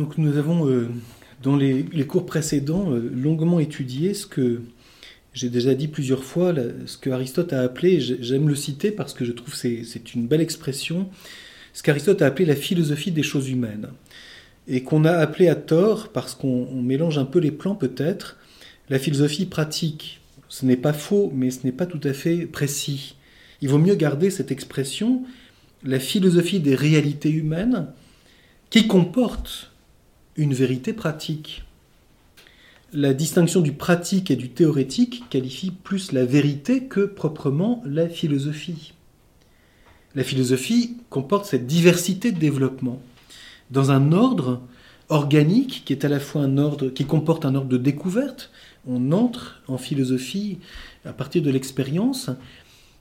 Donc 0.00 0.16
nous 0.16 0.38
avons, 0.38 0.66
euh, 0.66 0.88
dans 1.42 1.56
les, 1.56 1.84
cours 2.08 2.24
précédents, 2.24 2.90
euh, 2.90 3.12
longuement 3.14 3.60
étudié 3.60 4.14
ce 4.14 4.24
que 4.24 4.62
j'ai 5.34 5.50
déjà 5.50 5.74
dit 5.74 5.88
plusieurs 5.88 6.24
fois, 6.24 6.54
ce 6.86 6.96
que 6.96 7.10
Aristote 7.10 7.52
a 7.52 7.60
appelé, 7.60 8.00
j'aime 8.00 8.48
le 8.48 8.54
citer 8.54 8.92
parce 8.92 9.12
que 9.12 9.26
je 9.26 9.32
trouve 9.32 9.52
que 9.52 9.84
c'est 9.84 10.14
une 10.14 10.26
belle 10.26 10.40
expression, 10.40 11.10
ce 11.74 11.82
qu'Aristote 11.82 12.22
a 12.22 12.26
appelé 12.26 12.46
la 12.46 12.56
philosophie 12.56 13.10
des 13.10 13.22
choses 13.22 13.50
humaines. 13.50 13.88
Et 14.68 14.82
qu'on 14.82 15.04
a 15.04 15.12
appelé 15.12 15.48
à 15.48 15.54
tort, 15.54 16.08
parce 16.08 16.34
qu'on 16.34 16.80
mélange 16.80 17.18
un 17.18 17.26
peu 17.26 17.38
les 17.38 17.50
plans 17.50 17.74
peut-être, 17.74 18.38
la 18.88 18.98
philosophie 18.98 19.44
pratique. 19.44 20.22
Ce 20.48 20.64
n'est 20.64 20.78
pas 20.78 20.94
faux, 20.94 21.30
mais 21.34 21.50
ce 21.50 21.66
n'est 21.66 21.72
pas 21.72 21.86
tout 21.86 22.00
à 22.04 22.14
fait 22.14 22.46
précis. 22.46 23.16
Il 23.60 23.68
vaut 23.68 23.78
mieux 23.78 23.96
garder 23.96 24.30
cette 24.30 24.50
expression, 24.50 25.24
la 25.84 26.00
philosophie 26.00 26.58
des 26.58 26.74
réalités 26.74 27.30
humaines, 27.30 27.88
qui 28.70 28.86
comporte 28.86 29.69
une 30.40 30.54
vérité 30.54 30.94
pratique. 30.94 31.64
La 32.94 33.12
distinction 33.12 33.60
du 33.60 33.72
pratique 33.72 34.30
et 34.30 34.36
du 34.36 34.48
théorétique 34.48 35.24
qualifie 35.28 35.70
plus 35.70 36.12
la 36.12 36.24
vérité 36.24 36.84
que 36.84 37.02
proprement 37.02 37.82
la 37.84 38.08
philosophie. 38.08 38.94
La 40.14 40.24
philosophie 40.24 40.96
comporte 41.10 41.44
cette 41.44 41.66
diversité 41.66 42.32
de 42.32 42.38
développement 42.38 43.02
dans 43.70 43.90
un 43.90 44.12
ordre 44.12 44.62
organique 45.10 45.82
qui 45.84 45.92
est 45.92 46.06
à 46.06 46.08
la 46.08 46.18
fois 46.18 46.40
un 46.40 46.56
ordre 46.56 46.88
qui 46.88 47.04
comporte 47.04 47.44
un 47.44 47.54
ordre 47.54 47.68
de 47.68 47.76
découverte. 47.76 48.50
On 48.86 49.12
entre 49.12 49.60
en 49.68 49.76
philosophie 49.76 50.58
à 51.04 51.12
partir 51.12 51.42
de 51.42 51.50
l'expérience, 51.50 52.30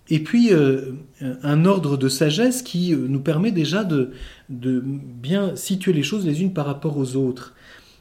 et 0.09 0.19
puis 0.19 0.51
euh, 0.53 0.93
un 1.21 1.65
ordre 1.65 1.97
de 1.97 2.09
sagesse 2.09 2.61
qui 2.61 2.93
euh, 2.93 3.05
nous 3.07 3.19
permet 3.19 3.51
déjà 3.51 3.83
de, 3.83 4.11
bien 4.49 5.55
situer 5.55 5.93
les 5.93 6.03
choses 6.03 6.25
les 6.25 6.41
unes 6.41 6.53
par 6.53 6.65
rapport 6.65 6.97
aux 6.97 7.15
autres. 7.15 7.53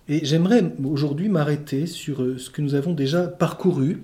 Et 0.08 0.24
j'aimerais 0.24 0.72
aujourd'hui 0.82 1.28
m'arrêter 1.28 1.86
sur 1.86 2.22
euh, 2.22 2.38
ce 2.38 2.48
que 2.48 2.62
nous 2.62 2.74
avons 2.74 2.94
déjà 2.94 3.26
parcouru 3.26 4.02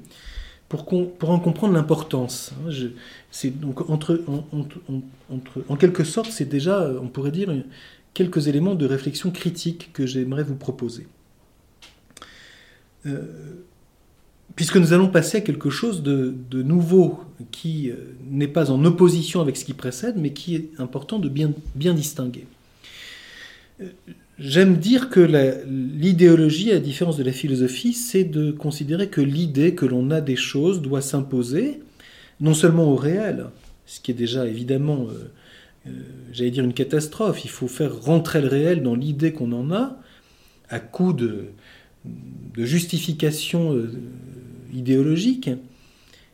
pour, 0.68 1.30
en 1.30 1.38
comprendre 1.38 1.72
l'importance. 1.72 2.52
Hein, 2.66 2.70
c'est 3.30 3.58
donc 3.58 3.88
en 3.88 5.76
quelque 5.76 6.04
sorte, 6.04 6.30
c'est 6.30 6.48
déjà, 6.48 6.90
on 7.00 7.06
pourrait 7.06 7.30
dire, 7.30 7.54
quelques 8.12 8.48
éléments 8.48 8.74
de 8.74 8.84
réflexion 8.84 9.30
critique 9.30 9.90
que 9.92 10.04
j'aimerais 10.04 10.42
vous 10.42 10.56
proposer 10.56 11.06
puisque 14.56 14.76
nous 14.76 14.92
allons 14.92 15.08
passer 15.08 15.38
à 15.38 15.40
quelque 15.40 15.70
chose 15.70 16.02
de, 16.02 16.34
nouveau 16.62 17.20
qui 17.50 17.90
euh, 17.90 17.96
n'est 18.30 18.48
pas 18.48 18.70
en 18.70 18.84
opposition 18.84 19.40
avec 19.40 19.56
ce 19.56 19.64
qui 19.64 19.74
précède, 19.74 20.14
mais 20.16 20.32
qui 20.32 20.54
est 20.54 20.70
important 20.78 21.18
de 21.18 21.28
bien, 21.28 21.52
bien 21.74 21.94
distinguer. 21.94 22.46
Euh, 23.80 23.86
j'aime 24.38 24.76
dire 24.76 25.10
que 25.10 25.20
l'idéologie, 25.66 26.70
à 26.70 26.74
la 26.74 26.80
différence 26.80 27.16
de 27.16 27.24
la 27.24 27.32
philosophie, 27.32 27.92
c'est 27.92 28.24
de 28.24 28.52
considérer 28.52 29.08
que 29.08 29.20
l'idée 29.20 29.74
que 29.74 29.86
l'on 29.86 30.10
a 30.10 30.20
des 30.20 30.36
choses 30.36 30.80
doit 30.80 31.02
s'imposer, 31.02 31.80
non 32.40 32.54
seulement 32.54 32.84
au 32.84 32.96
réel, 32.96 33.46
ce 33.86 34.00
qui 34.00 34.12
est 34.12 34.14
déjà 34.14 34.46
évidemment, 34.46 35.08
euh, 35.86 35.90
j'allais 36.32 36.50
dire, 36.50 36.64
une 36.64 36.74
catastrophe. 36.74 37.44
Il 37.44 37.50
faut 37.50 37.68
faire 37.68 38.00
rentrer 38.00 38.40
le 38.40 38.48
réel 38.48 38.82
dans 38.82 38.94
l'idée 38.94 39.32
qu'on 39.32 39.52
en 39.52 39.72
a, 39.72 39.98
à 40.68 40.78
coup 40.78 41.12
de, 41.12 41.46
de 42.04 42.64
justification 42.64 43.76
idéologique. 44.72 45.50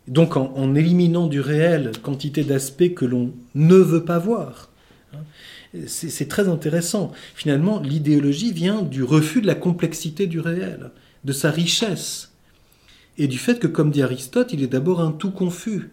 Donc 0.09 0.37
en, 0.37 0.75
éliminant 0.75 1.29
du 1.29 1.41
réel 1.41 1.93
quantité 2.03 2.43
d'aspects 2.43 2.95
que 2.95 3.05
l'on 3.05 3.33
ne 3.55 3.77
veut 3.77 4.05
pas 4.05 4.19
voir. 4.19 4.71
C'est 5.87 6.29
très 6.29 6.49
intéressant. 6.49 7.13
Finalement, 7.35 7.81
l'idéologie 7.81 8.53
vient 8.53 8.83
du 8.83 9.05
refus 9.05 9.41
de 9.41 9.47
la 9.47 9.55
complexité 9.55 10.27
du 10.27 10.41
réel, 10.41 10.91
de 11.25 11.33
sa 11.33 11.51
richesse, 11.51 12.33
et 13.19 13.29
du 13.29 13.39
fait 13.39 13.61
que, 13.61 13.69
comme 13.69 13.91
dit 13.91 14.03
Aristote, 14.03 14.53
il 14.53 14.63
est 14.63 14.69
d'abord 14.69 15.01
un 15.01 15.13
tout 15.13 15.31
confus. 15.31 15.91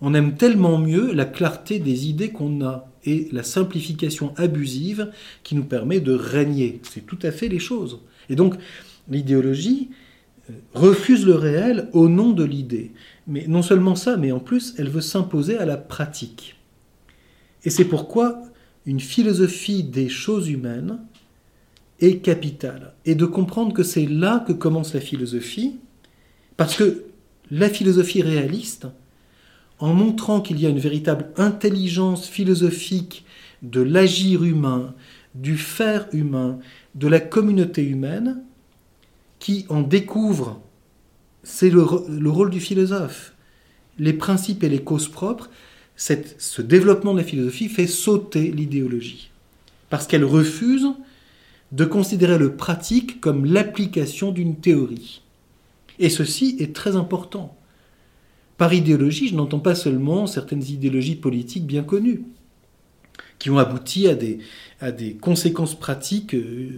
On 0.00 0.14
aime 0.14 0.36
tellement 0.36 0.78
mieux 0.78 1.12
la 1.12 1.26
clarté 1.26 1.78
des 1.78 2.08
idées 2.08 2.30
qu'on 2.30 2.64
a 2.64 2.88
et 3.04 3.28
la 3.32 3.42
simplification 3.42 4.32
abusive 4.36 5.10
qui 5.42 5.54
nous 5.54 5.64
permet 5.64 6.00
de 6.00 6.12
régner. 6.12 6.80
C'est 6.90 7.04
tout 7.04 7.18
à 7.22 7.30
fait 7.30 7.48
les 7.48 7.58
choses. 7.58 7.98
Et 8.30 8.36
donc, 8.36 8.54
l'idéologie, 9.08 9.90
refuse 10.74 11.26
le 11.26 11.34
réel 11.34 11.88
au 11.92 12.08
nom 12.08 12.30
de 12.30 12.44
l'idée. 12.44 12.92
Mais 13.26 13.46
non 13.46 13.62
seulement 13.62 13.94
ça, 13.94 14.16
mais 14.16 14.32
en 14.32 14.40
plus, 14.40 14.74
elle 14.78 14.88
veut 14.88 15.00
s'imposer 15.00 15.56
à 15.58 15.64
la 15.64 15.76
pratique. 15.76 16.56
Et 17.64 17.70
c'est 17.70 17.84
pourquoi 17.84 18.42
une 18.86 19.00
philosophie 19.00 19.84
des 19.84 20.08
choses 20.08 20.48
humaines 20.48 20.98
est 22.00 22.18
capitale. 22.18 22.94
Et 23.04 23.14
de 23.14 23.26
comprendre 23.26 23.74
que 23.74 23.82
c'est 23.82 24.06
là 24.06 24.44
que 24.46 24.52
commence 24.52 24.94
la 24.94 25.00
philosophie, 25.00 25.78
parce 26.56 26.76
que 26.76 27.04
la 27.50 27.68
philosophie 27.68 28.22
réaliste, 28.22 28.86
en 29.78 29.94
montrant 29.94 30.40
qu'il 30.40 30.60
y 30.60 30.66
a 30.66 30.70
une 30.70 30.78
véritable 30.78 31.30
intelligence 31.36 32.28
philosophique 32.28 33.24
de 33.62 33.80
l'agir 33.80 34.44
humain, 34.44 34.94
du 35.34 35.56
faire 35.56 36.06
humain, 36.12 36.58
de 36.94 37.08
la 37.08 37.20
communauté 37.20 37.84
humaine, 37.84 38.42
qui 39.40 39.66
en 39.68 39.80
découvre, 39.80 40.60
c'est 41.42 41.70
le, 41.70 41.82
rôle 41.82 42.50
du 42.50 42.60
philosophe. 42.60 43.34
Les 43.98 44.12
principes 44.12 44.62
et 44.62 44.68
les 44.68 44.84
causes 44.84 45.08
propres, 45.08 45.50
ce 45.96 46.62
développement 46.62 47.12
de 47.12 47.18
la 47.18 47.24
philosophie 47.24 47.68
fait 47.68 47.86
sauter 47.86 48.52
l'idéologie. 48.52 49.30
Parce 49.88 50.06
qu'elle 50.06 50.24
refuse 50.24 50.86
de 51.72 51.84
considérer 51.84 52.38
le 52.38 52.56
pratique 52.56 53.20
comme 53.20 53.44
l'application 53.44 54.30
d'une 54.30 54.56
théorie. 54.56 55.22
Et 55.98 56.08
ceci 56.08 56.56
est 56.60 56.74
très 56.74 56.96
important. 56.96 57.56
Par 58.56 58.74
idéologie, 58.74 59.28
je 59.28 59.34
n'entends 59.34 59.58
pas 59.58 59.74
seulement 59.74 60.26
certaines 60.26 60.62
idéologies 60.62 61.16
politiques 61.16 61.66
bien 61.66 61.82
connues, 61.82 62.24
qui 63.38 63.50
ont 63.50 63.58
abouti 63.58 64.06
à 64.06 64.14
des, 64.14 65.16
conséquences 65.20 65.78
pratiques 65.78 66.34
euh, 66.34 66.70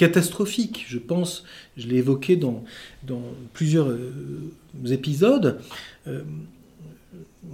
catastrophique. 0.00 0.86
Je 0.88 0.96
pense, 0.96 1.44
je 1.76 1.86
l'ai 1.86 1.96
évoqué 1.96 2.36
dans, 2.36 2.64
plusieurs 3.52 3.90
euh, 3.90 4.10
épisodes, 4.88 5.58
euh, 6.08 6.22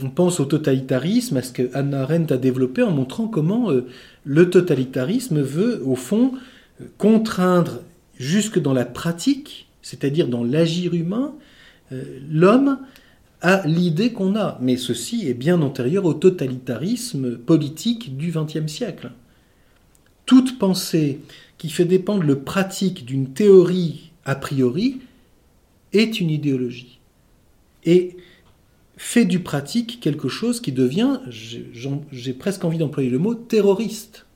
on 0.00 0.10
pense 0.10 0.38
au 0.38 0.44
totalitarisme, 0.44 1.38
à 1.38 1.42
ce 1.42 1.50
que 1.50 1.68
Hannah 1.74 2.02
Arendt 2.02 2.32
a 2.32 2.36
développé 2.36 2.84
en 2.84 2.92
montrant 2.92 3.26
comment 3.26 3.72
euh, 3.72 3.88
le 4.24 4.48
totalitarisme 4.48 5.40
veut, 5.40 5.82
au 5.84 5.96
fond, 5.96 6.34
contraindre 6.98 7.80
jusque 8.16 8.60
dans 8.60 8.72
la 8.72 8.84
pratique, 8.84 9.66
c'est-à-dire 9.82 10.28
dans 10.28 10.44
l'agir 10.44 10.94
humain, 10.94 11.34
l'homme 12.30 12.78
à 13.40 13.66
l'idée 13.66 14.12
qu'on 14.12 14.36
a. 14.36 14.58
Mais 14.60 14.76
ceci 14.76 15.28
est 15.28 15.34
bien 15.34 15.62
antérieur 15.62 16.04
au 16.04 16.14
totalitarisme 16.14 17.38
politique 17.38 18.16
du 18.16 18.30
XXe 18.30 18.70
siècle. 18.70 19.10
Toute 20.26 20.58
pensée 20.58 21.20
qui 21.56 21.70
fait 21.70 21.84
dépendre 21.84 22.24
le 22.24 22.40
pratique 22.40 23.04
d'une 23.04 23.32
théorie 23.32 24.10
a 24.24 24.34
priori 24.34 25.00
est 25.92 26.20
une 26.20 26.30
idéologie. 26.30 26.98
Et 27.84 28.16
fait 28.96 29.24
du 29.24 29.40
pratique 29.40 30.00
quelque 30.00 30.28
chose 30.28 30.60
qui 30.60 30.72
devient, 30.72 31.20
j'ai 31.30 32.32
presque 32.32 32.64
envie 32.64 32.78
d'employer 32.78 33.08
le 33.10 33.18
mot, 33.18 33.34
terroriste. 33.34 34.26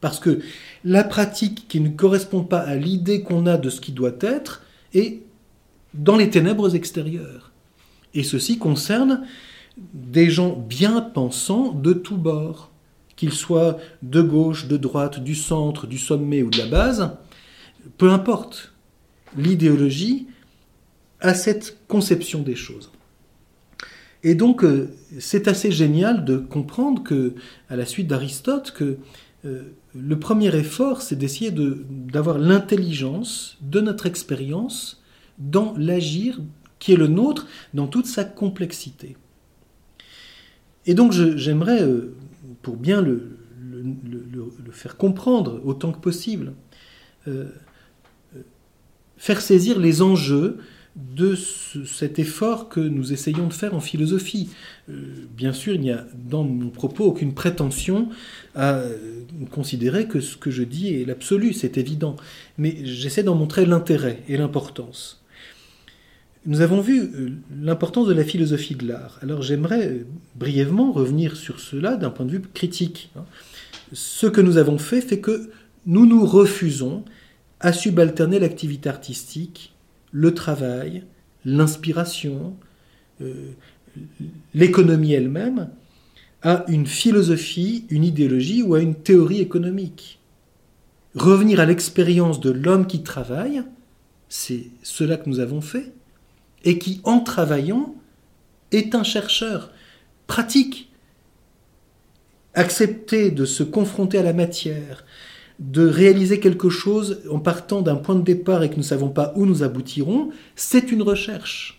Parce 0.00 0.18
que 0.18 0.40
la 0.84 1.04
pratique 1.04 1.66
qui 1.68 1.80
ne 1.80 1.88
correspond 1.88 2.42
pas 2.42 2.60
à 2.60 2.74
l'idée 2.74 3.22
qu'on 3.22 3.46
a 3.46 3.56
de 3.56 3.70
ce 3.70 3.80
qui 3.80 3.92
doit 3.92 4.16
être 4.20 4.62
est 4.94 5.22
dans 5.94 6.16
les 6.16 6.28
ténèbres 6.28 6.74
extérieures. 6.74 7.52
Et 8.14 8.24
ceci 8.24 8.58
concerne 8.58 9.26
des 9.94 10.30
gens 10.30 10.52
bien 10.52 11.00
pensants 11.00 11.72
de 11.72 11.92
tous 11.92 12.16
bords 12.16 12.70
qu'il 13.16 13.32
soit 13.32 13.78
de 14.02 14.22
gauche, 14.22 14.68
de 14.68 14.76
droite, 14.76 15.20
du 15.20 15.34
centre, 15.34 15.86
du 15.86 15.98
sommet 15.98 16.42
ou 16.42 16.50
de 16.50 16.58
la 16.58 16.66
base, 16.66 17.16
peu 17.98 18.10
importe. 18.10 18.72
L'idéologie 19.36 20.26
a 21.20 21.34
cette 21.34 21.78
conception 21.88 22.42
des 22.42 22.54
choses. 22.54 22.90
Et 24.22 24.34
donc, 24.34 24.64
euh, 24.64 24.90
c'est 25.18 25.48
assez 25.48 25.70
génial 25.70 26.24
de 26.24 26.36
comprendre 26.36 27.02
que, 27.02 27.34
à 27.68 27.76
la 27.76 27.86
suite 27.86 28.08
d'Aristote, 28.08 28.72
que 28.72 28.98
euh, 29.44 29.62
le 29.94 30.18
premier 30.18 30.54
effort, 30.56 31.02
c'est 31.02 31.16
d'essayer 31.16 31.52
d'avoir 31.52 32.38
l'intelligence 32.38 33.56
de 33.60 33.80
notre 33.80 34.06
expérience 34.06 35.02
dans 35.38 35.74
l'agir 35.76 36.40
qui 36.78 36.92
est 36.92 36.96
le 36.96 37.06
nôtre 37.06 37.46
dans 37.72 37.86
toute 37.86 38.06
sa 38.06 38.24
complexité. 38.24 39.16
Et 40.86 40.94
donc, 40.94 41.12
j'aimerais 41.12 41.82
euh, 41.82 42.14
pour 42.66 42.76
bien 42.76 43.00
le, 43.00 43.38
faire 44.72 44.96
comprendre 44.96 45.60
autant 45.64 45.92
que 45.92 46.00
possible, 46.00 46.52
euh, 47.28 47.44
faire 49.16 49.40
saisir 49.40 49.78
les 49.78 50.02
enjeux 50.02 50.58
de 50.96 51.36
cet 51.36 52.18
effort 52.18 52.68
que 52.68 52.80
nous 52.80 53.12
essayons 53.12 53.46
de 53.46 53.52
faire 53.52 53.72
en 53.76 53.80
philosophie. 53.80 54.50
Euh, 54.88 54.94
bien 55.36 55.52
sûr, 55.52 55.74
il 55.76 55.80
n'y 55.80 55.92
a 55.92 56.06
dans 56.28 56.42
mon 56.42 56.70
propos 56.70 57.04
aucune 57.04 57.34
prétention 57.34 58.08
à 58.56 58.82
considérer 59.52 60.08
que 60.08 60.18
ce 60.18 60.36
que 60.36 60.50
je 60.50 60.64
dis 60.64 60.92
est 60.92 61.04
l'absolu, 61.04 61.52
c'est 61.52 61.78
évident, 61.78 62.16
mais 62.58 62.84
j'essaie 62.84 63.22
d'en 63.22 63.36
montrer 63.36 63.64
l'intérêt 63.64 64.24
et 64.26 64.36
l'importance. 64.36 65.24
Nous 66.46 66.60
avons 66.60 66.80
vu 66.80 67.00
euh, 67.00 67.30
l'importance 67.60 68.06
de 68.06 68.14
la 68.14 68.22
philosophie 68.22 68.76
de 68.76 68.86
l'art. 68.86 69.18
Alors 69.20 69.42
j'aimerais 69.42 69.88
euh, 69.88 70.06
brièvement 70.36 70.92
revenir 70.92 71.36
sur 71.36 71.58
cela 71.58 71.96
d'un 71.96 72.10
point 72.10 72.24
de 72.24 72.30
vue 72.30 72.40
critique. 72.40 73.10
Hein. 73.16 73.24
Ce 73.92 74.28
que 74.28 74.40
nous 74.40 74.56
avons 74.56 74.78
fait 74.78 75.00
fait 75.00 75.18
que 75.18 75.50
nous 75.86 76.06
nous 76.06 76.24
refusons 76.24 77.04
à 77.58 77.72
subalterner 77.72 78.38
l'activité 78.38 78.88
artistique, 78.88 79.74
le 80.12 80.34
travail, 80.34 81.02
l'inspiration, 81.44 82.56
euh, 83.20 83.50
l'économie 84.54 85.14
elle-même, 85.14 85.70
à 86.42 86.64
une 86.68 86.86
philosophie, 86.86 87.86
une 87.90 88.04
idéologie 88.04 88.62
ou 88.62 88.74
à 88.74 88.80
une 88.80 88.94
théorie 88.94 89.40
économique. 89.40 90.20
Revenir 91.16 91.58
à 91.58 91.66
l'expérience 91.66 92.38
de 92.38 92.50
l'homme 92.50 92.86
qui 92.86 93.02
travaille, 93.02 93.62
c'est 94.28 94.66
cela 94.82 95.16
que 95.16 95.28
nous 95.28 95.40
avons 95.40 95.60
fait, 95.60 95.92
et 96.66 96.78
qui, 96.78 97.00
en 97.04 97.20
travaillant, 97.20 97.94
est 98.72 98.94
un 98.94 99.04
chercheur 99.04 99.70
pratique. 100.26 100.90
Accepter 102.52 103.30
de 103.30 103.44
se 103.46 103.62
confronter 103.62 104.18
à 104.18 104.22
la 104.22 104.32
matière, 104.32 105.04
de 105.60 105.86
réaliser 105.86 106.40
quelque 106.40 106.68
chose 106.68 107.22
en 107.30 107.38
partant 107.38 107.80
d'un 107.80 107.96
point 107.96 108.16
de 108.16 108.22
départ 108.22 108.62
et 108.62 108.68
que 108.68 108.74
nous 108.74 108.80
ne 108.80 108.86
savons 108.86 109.08
pas 109.08 109.32
où 109.36 109.46
nous 109.46 109.62
aboutirons, 109.62 110.30
c'est 110.56 110.92
une 110.92 111.02
recherche. 111.02 111.75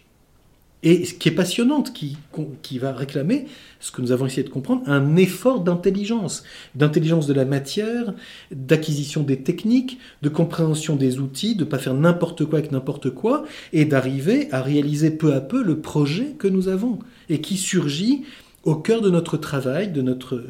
Et 0.83 1.05
ce 1.05 1.13
qui 1.15 1.29
est 1.29 1.33
passionnante, 1.33 1.91
qui, 1.91 2.77
va 2.77 2.93
réclamer, 2.93 3.45
ce 3.79 3.91
que 3.91 4.01
nous 4.01 4.11
avons 4.11 4.27
essayé 4.27 4.43
de 4.43 4.49
comprendre, 4.49 4.83
un 4.85 5.15
effort 5.15 5.61
d'intelligence, 5.61 6.43
d'intelligence 6.75 7.25
de 7.25 7.33
la 7.33 7.45
matière, 7.45 8.13
d'acquisition 8.51 9.23
des 9.23 9.41
techniques, 9.41 9.97
de 10.21 10.29
compréhension 10.29 10.95
des 10.95 11.19
outils, 11.19 11.55
de 11.55 11.63
ne 11.63 11.69
pas 11.69 11.79
faire 11.79 11.95
n'importe 11.95 12.45
quoi 12.45 12.59
avec 12.59 12.71
n'importe 12.71 13.09
quoi, 13.09 13.43
et 13.73 13.85
d'arriver 13.85 14.49
à 14.51 14.61
réaliser 14.61 15.09
peu 15.09 15.33
à 15.33 15.41
peu 15.41 15.63
le 15.63 15.79
projet 15.79 16.35
que 16.37 16.47
nous 16.47 16.67
avons, 16.67 16.99
et 17.29 17.41
qui 17.41 17.57
surgit 17.57 18.23
au 18.63 18.75
cœur 18.75 19.01
de 19.01 19.09
notre 19.09 19.37
travail, 19.37 19.91
de 19.91 20.03
notre 20.03 20.43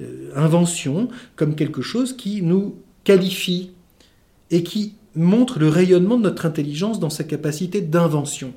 euh, 0.00 0.30
invention, 0.34 1.08
comme 1.36 1.54
quelque 1.54 1.82
chose 1.82 2.14
qui 2.14 2.42
nous 2.42 2.76
qualifie 3.04 3.70
et 4.50 4.62
qui 4.62 4.94
montre 5.14 5.58
le 5.58 5.68
rayonnement 5.68 6.18
de 6.18 6.24
notre 6.24 6.46
intelligence 6.46 7.00
dans 7.00 7.10
sa 7.10 7.24
capacité 7.24 7.80
d'invention. 7.80 8.52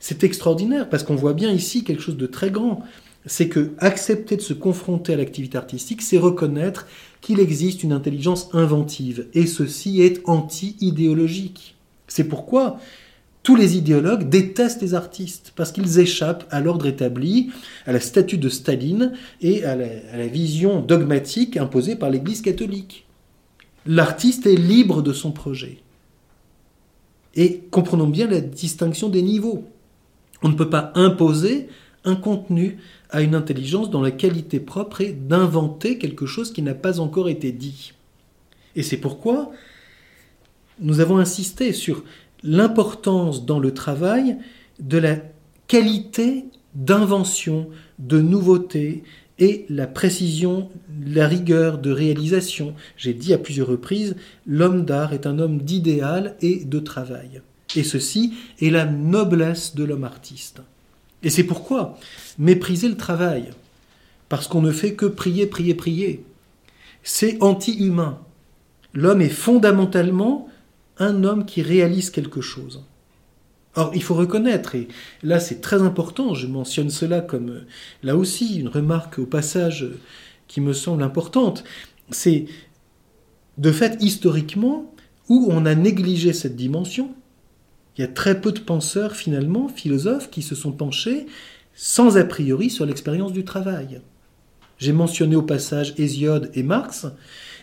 C'est 0.00 0.24
extraordinaire 0.24 0.88
parce 0.88 1.02
qu'on 1.02 1.16
voit 1.16 1.34
bien 1.34 1.50
ici 1.50 1.84
quelque 1.84 2.02
chose 2.02 2.16
de 2.16 2.26
très 2.26 2.50
grand. 2.50 2.82
C'est 3.26 3.48
que 3.48 3.72
accepter 3.78 4.36
de 4.36 4.42
se 4.42 4.54
confronter 4.54 5.12
à 5.12 5.16
l'activité 5.16 5.58
artistique, 5.58 6.02
c'est 6.02 6.18
reconnaître 6.18 6.86
qu'il 7.20 7.40
existe 7.40 7.82
une 7.82 7.92
intelligence 7.92 8.48
inventive. 8.52 9.26
Et 9.34 9.46
ceci 9.46 10.02
est 10.02 10.22
anti-idéologique. 10.24 11.76
C'est 12.06 12.24
pourquoi 12.24 12.78
tous 13.48 13.56
les 13.56 13.78
idéologues 13.78 14.28
détestent 14.28 14.82
les 14.82 14.92
artistes, 14.92 15.52
parce 15.56 15.72
qu'ils 15.72 16.00
échappent 16.00 16.46
à 16.50 16.60
l'ordre 16.60 16.86
établi, 16.86 17.50
à 17.86 17.92
la 17.92 18.00
statue 18.00 18.36
de 18.36 18.50
Staline 18.50 19.14
et 19.40 19.64
à 19.64 19.74
la, 19.74 20.26
vision 20.26 20.80
dogmatique 20.80 21.56
imposée 21.56 21.96
par 21.96 22.10
l'Église 22.10 22.42
catholique. 22.42 23.06
L'artiste 23.86 24.46
est 24.46 24.54
libre 24.54 25.00
de 25.00 25.14
son 25.14 25.32
projet. 25.32 25.78
Et 27.34 27.62
comprenons 27.70 28.08
bien 28.08 28.26
la 28.26 28.40
distinction 28.40 29.08
des 29.08 29.22
niveaux. 29.22 29.64
On 30.42 30.48
ne 30.48 30.54
peut 30.54 30.70
pas 30.70 30.92
imposer 30.94 31.68
un 32.04 32.16
contenu 32.16 32.78
à 33.10 33.22
une 33.22 33.34
intelligence 33.34 33.90
dont 33.90 34.02
la 34.02 34.10
qualité 34.10 34.60
propre 34.60 35.00
est 35.00 35.12
d'inventer 35.12 35.98
quelque 35.98 36.26
chose 36.26 36.52
qui 36.52 36.62
n'a 36.62 36.74
pas 36.74 37.00
encore 37.00 37.28
été 37.28 37.52
dit. 37.52 37.92
Et 38.76 38.82
c'est 38.82 38.98
pourquoi 38.98 39.50
nous 40.80 41.00
avons 41.00 41.18
insisté 41.18 41.72
sur 41.72 42.04
l'importance 42.42 43.44
dans 43.44 43.58
le 43.58 43.74
travail 43.74 44.36
de 44.78 44.98
la 44.98 45.16
qualité 45.66 46.44
d'invention, 46.74 47.68
de 47.98 48.20
nouveauté 48.20 49.02
et 49.38 49.66
la 49.68 49.86
précision, 49.86 50.68
la 51.04 51.26
rigueur 51.26 51.78
de 51.78 51.90
réalisation. 51.90 52.74
J'ai 52.96 53.14
dit 53.14 53.32
à 53.34 53.38
plusieurs 53.38 53.68
reprises, 53.68 54.16
l'homme 54.46 54.84
d'art 54.84 55.12
est 55.12 55.26
un 55.26 55.38
homme 55.38 55.62
d'idéal 55.62 56.36
et 56.40 56.64
de 56.64 56.78
travail. 56.78 57.42
Et 57.76 57.84
ceci 57.84 58.34
est 58.60 58.70
la 58.70 58.86
noblesse 58.86 59.74
de 59.74 59.84
l'homme 59.84 60.04
artiste. 60.04 60.62
Et 61.22 61.30
c'est 61.30 61.44
pourquoi 61.44 61.98
mépriser 62.38 62.88
le 62.88 62.96
travail, 62.96 63.50
parce 64.28 64.46
qu'on 64.48 64.62
ne 64.62 64.72
fait 64.72 64.94
que 64.94 65.06
prier, 65.06 65.46
prier, 65.46 65.74
prier, 65.74 66.24
c'est 67.02 67.42
anti-humain. 67.42 68.20
L'homme 68.94 69.20
est 69.20 69.28
fondamentalement 69.28 70.48
un 70.98 71.24
homme 71.24 71.44
qui 71.44 71.62
réalise 71.62 72.10
quelque 72.10 72.40
chose. 72.40 72.84
Or, 73.74 73.92
il 73.94 74.02
faut 74.02 74.14
reconnaître, 74.14 74.74
et 74.74 74.88
là 75.22 75.38
c'est 75.38 75.60
très 75.60 75.82
important, 75.82 76.34
je 76.34 76.46
mentionne 76.46 76.90
cela 76.90 77.20
comme 77.20 77.60
là 78.02 78.16
aussi 78.16 78.58
une 78.58 78.68
remarque 78.68 79.18
au 79.18 79.26
passage 79.26 79.86
qui 80.48 80.60
me 80.60 80.72
semble 80.72 81.02
importante, 81.02 81.64
c'est 82.10 82.46
de 83.58 83.70
fait 83.70 84.02
historiquement 84.02 84.92
où 85.28 85.46
on 85.50 85.66
a 85.66 85.74
négligé 85.74 86.32
cette 86.32 86.56
dimension, 86.56 87.14
il 87.98 88.02
y 88.02 88.04
a 88.04 88.08
très 88.08 88.40
peu 88.40 88.52
de 88.52 88.60
penseurs, 88.60 89.16
finalement, 89.16 89.68
philosophes, 89.68 90.30
qui 90.30 90.42
se 90.42 90.54
sont 90.54 90.70
penchés 90.70 91.26
sans 91.74 92.16
a 92.16 92.24
priori 92.24 92.70
sur 92.70 92.86
l'expérience 92.86 93.32
du 93.32 93.44
travail. 93.44 94.00
J'ai 94.78 94.92
mentionné 94.92 95.34
au 95.34 95.42
passage 95.42 95.94
Hésiode 95.98 96.50
et 96.54 96.62
Marx, 96.62 97.06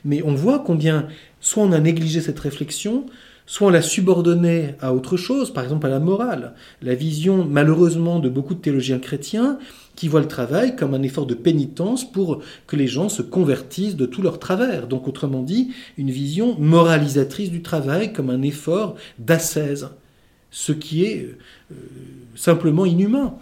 mais 0.03 0.21
on 0.23 0.35
voit 0.35 0.59
combien 0.59 1.07
soit 1.39 1.63
on 1.63 1.71
a 1.71 1.79
négligé 1.79 2.19
cette 2.19 2.39
réflexion, 2.39 3.05
soit 3.45 3.67
on 3.67 3.69
l'a 3.69 3.81
subordonnée 3.81 4.75
à 4.81 4.93
autre 4.93 5.15
chose, 5.15 5.53
par 5.53 5.63
exemple 5.63 5.87
à 5.87 5.89
la 5.89 5.99
morale. 5.99 6.53
La 6.81 6.95
vision, 6.95 7.45
malheureusement, 7.45 8.19
de 8.19 8.27
beaucoup 8.27 8.55
de 8.55 8.59
théologiens 8.59 8.99
chrétiens 8.99 9.57
qui 9.95 10.09
voient 10.09 10.19
le 10.19 10.27
travail 10.27 10.75
comme 10.75 10.93
un 10.93 11.03
effort 11.03 11.27
de 11.27 11.33
pénitence 11.33 12.09
pour 12.09 12.41
que 12.67 12.75
les 12.75 12.87
gens 12.87 13.07
se 13.07 13.21
convertissent 13.21 13.95
de 13.95 14.05
tout 14.05 14.21
leur 14.21 14.39
travers. 14.39 14.87
Donc, 14.87 15.07
autrement 15.07 15.43
dit, 15.43 15.71
une 15.97 16.11
vision 16.11 16.57
moralisatrice 16.59 17.51
du 17.51 17.61
travail 17.61 18.11
comme 18.11 18.29
un 18.29 18.41
effort 18.41 18.95
d'ascèse 19.17 19.87
ce 20.55 20.71
qui 20.71 21.03
est 21.03 21.35
euh, 21.69 21.75
simplement 22.33 22.85
inhumain. 22.85 23.35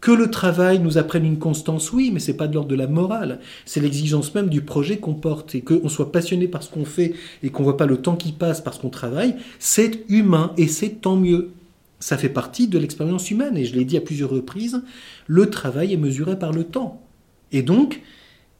Que 0.00 0.12
le 0.12 0.30
travail 0.30 0.78
nous 0.78 0.98
apprenne 0.98 1.24
une 1.24 1.40
constance, 1.40 1.92
oui, 1.92 2.12
mais 2.12 2.20
c'est 2.20 2.36
pas 2.36 2.46
de 2.46 2.54
l'ordre 2.54 2.68
de 2.68 2.76
la 2.76 2.86
morale. 2.86 3.40
C'est 3.64 3.80
l'exigence 3.80 4.32
même 4.36 4.50
du 4.50 4.60
projet 4.60 4.98
qu'on 4.98 5.14
porte. 5.14 5.56
Et 5.56 5.62
qu'on 5.62 5.88
soit 5.88 6.12
passionné 6.12 6.46
par 6.46 6.62
ce 6.62 6.70
qu'on 6.70 6.84
fait 6.84 7.14
et 7.42 7.50
qu'on 7.50 7.64
voit 7.64 7.76
pas 7.76 7.86
le 7.86 7.96
temps 7.96 8.14
qui 8.14 8.30
passe 8.30 8.60
parce 8.60 8.78
qu'on 8.78 8.88
travaille, 8.88 9.34
c'est 9.58 10.04
humain 10.08 10.52
et 10.56 10.68
c'est 10.68 11.00
tant 11.00 11.16
mieux. 11.16 11.50
Ça 11.98 12.16
fait 12.16 12.28
partie 12.28 12.68
de 12.68 12.78
l'expérience 12.78 13.28
humaine. 13.32 13.56
Et 13.56 13.64
je 13.64 13.74
l'ai 13.74 13.84
dit 13.84 13.96
à 13.96 14.00
plusieurs 14.00 14.30
reprises, 14.30 14.80
le 15.26 15.50
travail 15.50 15.92
est 15.92 15.96
mesuré 15.96 16.38
par 16.38 16.52
le 16.52 16.62
temps. 16.62 17.02
Et 17.50 17.62
donc, 17.62 18.00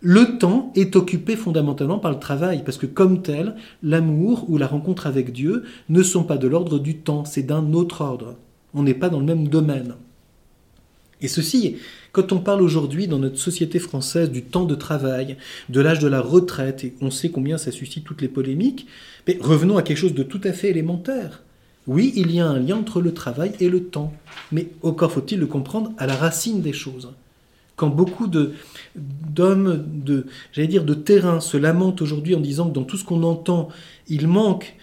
le 0.00 0.38
temps 0.38 0.73
est 0.76 0.95
occupé 0.95 1.35
fondamentalement 1.35 1.99
par 1.99 2.12
le 2.12 2.21
travail, 2.21 2.62
parce 2.64 2.78
que 2.78 2.87
comme 2.87 3.23
tel, 3.23 3.57
l'amour 3.83 4.45
ou 4.49 4.57
la 4.57 4.69
rencontre 4.69 5.07
avec 5.07 5.33
Dieu 5.33 5.64
ne 5.88 6.02
sont 6.02 6.23
pas 6.23 6.38
de 6.38 6.47
l'ordre 6.47 6.78
du 6.78 6.99
temps, 6.99 7.25
c'est 7.25 7.43
d'un 7.43 7.73
autre 7.73 8.00
ordre. 8.02 8.37
On 8.75 8.85
n'est 8.85 8.95
pas 8.95 9.09
dans 9.09 9.19
le 9.19 9.26
même 9.26 9.49
domaine. 9.49 9.95
Et 11.21 11.26
ceci, 11.26 11.76
quand 12.12 12.31
on 12.31 12.38
parle 12.38 12.62
aujourd'hui 12.62 13.09
dans 13.09 13.19
notre 13.19 13.38
société 13.38 13.81
française 13.81 14.31
du 14.31 14.43
temps 14.43 14.67
de 14.67 14.76
travail, 14.76 15.37
de 15.69 15.81
l'âge 15.81 15.99
de 15.99 16.07
la 16.07 16.21
retraite, 16.21 16.85
et 16.85 16.95
on 17.00 17.11
sait 17.11 17.31
combien 17.31 17.59
ça 17.59 17.73
suscite 17.73 18.05
toutes 18.05 18.23
les 18.23 18.28
polémiques, 18.28 18.87
revenons 19.40 19.78
à 19.78 19.83
quelque 19.83 19.99
chose 19.99 20.14
de 20.14 20.23
tout 20.23 20.40
à 20.45 20.52
fait 20.52 20.71
élémentaire. 20.71 21.43
Oui, 21.88 22.12
il 22.14 22.31
y 22.31 22.38
a 22.38 22.47
un 22.47 22.61
lien 22.61 22.76
entre 22.76 23.00
le 23.00 23.14
travail 23.14 23.52
et 23.59 23.69
le 23.69 23.85
temps, 23.85 24.12
mais 24.52 24.69
encore 24.83 25.11
faut-il 25.11 25.40
le 25.40 25.47
comprendre 25.47 25.93
à 25.99 26.07
la 26.07 26.14
racine 26.14 26.61
des 26.61 26.73
choses. 26.73 27.11
Quand 27.78 27.90
beaucoup 27.90 28.26
de, 28.26 28.54
d'hommes 28.97 29.85
de, 29.87 30.26
j'allais 30.50 30.66
dire, 30.66 30.85
de 30.85 30.94
terrain 30.94 31.38
se 31.38 31.56
lamentent 31.56 32.02
aujourd'hui 32.02 32.35
en 32.35 32.40
disant 32.40 32.68
que 32.68 32.75
dans 32.75 32.82
tout 32.82 32.97
ce 32.97 33.04
qu'on 33.04 33.23
entend, 33.23 33.68
il 34.08 34.26
manque 34.26 34.75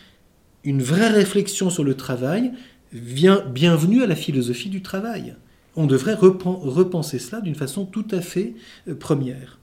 une 0.64 0.82
vraie 0.82 1.10
réflexion 1.10 1.70
sur 1.70 1.84
le 1.84 1.96
travail, 1.96 2.54
bienvenue 2.94 4.02
à 4.02 4.08
la 4.08 4.16
philosophie 4.16 4.70
du 4.70 4.82
travail. 4.82 5.36
On 5.76 5.88
devrait 5.88 6.14
repenser 6.14 7.20
cela 7.20 7.42
d'une 7.42 7.54
façon 7.54 7.86
tout 7.86 8.08
à 8.12 8.22
fait 8.22 8.54
euh, 8.88 8.96
première. 8.96 9.60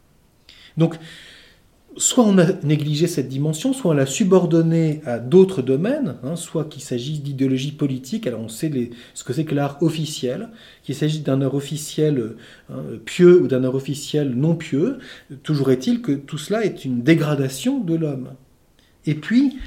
Donc, 0.76 0.96
soit 1.96 2.24
on 2.24 2.38
a 2.38 2.52
négligé 2.62 3.06
cette 3.06 3.28
dimension, 3.28 3.72
soit 3.72 3.90
on 3.90 3.94
l'a 3.94 4.06
subordonnée 4.06 5.00
à 5.04 5.18
d'autres 5.18 5.62
domaines, 5.62 6.16
hein, 6.22 6.36
soit 6.36 6.64
qu'il 6.64 6.82
s'agisse 6.82 7.22
d'idéologie 7.22 7.72
politique, 7.72 8.26
alors 8.26 8.40
on 8.40 8.48
sait 8.48 8.90
ce 9.14 9.24
que 9.24 9.32
c'est 9.32 9.44
que 9.44 9.54
l'art 9.54 9.82
officiel, 9.82 10.48
qu'il 10.82 10.94
s'agisse 10.94 11.22
d'un 11.22 11.42
art 11.42 11.54
officiel 11.54 12.34
hein, 12.70 12.82
pieux 13.04 13.40
ou 13.42 13.48
d'un 13.48 13.64
art 13.64 13.74
officiel 13.74 14.34
non 14.34 14.54
pieux, 14.54 14.98
toujours 15.42 15.70
est-il 15.70 16.02
que 16.02 16.12
tout 16.12 16.38
cela 16.38 16.64
est 16.64 16.84
une 16.84 17.02
dégradation 17.02 17.80
de 17.80 17.94
l'homme. 17.94 18.30
Et 19.06 19.14
puis, 19.14 19.58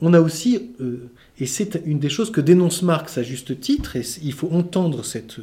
on 0.00 0.14
a 0.14 0.20
aussi, 0.20 0.70
euh, 0.80 1.10
et 1.40 1.46
c'est 1.46 1.80
une 1.86 1.98
des 1.98 2.10
choses 2.10 2.30
que 2.30 2.42
dénonce 2.42 2.82
Marx 2.82 3.16
à 3.16 3.22
juste 3.22 3.58
titre, 3.60 3.96
et 3.96 4.02
il 4.22 4.34
faut 4.34 4.50
entendre 4.52 5.02
cette, 5.04 5.38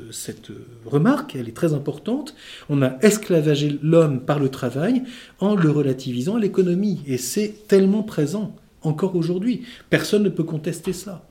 remarque, 0.85 1.35
elle 1.35 1.49
est 1.49 1.55
très 1.55 1.73
importante, 1.73 2.35
on 2.69 2.83
a 2.83 2.97
esclavagé 3.01 3.79
l'homme 3.81 4.21
par 4.21 4.37
le 4.39 4.49
travail 4.49 5.03
en 5.39 5.55
le 5.55 5.71
relativisant 5.71 6.35
à 6.35 6.39
l'économie, 6.39 7.01
et 7.07 7.17
c'est 7.17 7.67
tellement 7.67 8.03
présent 8.03 8.55
encore 8.83 9.15
aujourd'hui. 9.15 9.63
Personne 9.89 10.23
ne 10.23 10.29
peut 10.29 10.43
contester 10.43 10.93
ça. 10.93 11.27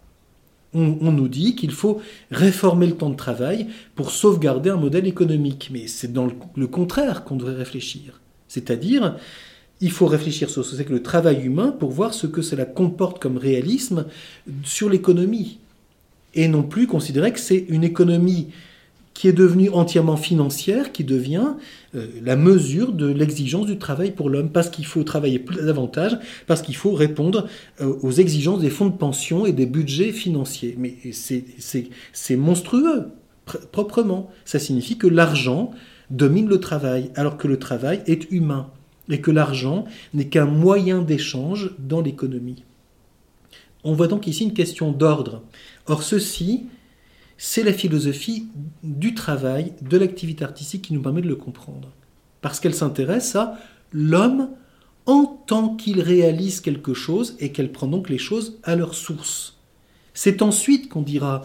On, 0.75 1.13
nous 1.13 1.29
dit 1.29 1.55
qu'il 1.55 1.71
faut 1.71 2.03
réformer 2.31 2.87
le 2.87 2.97
temps 2.97 3.09
de 3.09 3.17
travail 3.17 3.69
pour 3.95 4.11
sauvegarder 4.11 4.69
un 4.69 4.77
modèle 4.77 5.07
économique, 5.07 5.71
mais 5.73 5.87
c'est 5.87 6.13
dans 6.13 6.27
le 6.27 6.67
contraire 6.67 7.25
qu'on 7.25 7.37
devrait 7.37 7.55
réfléchir. 7.55 8.21
C'est-à-dire, 8.47 9.17
il 9.81 9.91
faut 9.91 10.07
réfléchir 10.07 10.49
sur 10.49 10.65
ce 10.65 10.71
que 10.71 10.77
c'est 10.77 10.85
que 10.85 10.93
le 10.93 11.03
travail 11.03 11.45
humain 11.45 11.75
pour 11.79 11.91
voir 11.91 12.15
ce 12.15 12.27
que 12.27 12.43
cela 12.43 12.65
comporte 12.65 13.19
comme 13.21 13.37
réalisme 13.37 14.07
sur 14.63 14.89
l'économie. 14.89 15.59
Et 16.35 16.49
non 16.49 16.63
plus 16.63 16.87
considérer 16.87 17.33
que 17.33 17.41
c'est 17.41 17.65
une 17.69 17.85
économie 17.85 18.49
qui 19.15 19.29
est 19.29 19.33
devenue 19.33 19.71
entièrement 19.71 20.19
financière, 20.19 20.93
qui 20.93 21.03
devient 21.03 21.55
euh, 21.95 22.07
la 22.23 22.37
mesure 22.37 22.93
de 22.93 23.07
l'exigence 23.07 23.65
du 23.65 23.79
travail 23.79 24.11
pour 24.11 24.29
l'homme, 24.29 24.51
parce 24.51 24.69
qu'il 24.69 24.85
faut 24.85 25.05
travailler 25.05 25.39
plus 25.39 25.65
davantage, 25.65 26.19
parce 26.47 26.61
qu'il 26.61 26.77
faut 26.77 26.93
répondre 26.93 27.49
euh, 27.81 27.95
aux 28.03 28.13
exigences 28.13 28.61
des 28.61 28.69
fonds 28.69 28.89
de 28.89 28.97
pension 28.97 29.47
et 29.47 29.53
des 29.53 29.65
budgets 29.65 30.13
financiers. 30.13 30.77
Mais 30.79 30.97
c'est 31.13 32.37
monstrueux, 32.37 33.09
proprement. 33.73 34.31
Ça 34.45 34.59
signifie 34.59 34.99
que 34.99 35.07
l'argent 35.07 35.71
domine 36.11 36.47
le 36.47 36.61
travail, 36.61 37.11
alors 37.15 37.39
que 37.39 37.49
le 37.49 37.59
travail 37.59 38.03
est 38.07 38.31
humain 38.31 38.71
et 39.09 39.21
que 39.21 39.31
l'argent 39.31 39.85
n'est 40.15 40.29
qu'un 40.29 40.47
moyen 40.47 41.03
d'échange 41.03 41.75
dans 41.79 42.01
l'économie. 42.01 42.65
On 43.85 43.93
voit 43.93 44.09
donc 44.09 44.27
ici 44.27 44.45
une 44.45 44.55
question 44.55 44.91
d'ordre. 44.91 45.43
Or 45.87 46.03
ceci, 46.03 46.67
c'est 47.39 47.63
la 47.63 47.73
philosophie 47.73 48.49
du 48.83 49.15
travail, 49.15 49.73
de 49.83 49.97
l'activité 49.97 50.45
artistique 50.45 50.83
qui 50.83 50.95
nous 50.95 51.03
permet 51.03 51.23
de 51.23 51.29
le 51.29 51.37
comprendre. 51.37 51.93
Parce 52.41 52.61
qu'elle 52.61 52.75
s'intéresse 52.75 53.37
à 53.37 53.59
l'homme 53.93 54.49
en 55.07 55.25
tant 55.47 55.77
qu'il 55.77 56.01
réalise 56.01 56.61
quelque 56.61 56.95
chose 56.95 57.37
et 57.39 57.53
qu'elle 57.53 57.71
prend 57.71 57.87
donc 57.87 58.09
les 58.09 58.19
choses 58.19 58.59
à 58.65 58.75
leur 58.75 58.95
source. 58.95 59.57
C'est 60.15 60.43
ensuite 60.43 60.89
qu'on 60.89 61.03
dira 61.03 61.43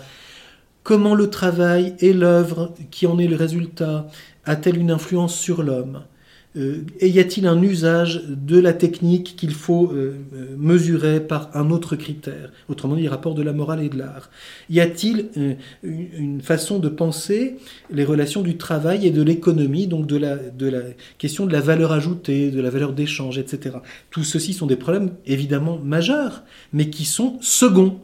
comment 0.83 1.13
le 1.13 1.29
travail 1.29 1.95
et 1.99 2.13
l'œuvre 2.13 2.73
qui 2.89 3.05
en 3.05 3.19
est 3.19 3.27
le 3.27 3.35
résultat 3.35 4.07
a-t-elle 4.45 4.79
une 4.79 4.91
influence 4.91 5.35
sur 5.35 5.61
l'homme 5.61 6.03
euh, 6.57 6.83
y 7.01 7.19
a-t-il 7.19 7.47
un 7.47 7.61
usage 7.61 8.23
de 8.27 8.59
la 8.59 8.73
technique 8.73 9.35
qu'il 9.37 9.53
faut 9.53 9.89
euh, 9.93 10.17
euh, 10.33 10.55
mesurer 10.57 11.21
par 11.21 11.49
un 11.55 11.69
autre 11.69 11.95
critère? 11.95 12.51
Autrement 12.67 12.95
dit, 12.95 13.07
rapport 13.07 13.35
de 13.35 13.41
la 13.41 13.53
morale 13.53 13.81
et 13.81 13.89
de 13.89 13.97
l'art. 13.97 14.29
Y 14.69 14.81
a-t-il 14.81 15.29
une 15.83 16.41
façon 16.41 16.79
de 16.79 16.89
penser 16.89 17.55
les 17.89 18.03
relations 18.03 18.41
du 18.41 18.57
travail 18.57 19.07
et 19.07 19.11
de 19.11 19.21
l'économie, 19.21 19.87
donc 19.87 20.07
de 20.07 20.17
la, 20.17 20.35
de 20.35 20.67
la 20.67 20.81
question 21.17 21.45
de 21.45 21.53
la 21.53 21.61
valeur 21.61 21.93
ajoutée, 21.93 22.51
de 22.51 22.59
la 22.59 22.69
valeur 22.69 22.91
d'échange, 22.91 23.37
etc. 23.37 23.77
Tout 24.09 24.25
ceci 24.25 24.53
sont 24.53 24.67
des 24.67 24.75
problèmes 24.75 25.11
évidemment 25.25 25.79
majeurs, 25.79 26.43
mais 26.73 26.89
qui 26.89 27.05
sont 27.05 27.37
seconds 27.39 27.99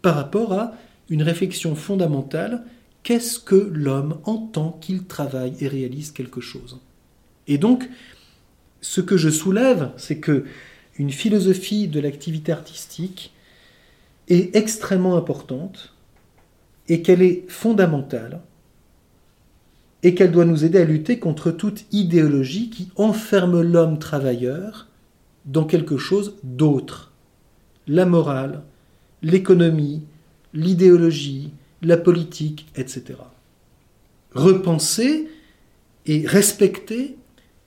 par 0.00 0.14
rapport 0.14 0.54
à 0.54 0.72
une 1.10 1.22
réflexion 1.22 1.74
fondamentale. 1.74 2.62
Qu'est-ce 3.02 3.38
que 3.38 3.70
l'homme 3.72 4.18
entend 4.24 4.78
qu'il 4.80 5.04
travaille 5.04 5.54
et 5.60 5.68
réalise 5.68 6.12
quelque 6.12 6.40
chose? 6.40 6.78
Et 7.50 7.58
donc, 7.58 7.90
ce 8.80 9.00
que 9.00 9.16
je 9.16 9.28
soulève, 9.28 9.90
c'est 9.96 10.20
que 10.20 10.44
une 10.96 11.10
philosophie 11.10 11.88
de 11.88 11.98
l'activité 11.98 12.52
artistique 12.52 13.34
est 14.28 14.54
extrêmement 14.54 15.16
importante 15.16 15.92
et 16.88 17.02
qu'elle 17.02 17.22
est 17.22 17.44
fondamentale 17.48 18.40
et 20.04 20.14
qu'elle 20.14 20.30
doit 20.30 20.44
nous 20.44 20.64
aider 20.64 20.78
à 20.78 20.84
lutter 20.84 21.18
contre 21.18 21.50
toute 21.50 21.86
idéologie 21.90 22.70
qui 22.70 22.88
enferme 22.94 23.60
l'homme 23.60 23.98
travailleur 23.98 24.86
dans 25.44 25.64
quelque 25.64 25.98
chose 25.98 26.36
d'autre. 26.44 27.12
La 27.88 28.06
morale, 28.06 28.62
l'économie, 29.22 30.04
l'idéologie, 30.54 31.50
la 31.82 31.96
politique, 31.96 32.68
etc. 32.76 33.14
Repenser 34.34 35.28
et 36.06 36.24
respecter 36.28 37.16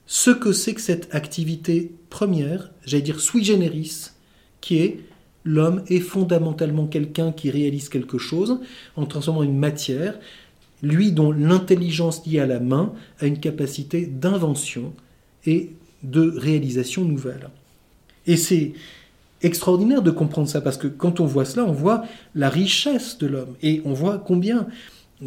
ce 0.05 0.31
que 0.31 0.51
c'est 0.51 0.73
que 0.73 0.81
cette 0.81 1.13
activité 1.15 1.91
première, 2.09 2.71
j'allais 2.85 3.03
dire 3.03 3.19
sui 3.19 3.43
generis, 3.43 4.11
qui 4.61 4.77
est 4.77 4.99
l'homme 5.45 5.83
est 5.87 5.99
fondamentalement 5.99 6.87
quelqu'un 6.87 7.31
qui 7.31 7.49
réalise 7.49 7.89
quelque 7.89 8.17
chose 8.17 8.59
en 8.95 9.05
transformant 9.05 9.43
une 9.43 9.57
matière, 9.57 10.17
lui 10.81 11.11
dont 11.11 11.31
l'intelligence 11.31 12.25
liée 12.25 12.39
à 12.39 12.45
la 12.45 12.59
main 12.59 12.93
a 13.19 13.25
une 13.25 13.39
capacité 13.39 14.05
d'invention 14.05 14.93
et 15.45 15.71
de 16.03 16.33
réalisation 16.37 17.05
nouvelle. 17.05 17.49
Et 18.27 18.37
c'est 18.37 18.73
extraordinaire 19.41 20.01
de 20.01 20.11
comprendre 20.11 20.47
ça, 20.47 20.61
parce 20.61 20.77
que 20.77 20.87
quand 20.87 21.19
on 21.19 21.25
voit 21.25 21.45
cela, 21.45 21.65
on 21.65 21.73
voit 21.73 22.05
la 22.35 22.49
richesse 22.49 23.17
de 23.17 23.27
l'homme, 23.27 23.55
et 23.61 23.81
on 23.85 23.93
voit 23.93 24.17
combien 24.17 24.67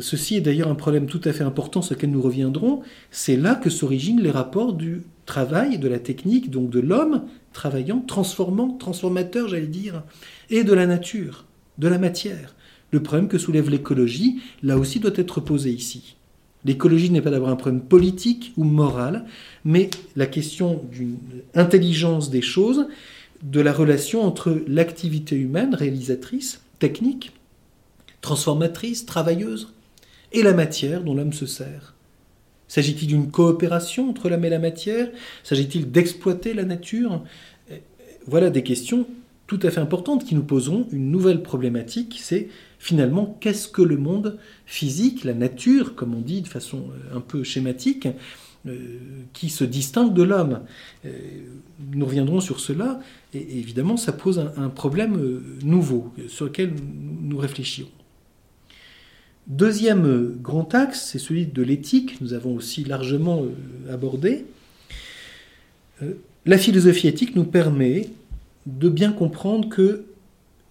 Ceci 0.00 0.36
est 0.36 0.40
d'ailleurs 0.40 0.68
un 0.68 0.74
problème 0.74 1.06
tout 1.06 1.20
à 1.24 1.32
fait 1.32 1.44
important 1.44 1.82
sur 1.82 1.94
lequel 1.94 2.10
nous 2.10 2.22
reviendrons. 2.22 2.82
C'est 3.10 3.36
là 3.36 3.54
que 3.54 3.70
s'originent 3.70 4.20
les 4.20 4.30
rapports 4.30 4.72
du 4.72 5.02
travail, 5.24 5.78
de 5.78 5.88
la 5.88 5.98
technique, 5.98 6.50
donc 6.50 6.70
de 6.70 6.80
l'homme 6.80 7.22
travaillant, 7.52 8.00
transformant, 8.00 8.70
transformateur, 8.70 9.48
j'allais 9.48 9.66
dire, 9.66 10.02
et 10.50 10.64
de 10.64 10.72
la 10.72 10.86
nature, 10.86 11.46
de 11.78 11.88
la 11.88 11.98
matière. 11.98 12.54
Le 12.90 13.02
problème 13.02 13.28
que 13.28 13.38
soulève 13.38 13.70
l'écologie, 13.70 14.40
là 14.62 14.78
aussi, 14.78 15.00
doit 15.00 15.12
être 15.14 15.40
posé 15.40 15.70
ici. 15.70 16.16
L'écologie 16.64 17.10
n'est 17.10 17.22
pas 17.22 17.30
d'abord 17.30 17.48
un 17.48 17.56
problème 17.56 17.80
politique 17.80 18.52
ou 18.56 18.64
moral, 18.64 19.24
mais 19.64 19.90
la 20.16 20.26
question 20.26 20.82
d'une 20.92 21.16
intelligence 21.54 22.30
des 22.30 22.42
choses, 22.42 22.88
de 23.42 23.60
la 23.60 23.72
relation 23.72 24.22
entre 24.22 24.62
l'activité 24.66 25.36
humaine, 25.36 25.74
réalisatrice, 25.74 26.60
technique, 26.78 27.32
transformatrice, 28.20 29.06
travailleuse, 29.06 29.72
et 30.36 30.42
la 30.42 30.52
matière 30.52 31.02
dont 31.02 31.14
l'homme 31.14 31.32
se 31.32 31.46
sert 31.46 31.94
S'agit-il 32.68 33.06
d'une 33.06 33.30
coopération 33.30 34.10
entre 34.10 34.28
l'homme 34.28 34.44
et 34.44 34.50
la 34.50 34.58
matière? 34.58 35.08
S'agit-il 35.44 35.90
d'exploiter 35.90 36.52
la 36.52 36.64
nature? 36.64 37.22
Voilà 38.26 38.50
des 38.50 38.64
questions 38.64 39.06
tout 39.46 39.60
à 39.62 39.70
fait 39.70 39.80
importantes 39.80 40.24
qui 40.24 40.34
nous 40.34 40.42
poseront 40.42 40.86
une 40.90 41.10
nouvelle 41.10 41.42
problématique, 41.42 42.18
c'est 42.20 42.48
finalement 42.78 43.36
qu'est-ce 43.40 43.68
que 43.68 43.82
le 43.82 43.96
monde 43.96 44.38
physique, 44.66 45.24
la 45.24 45.34
nature, 45.34 45.94
comme 45.94 46.14
on 46.14 46.20
dit 46.20 46.42
de 46.42 46.48
façon 46.48 46.78
euh, 46.90 47.16
un 47.16 47.20
peu 47.20 47.44
schématique, 47.44 48.08
euh, 48.66 48.98
qui 49.32 49.48
se 49.48 49.62
distingue 49.62 50.12
de 50.12 50.22
l'homme? 50.24 50.62
Euh, 51.04 51.10
nous 51.92 52.06
reviendrons 52.06 52.40
sur 52.40 52.58
cela, 52.58 53.00
et 53.34 53.58
évidemment 53.58 53.96
ça 53.96 54.12
pose 54.12 54.40
un, 54.56 54.68
problème 54.68 55.40
nouveau 55.62 56.12
sur 56.28 56.46
lequel 56.46 56.72
nous 57.22 57.38
réfléchirons. 57.38 57.90
Deuxième 59.46 60.36
grand 60.42 60.74
axe, 60.74 61.10
c'est 61.12 61.20
celui 61.20 61.46
de 61.46 61.62
l'éthique, 61.62 62.20
nous 62.20 62.32
avons 62.32 62.56
aussi 62.56 62.82
largement 62.82 63.44
euh, 63.44 63.94
abordé. 63.94 64.44
Euh, 66.02 66.14
la 66.46 66.58
philosophie 66.58 67.06
éthique 67.06 67.36
nous 67.36 67.44
permet 67.44 68.08
de 68.66 68.88
bien 68.88 69.12
comprendre 69.12 69.68
que 69.68 70.04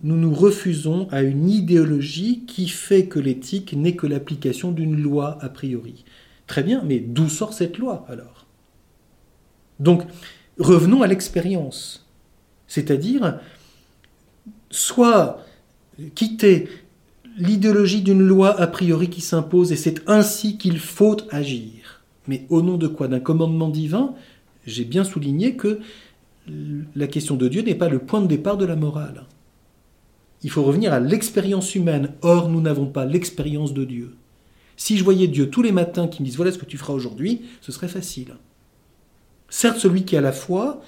nous 0.03 0.17
nous 0.17 0.33
refusons 0.33 1.07
à 1.11 1.21
une 1.21 1.49
idéologie 1.49 2.43
qui 2.45 2.67
fait 2.67 3.05
que 3.05 3.17
l'éthique 3.17 3.71
n'est 3.73 3.95
que 3.95 4.07
l'application 4.07 4.71
d'une 4.71 5.01
loi 5.01 5.37
a 5.41 5.47
priori. 5.47 6.03
Très 6.45 6.61
bien, 6.61 6.83
mais 6.83 6.99
d'où 6.99 7.29
sort 7.29 7.53
cette 7.53 7.77
loi 7.77 8.05
alors? 8.09 8.45
Donc, 9.79 10.03
revenons 10.59 11.01
à 11.01 11.07
l'expérience. 11.07 12.05
C'est-à-dire, 12.67 13.39
soit 14.69 15.45
quitter 16.13 16.67
l'idéologie 17.37 18.01
d'une 18.01 18.21
loi 18.21 18.59
a 18.59 18.67
priori 18.67 19.09
qui 19.09 19.21
s'impose 19.21 19.71
et 19.71 19.75
c'est 19.75 20.07
ainsi 20.09 20.57
qu'il 20.57 20.79
faut 20.79 21.17
agir. 21.29 22.03
Mais 22.27 22.45
au 22.49 22.61
nom 22.61 22.77
de 22.77 22.87
quoi? 22.87 23.07
D'un 23.07 23.19
commandement 23.19 23.69
divin? 23.69 24.15
J'ai 24.65 24.85
bien 24.85 25.03
souligné 25.03 25.55
que 25.55 25.79
la 26.95 27.07
question 27.07 27.35
de 27.35 27.47
Dieu 27.47 27.61
n'est 27.61 27.75
pas 27.75 27.89
le 27.89 27.99
point 27.99 28.21
de 28.21 28.27
départ 28.27 28.57
de 28.57 28.65
la 28.65 28.75
morale. 28.75 29.25
Il 30.43 30.49
faut 30.49 30.63
revenir 30.63 30.93
à 30.93 30.99
l'expérience 30.99 31.75
humaine. 31.75 32.13
Or, 32.21 32.49
nous 32.49 32.61
n'avons 32.61 32.85
pas 32.85 33.05
l'expérience 33.05 33.73
de 33.73 33.83
Dieu. 33.83 34.15
Si 34.77 34.97
je 34.97 35.03
voyais 35.03 35.27
Dieu 35.27 35.49
tous 35.49 35.61
les 35.61 35.71
matins 35.71 36.07
qui 36.07 36.21
me 36.21 36.25
disent 36.25 36.35
voilà 36.35 36.51
ce 36.51 36.57
que 36.57 36.65
tu 36.65 36.77
feras 36.77 36.93
aujourd'hui, 36.93 37.41
ce 37.61 37.71
serait 37.71 37.87
facile. 37.87 38.35
Certes, 39.49 39.79
celui 39.79 40.03
qui 40.03 40.17
a 40.17 40.21
la 40.21 40.31
foi 40.31 40.81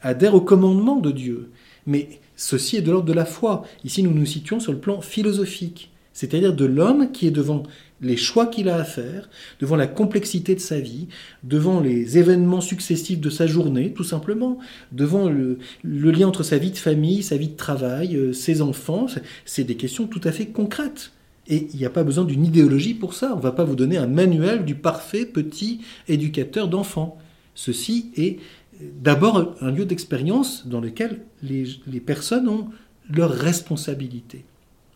adhère 0.00 0.34
au 0.34 0.40
commandement 0.40 0.96
de 0.96 1.10
Dieu, 1.10 1.50
mais 1.86 2.20
ceci 2.36 2.76
est 2.76 2.82
de 2.82 2.90
l'ordre 2.90 3.06
de 3.06 3.12
la 3.12 3.24
foi. 3.24 3.64
Ici, 3.84 4.02
nous 4.02 4.12
nous 4.12 4.26
situons 4.26 4.60
sur 4.60 4.72
le 4.72 4.78
plan 4.78 5.00
philosophique. 5.00 5.91
C'est-à-dire 6.12 6.54
de 6.54 6.64
l'homme 6.64 7.12
qui 7.12 7.26
est 7.26 7.30
devant 7.30 7.62
les 8.00 8.16
choix 8.16 8.46
qu'il 8.46 8.68
a 8.68 8.76
à 8.76 8.84
faire, 8.84 9.30
devant 9.60 9.76
la 9.76 9.86
complexité 9.86 10.54
de 10.54 10.60
sa 10.60 10.80
vie, 10.80 11.06
devant 11.44 11.80
les 11.80 12.18
événements 12.18 12.60
successifs 12.60 13.20
de 13.20 13.30
sa 13.30 13.46
journée, 13.46 13.92
tout 13.92 14.04
simplement, 14.04 14.58
devant 14.90 15.28
le, 15.28 15.58
lien 15.84 16.26
entre 16.26 16.42
sa 16.42 16.58
vie 16.58 16.72
de 16.72 16.76
famille, 16.76 17.22
sa 17.22 17.36
vie 17.36 17.48
de 17.48 17.56
travail, 17.56 18.16
euh, 18.16 18.32
ses 18.32 18.60
enfants. 18.60 19.06
C'est 19.44 19.64
des 19.64 19.76
questions 19.76 20.06
tout 20.06 20.20
à 20.24 20.32
fait 20.32 20.46
concrètes. 20.46 21.12
Et 21.48 21.68
il 21.72 21.78
n'y 21.78 21.86
a 21.86 21.90
pas 21.90 22.04
besoin 22.04 22.24
d'une 22.24 22.44
idéologie 22.44 22.94
pour 22.94 23.14
ça. 23.14 23.32
On 23.32 23.38
ne 23.38 23.42
va 23.42 23.52
pas 23.52 23.64
vous 23.64 23.76
donner 23.76 23.96
un 23.96 24.06
manuel 24.06 24.64
du 24.64 24.74
parfait 24.74 25.26
petit 25.26 25.80
éducateur 26.08 26.68
d'enfants. 26.68 27.18
Ceci 27.54 28.10
est 28.16 28.38
d'abord 28.80 29.54
un 29.60 29.70
lieu 29.70 29.84
d'expérience 29.84 30.66
dans 30.66 30.80
lequel 30.80 31.20
les, 31.42 31.66
personnes 32.00 32.48
ont 32.48 32.68
leur 33.10 33.30
responsabilité. 33.30 34.44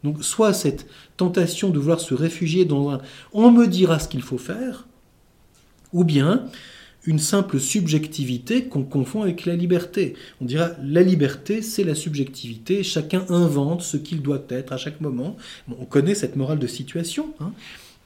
Donc 0.06 0.22
soit 0.22 0.52
cette 0.52 0.86
tentation 1.16 1.70
de 1.70 1.80
vouloir 1.80 1.98
se 2.00 2.14
réfugier 2.14 2.64
dans 2.64 2.90
un 2.90 3.00
on 3.32 3.50
me 3.50 3.66
dira 3.66 3.98
ce 3.98 4.06
qu'il 4.06 4.22
faut 4.22 4.38
faire, 4.38 4.86
ou 5.92 6.04
bien 6.04 6.44
une 7.06 7.18
simple 7.18 7.58
subjectivité 7.58 8.66
qu'on 8.66 8.84
confond 8.84 9.22
avec 9.22 9.46
la 9.46 9.56
liberté. 9.56 10.14
On 10.40 10.44
dira 10.44 10.70
la 10.80 11.02
liberté, 11.02 11.60
c'est 11.60 11.82
la 11.82 11.96
subjectivité, 11.96 12.84
chacun 12.84 13.24
invente 13.30 13.82
ce 13.82 13.96
qu'il 13.96 14.22
doit 14.22 14.44
être 14.48 14.72
à 14.72 14.76
chaque 14.76 15.00
moment. 15.00 15.36
on 15.68 15.84
connaît 15.86 16.14
cette 16.14 16.36
morale 16.36 16.60
de 16.60 16.68
situation. 16.68 17.34
Hein, 17.40 17.52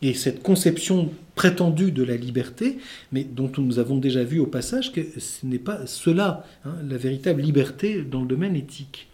et 0.00 0.14
cette 0.14 0.42
conception 0.42 1.10
prétendue 1.34 1.92
de 1.92 2.02
la 2.02 2.16
liberté, 2.16 2.78
mais 3.12 3.22
dont 3.22 3.52
nous 3.58 3.78
avons 3.78 3.98
déjà 3.98 4.24
vu 4.24 4.38
au 4.38 4.46
passage 4.46 4.92
que 4.92 5.02
ce 5.18 5.44
n'est 5.44 5.58
pas 5.58 5.84
cela, 5.84 6.46
hein, 6.64 6.76
la 6.88 6.96
véritable 6.96 7.42
liberté 7.42 8.00
dans 8.00 8.22
le 8.22 8.26
domaine 8.26 8.56
éthique. 8.56 9.08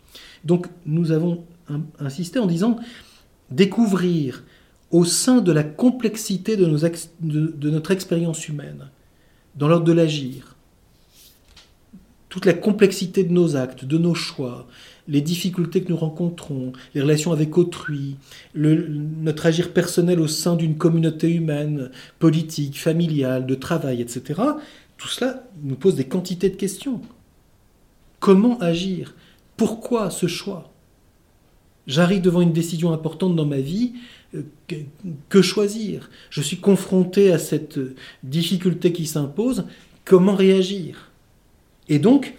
Donc 0.45 0.69
nous 0.87 1.11
avons 1.11 1.45
insisté 1.99 2.39
en 2.39 2.47
disant 2.47 2.77
découvrir 3.51 4.45
au 4.91 5.05
sein 5.05 5.41
de 5.41 5.53
la 5.53 5.65
complexité 5.65 6.57
de 6.57 6.67
notre 7.71 7.91
expérience 7.91 8.49
humaine, 8.49 8.91
dans 9.57 9.69
l'ordre 9.69 9.85
de 9.85 9.93
l'agir, 9.93 10.57
toute 12.29 12.45
la 12.45 12.53
complexité 12.53 13.25
de 13.25 13.33
nos 13.33 13.57
actes, 13.57 13.85
de 13.85 13.99
nos 13.99 14.15
choix, 14.15 14.67
les 15.09 15.23
difficultés 15.23 15.83
que 15.83 15.89
nous 15.89 15.97
rencontrons, 15.97 16.73
les 16.95 17.01
relations 17.01 17.33
avec 17.33 17.57
autrui, 17.57 18.17
notre 18.55 19.47
agir 19.47 19.73
personnel 19.73 20.21
au 20.21 20.27
sein 20.27 20.57
d'une 20.57 20.77
communauté 20.77 21.33
humaine, 21.33 21.91
politique, 22.19 22.79
familiale, 22.79 23.47
de 23.47 23.55
travail, 23.55 24.03
etc., 24.03 24.41
tout 24.99 25.09
cela 25.09 25.45
nous 25.63 25.77
pose 25.77 25.95
des 25.95 26.05
quantités 26.05 26.51
de 26.51 26.57
questions. 26.57 27.01
Comment 28.19 28.59
agir? 28.59 29.15
Pourquoi 29.57 30.11
ce 30.11 30.27
choix? 30.27 30.73
J'arrive 31.87 32.21
devant 32.21 32.41
une 32.41 32.53
décision 32.53 32.93
importante 32.93 33.37
dans 33.37 33.47
ma 33.47 33.61
vie, 33.61 33.93
euh, 34.35 34.43
que 35.29 35.43
choisir? 35.43 36.11
Je 36.31 36.43
suis 36.43 36.59
confronté 36.59 37.33
à 37.33 37.39
cette 37.39 37.79
difficulté 38.23 38.93
qui 38.93 39.07
s'impose, 39.07 39.65
comment 40.05 40.35
réagir? 40.35 41.11
Et 41.89 41.99
donc, 41.99 42.35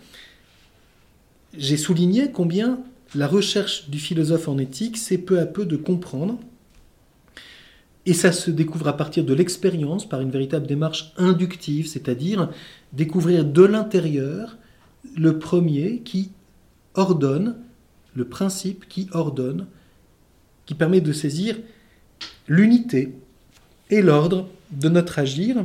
j'ai 1.58 1.78
souligné 1.78 2.32
combien 2.32 2.80
la 3.16 3.28
recherche 3.28 3.90
du 3.90 4.00
philosophe 4.00 4.48
en 4.48 4.58
éthique, 4.58 4.98
c'est 4.98 5.18
peu 5.18 5.40
à 5.40 5.46
peu 5.46 5.66
de 5.66 5.78
comprendre, 5.78 6.38
et 8.06 8.14
ça 8.14 8.32
se 8.32 8.52
découvre 8.52 8.88
à 8.88 8.96
partir 8.96 9.26
de 9.26 9.34
l'expérience, 9.34 10.08
par 10.08 10.22
une 10.22 10.32
véritable 10.32 10.68
démarche 10.68 11.12
inductive, 11.18 11.88
c'est-à-dire 11.88 12.50
découvrir 12.94 13.44
de 13.44 13.64
l'intérieur 13.64 14.58
le 15.16 15.40
premier 15.40 16.00
qui 16.00 16.32
ordonne, 16.96 17.58
le 18.18 18.26
principe 18.26 18.88
qui 18.90 19.08
ordonne, 19.12 19.68
qui 20.66 20.74
permet 20.74 21.02
de 21.02 21.14
saisir 21.14 21.56
l'unité 22.48 23.14
et 23.92 24.02
l'ordre 24.02 24.50
de 24.72 24.90
notre 24.90 25.20
agir. 25.20 25.64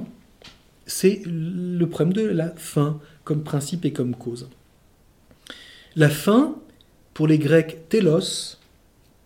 C'est 0.87 1.23
le 1.25 1.85
problème 1.87 2.13
de 2.13 2.27
la 2.29 2.51
fin 2.51 3.01
comme 3.25 3.43
principe 3.43 3.87
et 3.87 3.93
comme 3.93 4.15
cause. 4.15 4.49
La 5.97 6.11
fin, 6.11 6.57
pour 7.15 7.27
les 7.27 7.39
Grecs, 7.39 7.89
télos, 7.89 8.59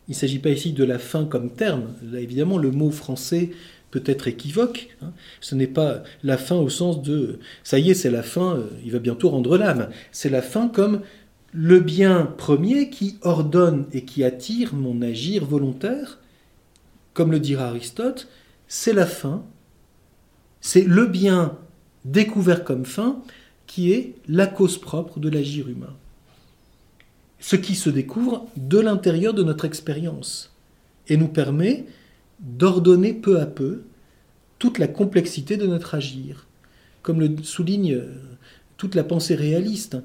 il 0.07 0.13
ne 0.13 0.15
s'agit 0.15 0.39
pas 0.39 0.51
ici 0.51 0.73
de 0.73 0.85
la 0.85 1.01
fin 1.01 1.25
comme 1.25 1.51
terme. 1.51 1.95
Là, 2.05 2.21
évidemment, 2.21 2.59
le 2.59 2.71
mot 2.71 2.93
français 2.93 3.51
peut 3.91 4.03
être 4.07 4.29
équivoque. 4.29 4.97
Hein. 5.03 5.13
Ce 5.41 5.57
n'est 5.57 5.67
pas 5.67 6.05
la 6.23 6.39
fin 6.39 6.57
au 6.57 6.69
sens 6.69 7.03
de 7.03 7.41
ça 7.65 7.79
y 7.79 7.91
est, 7.91 7.95
c'est 7.95 8.11
la 8.11 8.23
fin, 8.23 8.57
euh, 8.57 8.67
il 8.85 8.93
va 8.93 9.01
bientôt 9.01 9.31
rendre 9.31 9.59
l'âme. 9.59 9.89
C'est 10.13 10.29
la 10.29 10.43
fin 10.43 10.69
comme 10.69 11.01
le 11.57 11.81
bien 11.81 12.27
premier 12.37 12.91
qui 12.91 13.17
ordonne 13.23 13.87
et 13.93 14.05
qui 14.05 14.25
attire 14.25 14.75
mon 14.75 15.01
agir 15.01 15.45
volontaire. 15.45 16.19
Comme 17.15 17.33
le 17.33 17.41
dira 17.41 17.69
Aristote, 17.69 18.29
c'est 18.69 18.93
la 18.93 19.07
fin, 19.07 19.43
c'est 20.61 20.85
le 20.85 21.07
bien 21.07 21.57
découvert 22.05 22.63
comme 22.63 22.85
fin 22.85 23.23
qui 23.67 23.93
est 23.93 24.15
la 24.29 24.47
cause 24.47 24.79
propre 24.79 25.19
de 25.19 25.29
l'agir 25.29 25.69
humain 25.69 25.95
ce 27.41 27.57
qui 27.57 27.75
se 27.75 27.91
découvre 27.91 28.49
de 28.57 28.81
l'intérieur 28.81 29.35
de 29.35 29.43
notre 29.43 29.65
expérience 29.65 30.51
et 31.09 31.17
nous 31.17 31.29
permet 31.29 31.85
d'ordonner 32.41 33.13
peu 33.13 33.41
à 33.41 33.47
peu 33.47 33.83
toute 34.59 34.79
la 34.79 34.89
complexité 34.89 35.57
de 35.57 35.67
notre 35.67 35.95
agir. 35.95 36.47
Comme 37.03 37.21
le 37.21 37.37
souligne 37.43 38.01
toute 38.77 38.95
la 38.95 39.05
pensée 39.05 39.35
réaliste, 39.35 39.97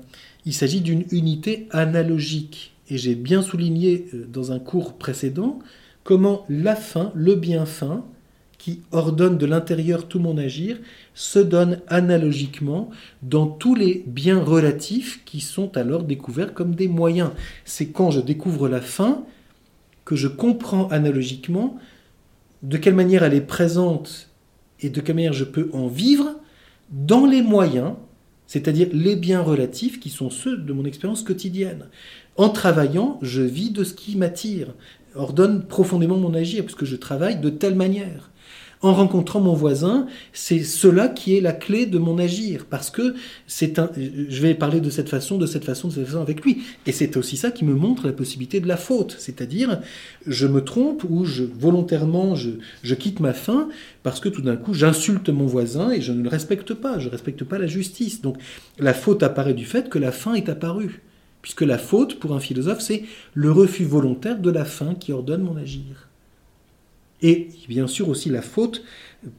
il 0.45 0.53
s'agit 0.53 0.81
d'une 0.81 1.05
unité 1.11 1.67
analogique. 1.71 2.73
Et 2.89 2.97
j'ai 2.97 3.15
bien 3.15 3.41
souligné 3.41 4.07
euh, 4.13 4.25
dans 4.31 4.51
un 4.51 4.59
cours 4.59 4.93
précédent 4.93 5.59
comment 6.03 6.45
la 6.49 6.75
fin, 6.75 7.11
le 7.15 7.35
bien 7.35 7.65
fin, 7.65 8.03
qui 8.57 8.81
ordonne 8.91 9.39
de 9.39 9.47
l'intérieur 9.47 10.07
tout 10.07 10.19
mon 10.19 10.37
agir, 10.37 10.77
se 11.15 11.39
donne 11.39 11.79
analogiquement 11.87 12.91
dans 13.23 13.47
tous 13.47 13.73
les 13.73 14.03
biens 14.05 14.43
relatifs 14.43 15.23
qui 15.25 15.41
sont 15.41 15.77
alors 15.77 16.03
découverts 16.03 16.53
comme 16.53 16.75
des 16.75 16.87
moyens. 16.87 17.31
C'est 17.65 17.87
quand 17.87 18.11
je 18.11 18.21
découvre 18.21 18.69
la 18.69 18.81
fin 18.81 19.23
que 20.05 20.15
je 20.15 20.27
comprends 20.27 20.87
analogiquement 20.89 21.77
de 22.61 22.77
quelle 22.77 22.93
manière 22.93 23.23
elle 23.23 23.33
est 23.33 23.41
présente 23.41 24.29
et 24.79 24.89
de 24.89 25.01
quelle 25.01 25.15
manière 25.15 25.33
je 25.33 25.45
peux 25.45 25.69
en 25.73 25.87
vivre 25.87 26.35
dans 26.91 27.25
les 27.25 27.41
moyens, 27.41 27.93
c'est-à-dire 28.51 28.89
les 28.91 29.15
biens 29.15 29.39
relatifs 29.39 30.01
qui 30.01 30.09
sont 30.09 30.29
ceux 30.29 30.57
de 30.57 30.73
mon 30.73 30.83
expérience 30.83 31.23
quotidienne. 31.23 31.85
En 32.35 32.49
travaillant, 32.49 33.17
je 33.21 33.41
vis 33.41 33.69
de 33.69 33.85
ce 33.85 33.93
qui 33.93 34.17
m'attire, 34.17 34.73
ordonne 35.15 35.65
profondément 35.65 36.17
mon 36.17 36.33
agir, 36.33 36.65
puisque 36.65 36.83
je 36.83 36.97
travaille 36.97 37.39
de 37.39 37.49
telle 37.49 37.75
manière 37.75 38.30
en 38.81 38.93
rencontrant 38.93 39.39
mon 39.39 39.53
voisin, 39.53 40.07
c'est 40.33 40.63
cela 40.63 41.07
qui 41.07 41.37
est 41.37 41.41
la 41.41 41.53
clé 41.53 41.85
de 41.85 41.99
mon 41.99 42.17
agir, 42.17 42.65
parce 42.69 42.89
que 42.89 43.13
c'est 43.45 43.77
un, 43.77 43.89
je 43.95 44.41
vais 44.41 44.55
parler 44.55 44.81
de 44.81 44.89
cette 44.89 45.09
façon, 45.09 45.37
de 45.37 45.45
cette 45.45 45.65
façon, 45.65 45.87
de 45.87 45.93
cette 45.93 46.05
façon 46.05 46.21
avec 46.21 46.43
lui. 46.43 46.63
Et 46.87 46.91
c'est 46.91 47.15
aussi 47.17 47.37
ça 47.37 47.51
qui 47.51 47.63
me 47.63 47.75
montre 47.75 48.07
la 48.07 48.13
possibilité 48.13 48.59
de 48.59 48.67
la 48.67 48.77
faute, 48.77 49.15
c'est-à-dire 49.19 49.81
je 50.25 50.47
me 50.47 50.63
trompe 50.63 51.03
ou 51.09 51.25
je 51.25 51.43
volontairement 51.43 52.35
je, 52.35 52.51
je 52.83 52.95
quitte 52.95 53.19
ma 53.19 53.33
fin 53.33 53.69
parce 54.03 54.19
que 54.19 54.29
tout 54.29 54.41
d'un 54.41 54.55
coup 54.55 54.73
j'insulte 54.73 55.29
mon 55.29 55.45
voisin 55.45 55.91
et 55.91 56.01
je 56.01 56.11
ne 56.11 56.23
le 56.23 56.29
respecte 56.29 56.73
pas, 56.73 56.99
je 56.99 57.07
ne 57.07 57.11
respecte 57.11 57.43
pas 57.43 57.59
la 57.59 57.67
justice. 57.67 58.21
Donc 58.21 58.37
la 58.79 58.93
faute 58.93 59.23
apparaît 59.23 59.53
du 59.53 59.65
fait 59.65 59.89
que 59.89 59.99
la 59.99 60.11
fin 60.11 60.33
est 60.33 60.49
apparue. 60.49 61.01
Puisque 61.41 61.61
la 61.61 61.79
faute, 61.79 62.19
pour 62.19 62.33
un 62.33 62.39
philosophe, 62.39 62.81
c'est 62.81 63.03
le 63.33 63.51
refus 63.51 63.83
volontaire 63.83 64.37
de 64.37 64.51
la 64.51 64.63
fin 64.63 64.93
qui 64.93 65.11
ordonne 65.11 65.41
mon 65.41 65.57
agir. 65.57 66.10
Et 67.21 67.49
bien 67.67 67.87
sûr 67.87 68.09
aussi 68.09 68.29
la 68.29 68.41
faute 68.41 68.83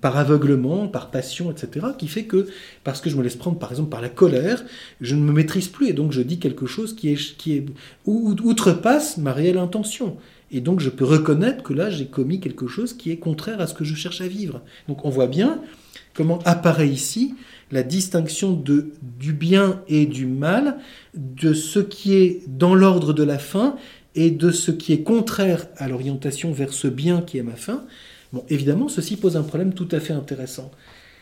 par 0.01 0.17
aveuglement, 0.17 0.87
par 0.87 1.11
passion, 1.11 1.51
etc., 1.51 1.87
qui 1.99 2.07
fait 2.07 2.25
que, 2.25 2.47
parce 2.85 3.01
que 3.01 3.11
je 3.11 3.17
me 3.17 3.23
laisse 3.23 3.37
prendre 3.37 3.59
par 3.59 3.71
exemple 3.71 3.91
par 3.91 4.01
la 4.01 4.09
colère, 4.09 4.65
je 5.01 5.15
ne 5.17 5.23
me 5.23 5.33
maîtrise 5.33 5.69
plus 5.69 5.89
et 5.89 5.93
donc 5.93 6.13
je 6.13 6.23
dis 6.23 6.39
quelque 6.39 6.67
chose 6.67 6.95
qui, 6.95 7.09
est, 7.09 7.37
qui 7.37 7.55
est, 7.55 7.67
outrepasse 8.07 9.19
ma 9.19 9.33
réelle 9.33 9.59
intention. 9.59 10.17
Et 10.53 10.61
donc 10.61 10.81
je 10.81 10.91
peux 10.91 11.05
reconnaître 11.05 11.63
que 11.63 11.73
là 11.73 11.91
j'ai 11.91 12.07
commis 12.07 12.39
quelque 12.39 12.69
chose 12.69 12.93
qui 12.93 13.11
est 13.11 13.17
contraire 13.17 13.61
à 13.61 13.67
ce 13.67 13.75
que 13.75 13.85
je 13.85 13.95
cherche 13.95 14.21
à 14.21 14.29
vivre. 14.29 14.63
Donc 14.87 15.05
on 15.05 15.11
voit 15.11 15.27
bien 15.27 15.61
comment 16.15 16.39
apparaît 16.45 16.89
ici 16.89 17.35
la 17.71 17.83
distinction 17.83 18.53
de, 18.53 18.93
du 19.19 19.33
bien 19.33 19.83
et 19.89 20.05
du 20.05 20.27
mal, 20.27 20.77
de 21.15 21.55
ce 21.55 21.79
qui 21.79 22.15
est 22.15 22.43
dans 22.47 22.75
l'ordre 22.75 23.15
de 23.15 23.23
la 23.23 23.39
fin 23.39 23.77
et 24.15 24.31
de 24.31 24.51
ce 24.51 24.71
qui 24.71 24.93
est 24.93 25.03
contraire 25.03 25.67
à 25.77 25.89
l'orientation 25.89 26.53
vers 26.53 26.73
ce 26.73 26.89
bien 26.89 27.23
qui 27.23 27.39
est 27.39 27.43
ma 27.43 27.57
fin, 27.57 27.85
bon, 28.33 28.45
évidemment, 28.49 28.89
ceci 28.89 29.17
pose 29.17 29.37
un 29.37 29.43
problème 29.43 29.75
tout 29.75 29.89
à 29.91 30.01
fait 30.01 30.13
intéressant. 30.13 30.71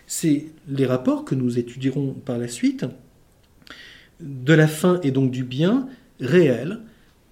C'est 0.07 0.46
les 0.68 0.87
rapports 0.87 1.24
que 1.24 1.35
nous 1.35 1.59
étudierons 1.59 2.14
par 2.24 2.38
la 2.38 2.48
suite 2.48 2.85
de 4.20 4.53
la 4.53 4.68
fin 4.68 5.00
et 5.03 5.12
donc 5.12 5.31
du 5.31 5.44
bien 5.44 5.88
réel 6.20 6.81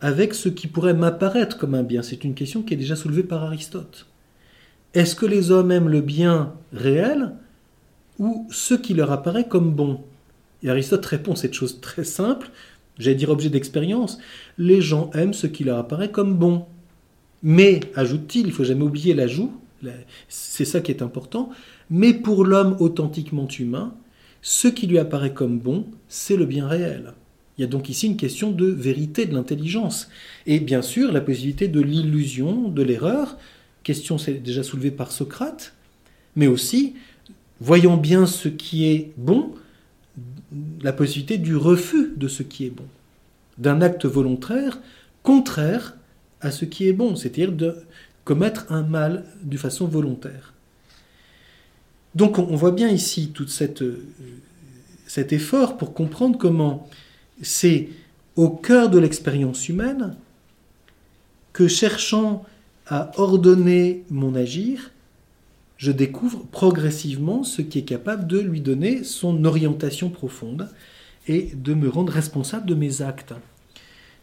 avec 0.01 0.35
ce 0.35 0.49
qui 0.49 0.69
pourrait 0.69 0.95
m'apparaître 0.95 1.59
comme 1.59 1.75
un 1.75 1.83
bien. 1.83 2.03
C'est 2.03 2.25
une 2.25 2.35
question 2.35 2.63
qui 2.63 2.75
est 2.75 2.79
déjà 2.79 2.97
soulevée 2.97 3.25
par 3.25 3.43
Aristote. 3.43 4.07
Est-ce 4.95 5.17
que 5.17 5.27
les 5.27 5.51
hommes 5.51 5.73
aiment 5.73 5.89
le 5.89 6.01
bien 6.01 6.55
réel 6.73 7.33
ou 8.19 8.47
ce 8.51 8.75
qui 8.75 8.95
leur 8.95 9.13
apparaît 9.13 9.49
comme 9.49 9.75
bon? 9.75 10.05
Et 10.63 10.71
Aristote 10.71 11.05
répond 11.07 11.35
cette 11.35 11.55
chose 11.55 11.81
très 11.81 12.05
simple, 12.05 12.51
j'allais 12.99 13.17
dire 13.17 13.31
objet 13.31 13.51
d'expérience, 13.51 14.19
les 14.59 14.81
gens 14.81 15.11
aiment 15.15 15.35
ce 15.35 15.47
qui 15.47 15.65
leur 15.65 15.79
apparaît 15.79 16.11
comme 16.11 16.35
bon. 16.35 16.65
Mais, 17.43 17.81
ajoute-t-il, 17.95 18.47
il 18.47 18.53
faut 18.53 18.65
jamais 18.65 18.83
oublier 18.83 19.15
l'ajout, 19.15 19.53
c'est 20.29 20.65
ça 20.65 20.81
qui 20.81 20.91
est 20.91 21.03
important, 21.03 21.51
mais 21.91 22.13
pour 22.13 22.45
l'homme 22.45 22.77
authentiquement 22.81 23.49
humain, 23.49 23.95
ce 24.43 24.69
qui 24.69 24.87
lui 24.87 24.99
apparaît 24.99 25.35
comme 25.35 25.59
bon, 25.59 25.87
c'est 26.09 26.37
le 26.37 26.47
bien 26.47 26.67
réel. 26.67 27.15
Il 27.57 27.63
y 27.63 27.65
a 27.65 27.69
donc 27.69 27.89
ici 27.89 28.07
une 28.07 28.17
question 28.17 28.53
de 28.53 28.67
vérité, 28.67 29.27
de 29.27 29.35
l'intelligence. 29.35 30.09
Et 30.47 30.61
bien 30.61 30.81
sûr, 30.81 31.11
la 31.11 31.21
possibilité 31.21 31.67
de 31.67 31.81
l'illusion, 31.81 32.69
de 32.69 32.83
l'erreur, 32.83 33.37
question 33.83 34.17
déjà 34.45 34.63
soulevée 34.63 34.93
par 34.93 35.11
Socrate, 35.11 35.75
mais 36.37 36.47
aussi, 36.47 36.95
voyons 37.61 37.97
bien 37.97 38.27
ce 38.27 38.49
qui 38.49 38.87
est 38.87 39.13
bon, 39.17 39.55
la 40.83 40.93
possibilité 40.93 41.39
du 41.39 41.57
refus 41.57 42.13
de 42.17 42.29
ce 42.29 42.43
qui 42.43 42.67
est 42.67 42.71
bon, 42.71 42.87
d'un 43.59 43.81
acte 43.81 44.07
volontaire 44.07 44.79
contraire 45.23 45.97
à 46.41 46.51
ce 46.51 46.65
qui 46.65 46.89
est 46.89 46.93
bon, 46.93 47.17
c'est-à-dire 47.17 47.53
de 47.53 47.77
commettre 48.25 48.71
un 48.71 48.83
mal 48.83 49.25
de 49.43 49.57
façon 49.57 49.87
volontaire. 49.87 50.55
Donc 52.15 52.39
on 52.39 52.57
voit 52.57 52.71
bien 52.71 52.89
ici 52.89 53.31
tout 53.35 53.47
euh, 53.61 53.97
cet 55.07 55.33
effort 55.33 55.77
pour 55.77 55.95
comprendre 55.95 56.39
comment 56.39 56.89
c'est 57.43 57.89
au 58.37 58.49
cœur 58.49 58.89
de 58.89 58.99
l'expérience 58.99 59.69
humaine 59.69 60.17
que 61.53 61.69
cherchant 61.69 62.45
à 62.87 63.11
ordonner 63.17 64.05
mon 64.11 64.35
agir, 64.35 64.91
je 65.79 65.93
découvre 65.93 66.45
progressivement 66.51 67.45
ce 67.45 67.63
qui 67.63 67.79
est 67.79 67.85
capable 67.85 68.27
de 68.27 68.39
lui 68.39 68.61
donner 68.61 69.05
son 69.05 69.45
orientation 69.45 70.11
profonde 70.11 70.69
et 71.29 71.53
de 71.55 71.73
me 71.73 71.89
rendre 71.89 72.13
responsable 72.13 72.67
de 72.67 72.75
mes 72.75 73.01
actes. 73.01 73.33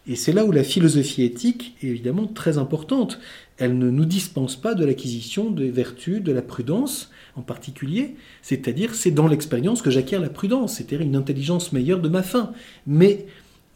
Et 0.08 0.16
c'est 0.16 0.34
là 0.34 0.46
où 0.46 0.52
la 0.52 0.64
philosophie 0.64 1.24
éthique 1.24 1.76
est 1.82 1.88
évidemment 1.88 2.28
très 2.28 2.60
importante. 2.60 3.20
Elle 3.58 3.78
ne 3.78 3.90
nous 3.90 4.06
dispense 4.06 4.56
pas 4.56 4.76
de 4.76 4.86
l'acquisition 4.86 5.50
des 5.50 5.72
vertus, 5.72 6.22
de 6.22 6.32
la 6.32 6.44
prudence 6.44 7.10
en 7.36 7.42
particulier, 7.42 8.16
c'est-à-dire 8.42 8.94
c'est 8.94 9.12
dans 9.12 9.28
l'expérience 9.28 9.82
que 9.82 9.90
j'acquiers 9.90 10.20
la 10.20 10.30
prudence, 10.30 10.76
c'est-à-dire 10.76 11.02
une 11.02 11.16
intelligence 11.16 11.72
meilleure 11.72 12.02
de 12.02 12.10
ma 12.10 12.22
fin. 12.22 12.52
Mais 12.86 13.26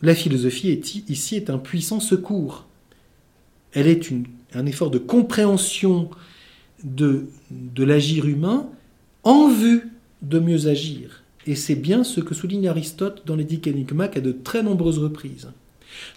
la 0.02 0.14
philosophie 0.14 0.80
ici 1.08 1.36
est 1.36 1.50
un 1.50 1.58
puissant 1.58 2.00
secours. 2.00 2.68
Elle 3.74 3.88
est 3.88 4.12
un 4.54 4.66
effort 4.66 4.92
de 4.92 4.98
compréhension 4.98 6.10
de, 6.84 7.28
de 7.52 7.84
l'agir 7.84 8.26
humain 8.26 8.68
en 9.24 9.50
vue 9.50 9.90
de 10.22 10.40
mieux 10.40 10.68
agir. 10.68 11.24
Et 11.48 11.56
c'est 11.56 11.76
bien 11.76 12.04
ce 12.04 12.22
que 12.22 12.36
souligne 12.36 12.68
Aristote 12.68 13.24
dans 13.26 13.36
l'éthique 13.36 13.68
Enigmaque 13.68 14.18
à 14.18 14.22
de 14.22 14.32
très 14.32 14.64
nombreuses 14.64 15.00
reprises. 15.00 15.50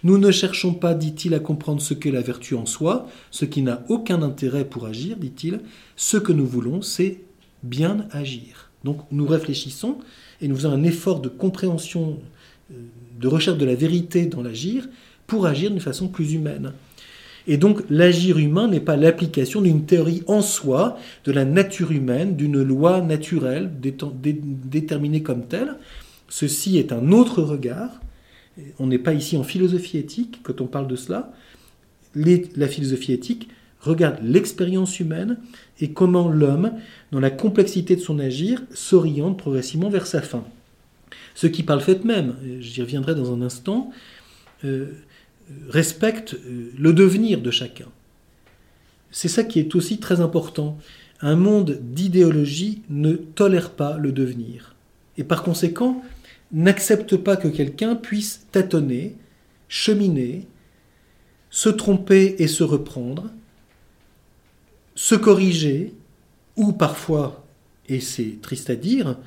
Nous 0.03 0.17
ne 0.17 0.31
cherchons 0.31 0.73
pas, 0.73 0.93
dit-il, 0.93 1.33
à 1.33 1.39
comprendre 1.39 1.81
ce 1.81 1.93
qu'est 1.93 2.11
la 2.11 2.21
vertu 2.21 2.55
en 2.55 2.65
soi, 2.65 3.07
ce 3.31 3.45
qui 3.45 3.61
n'a 3.61 3.83
aucun 3.89 4.21
intérêt 4.21 4.65
pour 4.65 4.85
agir, 4.85 5.17
dit-il. 5.17 5.61
Ce 5.95 6.17
que 6.17 6.31
nous 6.31 6.45
voulons, 6.45 6.81
c'est 6.81 7.19
bien 7.63 8.07
agir. 8.11 8.69
Donc 8.83 8.99
nous 9.11 9.25
réfléchissons 9.25 9.97
et 10.41 10.47
nous 10.47 10.55
faisons 10.55 10.71
un 10.71 10.83
effort 10.83 11.21
de 11.21 11.29
compréhension, 11.29 12.19
euh, 12.71 12.75
de 13.19 13.27
recherche 13.27 13.57
de 13.57 13.65
la 13.65 13.75
vérité 13.75 14.25
dans 14.25 14.43
l'agir 14.43 14.87
pour 15.25 15.45
agir 15.45 15.71
d'une 15.71 15.79
façon 15.79 16.09
plus 16.09 16.33
humaine. 16.33 16.73
Et 17.47 17.57
donc 17.57 17.81
l'agir 17.89 18.37
humain 18.37 18.67
n'est 18.67 18.79
pas 18.79 18.95
l'application 18.95 19.61
d'une 19.61 19.85
théorie 19.85 20.23
en 20.27 20.41
soi, 20.41 20.97
de 21.25 21.31
la 21.31 21.45
nature 21.45 21.91
humaine, 21.91 22.35
d'une 22.35 22.61
loi 22.61 23.01
naturelle 23.01 23.71
déterminée 23.79 25.23
comme 25.23 25.45
telle. 25.45 25.75
Ceci 26.29 26.77
est 26.77 26.91
un 26.91 27.11
autre 27.11 27.41
regard 27.41 27.99
on 28.79 28.87
n'est 28.87 28.99
pas 28.99 29.13
ici 29.13 29.37
en 29.37 29.43
philosophie 29.43 29.97
éthique 29.97 30.39
quand 30.43 30.61
on 30.61 30.67
parle 30.67 30.87
de 30.87 30.95
cela. 30.95 31.33
la 32.15 32.67
philosophie 32.67 33.13
éthique 33.13 33.49
regarde 33.79 34.19
l'expérience 34.23 34.99
humaine 34.99 35.37
et 35.79 35.91
comment 35.91 36.29
l'homme, 36.29 36.73
dans 37.11 37.19
la 37.19 37.31
complexité 37.31 37.95
de 37.95 38.01
son 38.01 38.19
agir, 38.19 38.61
s'oriente 38.73 39.37
progressivement 39.37 39.89
vers 39.89 40.07
sa 40.07 40.21
fin. 40.21 40.45
Ce 41.35 41.47
qui, 41.47 41.63
par 41.63 41.75
le 41.75 41.81
fait 41.81 42.05
même, 42.05 42.35
j'y 42.59 42.81
reviendrai 42.81 43.15
dans 43.15 43.33
un 43.33 43.41
instant, 43.41 43.91
euh, 44.63 44.91
respecte 45.69 46.33
euh, 46.33 46.71
le 46.77 46.93
devenir 46.93 47.41
de 47.41 47.51
chacun. 47.51 47.87
C'est 49.11 49.27
ça 49.27 49.43
qui 49.43 49.59
est 49.59 49.75
aussi 49.75 49.99
très 49.99 50.21
important. 50.21 50.77
Un 51.21 51.35
monde 51.35 51.79
d'idéologie 51.81 52.81
ne 52.89 53.13
tolère 53.13 53.71
pas 53.71 53.97
le 53.97 54.11
devenir. 54.11 54.75
Et 55.17 55.23
par 55.23 55.43
conséquent, 55.43 56.03
n'accepte 56.51 57.17
pas 57.17 57.37
que 57.37 57.47
quelqu'un 57.47 57.95
puisse 57.95 58.47
tâtonner, 58.51 59.15
cheminer, 59.67 60.47
se 61.49 61.69
tromper 61.69 62.35
et 62.39 62.47
se 62.47 62.63
reprendre, 62.63 63.31
se 64.95 65.15
corriger, 65.15 65.93
ou 66.55 66.71
parfois, 66.71 67.45
et 67.87 67.99
c'est 67.99 68.41
triste 68.41 68.69
à 68.69 68.75
dire, 68.75 69.17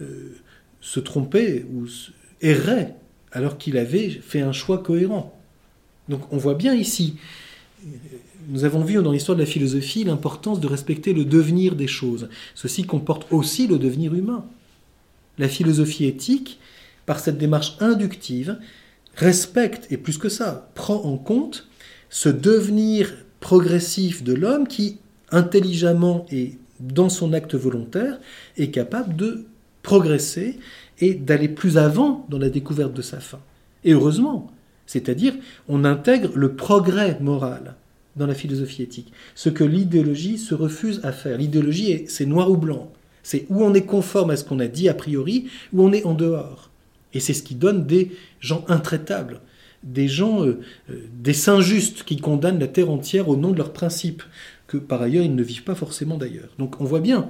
euh, 0.00 0.36
se 0.80 1.00
tromper 1.00 1.64
ou 1.72 1.86
errer 2.40 2.88
alors 3.32 3.58
qu'il 3.58 3.76
avait 3.76 4.10
fait 4.10 4.40
un 4.40 4.52
choix 4.52 4.82
cohérent. 4.82 5.35
Donc 6.08 6.32
on 6.32 6.36
voit 6.36 6.54
bien 6.54 6.74
ici, 6.74 7.16
nous 8.48 8.64
avons 8.64 8.82
vu 8.82 8.94
dans 9.02 9.12
l'histoire 9.12 9.36
de 9.36 9.42
la 9.42 9.46
philosophie 9.46 10.04
l'importance 10.04 10.60
de 10.60 10.66
respecter 10.66 11.12
le 11.12 11.24
devenir 11.24 11.74
des 11.74 11.88
choses. 11.88 12.28
Ceci 12.54 12.84
comporte 12.84 13.26
aussi 13.32 13.66
le 13.66 13.78
devenir 13.78 14.14
humain. 14.14 14.44
La 15.38 15.48
philosophie 15.48 16.04
éthique 16.04 16.58
par 17.06 17.20
cette 17.20 17.38
démarche 17.38 17.76
inductive, 17.80 18.58
respecte, 19.14 19.86
et 19.90 19.96
plus 19.96 20.18
que 20.18 20.28
ça, 20.28 20.70
prend 20.74 21.02
en 21.04 21.16
compte 21.16 21.68
ce 22.10 22.28
devenir 22.28 23.14
progressif 23.40 24.22
de 24.22 24.34
l'homme 24.34 24.66
qui, 24.66 24.98
intelligemment 25.30 26.26
et 26.30 26.58
dans 26.80 27.08
son 27.08 27.32
acte 27.32 27.54
volontaire, 27.54 28.18
est 28.56 28.70
capable 28.70 29.16
de 29.16 29.46
progresser 29.82 30.58
et 30.98 31.14
d'aller 31.14 31.48
plus 31.48 31.78
avant 31.78 32.26
dans 32.28 32.38
la 32.38 32.50
découverte 32.50 32.92
de 32.92 33.02
sa 33.02 33.20
fin. 33.20 33.40
Et 33.84 33.92
heureusement, 33.92 34.50
c'est-à-dire 34.86 35.34
on 35.68 35.84
intègre 35.84 36.30
le 36.34 36.54
progrès 36.54 37.18
moral 37.20 37.74
dans 38.16 38.26
la 38.26 38.34
philosophie 38.34 38.82
éthique, 38.82 39.12
ce 39.34 39.50
que 39.50 39.64
l'idéologie 39.64 40.38
se 40.38 40.54
refuse 40.54 41.00
à 41.02 41.12
faire. 41.12 41.36
L'idéologie, 41.38 42.04
c'est 42.08 42.26
noir 42.26 42.50
ou 42.50 42.56
blanc. 42.56 42.90
C'est 43.22 43.46
où 43.50 43.62
on 43.62 43.74
est 43.74 43.84
conforme 43.84 44.30
à 44.30 44.36
ce 44.36 44.44
qu'on 44.44 44.60
a 44.60 44.68
dit 44.68 44.88
a 44.88 44.94
priori, 44.94 45.48
ou 45.72 45.82
on 45.82 45.92
est 45.92 46.04
en 46.04 46.14
dehors. 46.14 46.70
Et 47.12 47.20
c'est 47.20 47.34
ce 47.34 47.42
qui 47.42 47.54
donne 47.54 47.86
des 47.86 48.12
gens 48.40 48.64
intraitables, 48.68 49.40
des 49.82 50.08
gens, 50.08 50.44
euh, 50.44 50.60
euh, 50.90 51.04
des 51.22 51.32
saints 51.32 51.60
justes 51.60 52.04
qui 52.04 52.16
condamnent 52.16 52.58
la 52.58 52.68
terre 52.68 52.90
entière 52.90 53.28
au 53.28 53.36
nom 53.36 53.50
de 53.50 53.58
leurs 53.58 53.72
principes, 53.72 54.22
que 54.66 54.76
par 54.76 55.02
ailleurs 55.02 55.24
ils 55.24 55.34
ne 55.34 55.42
vivent 55.42 55.64
pas 55.64 55.74
forcément 55.74 56.16
d'ailleurs. 56.16 56.48
Donc 56.58 56.80
on 56.80 56.84
voit 56.84 57.00
bien 57.00 57.28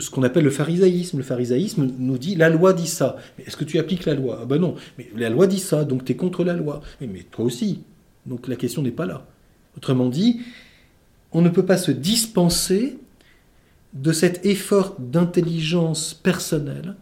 ce 0.00 0.10
qu'on 0.10 0.22
appelle 0.22 0.44
le 0.44 0.50
pharisaïsme. 0.50 1.18
Le 1.18 1.22
pharisaïsme 1.22 1.88
nous 1.98 2.18
dit 2.18 2.34
la 2.34 2.48
loi 2.48 2.72
dit 2.72 2.86
ça. 2.86 3.16
Est-ce 3.44 3.56
que 3.56 3.64
tu 3.64 3.78
appliques 3.78 4.04
la 4.04 4.14
loi? 4.14 4.40
Ah 4.42 4.46
ben 4.46 4.58
non. 4.58 4.74
Mais 4.98 5.10
la 5.16 5.30
loi 5.30 5.46
dit 5.46 5.58
ça, 5.58 5.84
donc 5.84 6.04
tu 6.04 6.12
es 6.12 6.16
contre 6.16 6.44
la 6.44 6.54
loi. 6.54 6.82
Mais, 7.00 7.06
mais 7.06 7.22
toi 7.30 7.44
aussi. 7.44 7.80
Donc 8.26 8.48
la 8.48 8.56
question 8.56 8.82
n'est 8.82 8.90
pas 8.90 9.06
là. 9.06 9.26
Autrement 9.76 10.08
dit, 10.08 10.40
on 11.32 11.42
ne 11.42 11.48
peut 11.48 11.64
pas 11.64 11.78
se 11.78 11.90
dispenser 11.90 12.98
de 13.94 14.12
cet 14.12 14.44
effort 14.46 14.96
d'intelligence 14.98 16.14
personnelle 16.14 16.94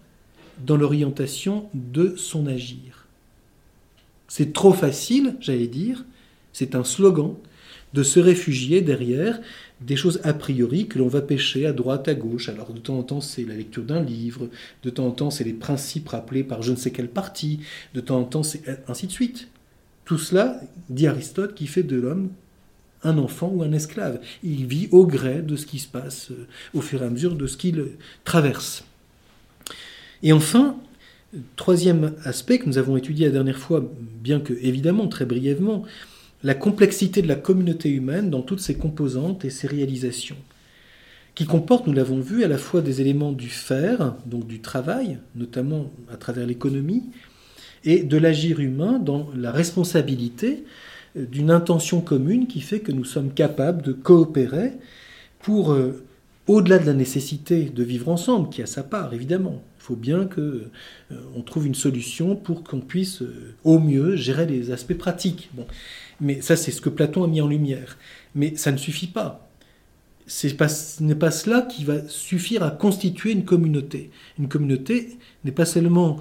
dans 0.64 0.76
l'orientation 0.76 1.68
de 1.74 2.14
son 2.16 2.46
agir. 2.46 3.06
C'est 4.28 4.52
trop 4.52 4.72
facile, 4.72 5.36
j'allais 5.40 5.66
dire, 5.66 6.04
c'est 6.52 6.74
un 6.74 6.84
slogan, 6.84 7.34
de 7.94 8.02
se 8.02 8.20
réfugier 8.20 8.80
derrière 8.80 9.40
des 9.80 9.96
choses 9.96 10.20
a 10.24 10.32
priori 10.32 10.86
que 10.86 10.98
l'on 10.98 11.08
va 11.08 11.22
pêcher 11.22 11.66
à 11.66 11.72
droite, 11.72 12.08
à 12.08 12.14
gauche. 12.14 12.48
Alors 12.48 12.72
de 12.72 12.78
temps 12.78 12.98
en 12.98 13.02
temps 13.02 13.20
c'est 13.20 13.44
la 13.44 13.54
lecture 13.54 13.84
d'un 13.84 14.02
livre, 14.02 14.48
de 14.82 14.90
temps 14.90 15.06
en 15.06 15.10
temps 15.10 15.30
c'est 15.30 15.44
les 15.44 15.52
principes 15.52 16.08
rappelés 16.08 16.44
par 16.44 16.62
je 16.62 16.72
ne 16.72 16.76
sais 16.76 16.90
quel 16.90 17.08
parti, 17.08 17.60
de 17.94 18.00
temps 18.00 18.18
en 18.18 18.24
temps 18.24 18.42
c'est 18.42 18.62
ainsi 18.88 19.06
de 19.06 19.12
suite. 19.12 19.48
Tout 20.04 20.18
cela, 20.18 20.60
dit 20.88 21.06
Aristote, 21.06 21.54
qui 21.54 21.66
fait 21.66 21.82
de 21.82 21.96
l'homme 21.96 22.30
un 23.02 23.18
enfant 23.18 23.48
ou 23.48 23.62
un 23.62 23.72
esclave. 23.72 24.20
Il 24.42 24.66
vit 24.66 24.88
au 24.90 25.06
gré 25.06 25.42
de 25.42 25.56
ce 25.56 25.66
qui 25.66 25.78
se 25.78 25.88
passe 25.88 26.30
euh, 26.30 26.46
au 26.74 26.80
fur 26.80 27.02
et 27.02 27.06
à 27.06 27.10
mesure 27.10 27.34
de 27.34 27.46
ce 27.46 27.56
qu'il 27.56 27.86
traverse. 28.24 28.84
Et 30.22 30.32
enfin, 30.32 30.76
troisième 31.56 32.14
aspect 32.24 32.58
que 32.58 32.66
nous 32.66 32.78
avons 32.78 32.96
étudié 32.96 33.26
la 33.26 33.32
dernière 33.32 33.58
fois, 33.58 33.82
bien 34.22 34.40
que 34.40 34.52
évidemment 34.60 35.08
très 35.08 35.24
brièvement, 35.24 35.84
la 36.42 36.54
complexité 36.54 37.22
de 37.22 37.28
la 37.28 37.34
communauté 37.34 37.90
humaine 37.90 38.30
dans 38.30 38.42
toutes 38.42 38.60
ses 38.60 38.76
composantes 38.76 39.44
et 39.44 39.50
ses 39.50 39.66
réalisations, 39.66 40.36
qui 41.34 41.46
comporte, 41.46 41.86
nous 41.86 41.92
l'avons 41.92 42.20
vu, 42.20 42.44
à 42.44 42.48
la 42.48 42.58
fois 42.58 42.80
des 42.80 43.00
éléments 43.00 43.32
du 43.32 43.48
faire, 43.48 44.14
donc 44.26 44.46
du 44.46 44.60
travail, 44.60 45.18
notamment 45.36 45.90
à 46.12 46.16
travers 46.16 46.46
l'économie, 46.46 47.04
et 47.84 48.02
de 48.02 48.16
l'agir 48.16 48.60
humain 48.60 48.98
dans 48.98 49.30
la 49.34 49.52
responsabilité 49.52 50.64
d'une 51.16 51.50
intention 51.50 52.00
commune 52.00 52.46
qui 52.46 52.60
fait 52.60 52.80
que 52.80 52.92
nous 52.92 53.04
sommes 53.04 53.32
capables 53.32 53.82
de 53.82 53.92
coopérer 53.92 54.72
pour, 55.40 55.72
euh, 55.72 56.04
au-delà 56.46 56.78
de 56.78 56.86
la 56.86 56.92
nécessité 56.92 57.64
de 57.64 57.82
vivre 57.82 58.08
ensemble, 58.08 58.50
qui 58.50 58.62
a 58.62 58.66
sa 58.66 58.82
part 58.82 59.14
évidemment, 59.14 59.62
Il 59.78 59.82
faut 59.82 59.96
bien 59.96 60.26
qu'on 60.26 60.40
euh, 60.40 61.42
trouve 61.46 61.66
une 61.66 61.74
solution 61.74 62.36
pour 62.36 62.62
qu'on 62.62 62.80
puisse 62.80 63.22
euh, 63.22 63.54
au 63.64 63.78
mieux 63.78 64.14
gérer 64.14 64.46
les 64.46 64.70
aspects 64.70 64.94
pratiques. 64.94 65.50
Mais 66.20 66.40
ça, 66.40 66.56
c'est 66.56 66.70
ce 66.70 66.80
que 66.80 66.88
Platon 66.88 67.24
a 67.24 67.28
mis 67.28 67.40
en 67.40 67.48
lumière. 67.48 67.98
Mais 68.34 68.56
ça 68.56 68.72
ne 68.72 68.76
suffit 68.76 69.06
pas. 69.06 69.48
Pas, 70.58 70.68
ce 70.68 71.02
n'est 71.02 71.14
pas 71.14 71.30
cela 71.30 71.62
qui 71.62 71.84
va 71.84 72.06
suffire 72.06 72.62
à 72.62 72.70
constituer 72.70 73.32
une 73.32 73.44
communauté. 73.44 74.10
Une 74.38 74.48
communauté 74.48 75.18
n'est 75.44 75.52
pas 75.52 75.64
seulement 75.64 76.20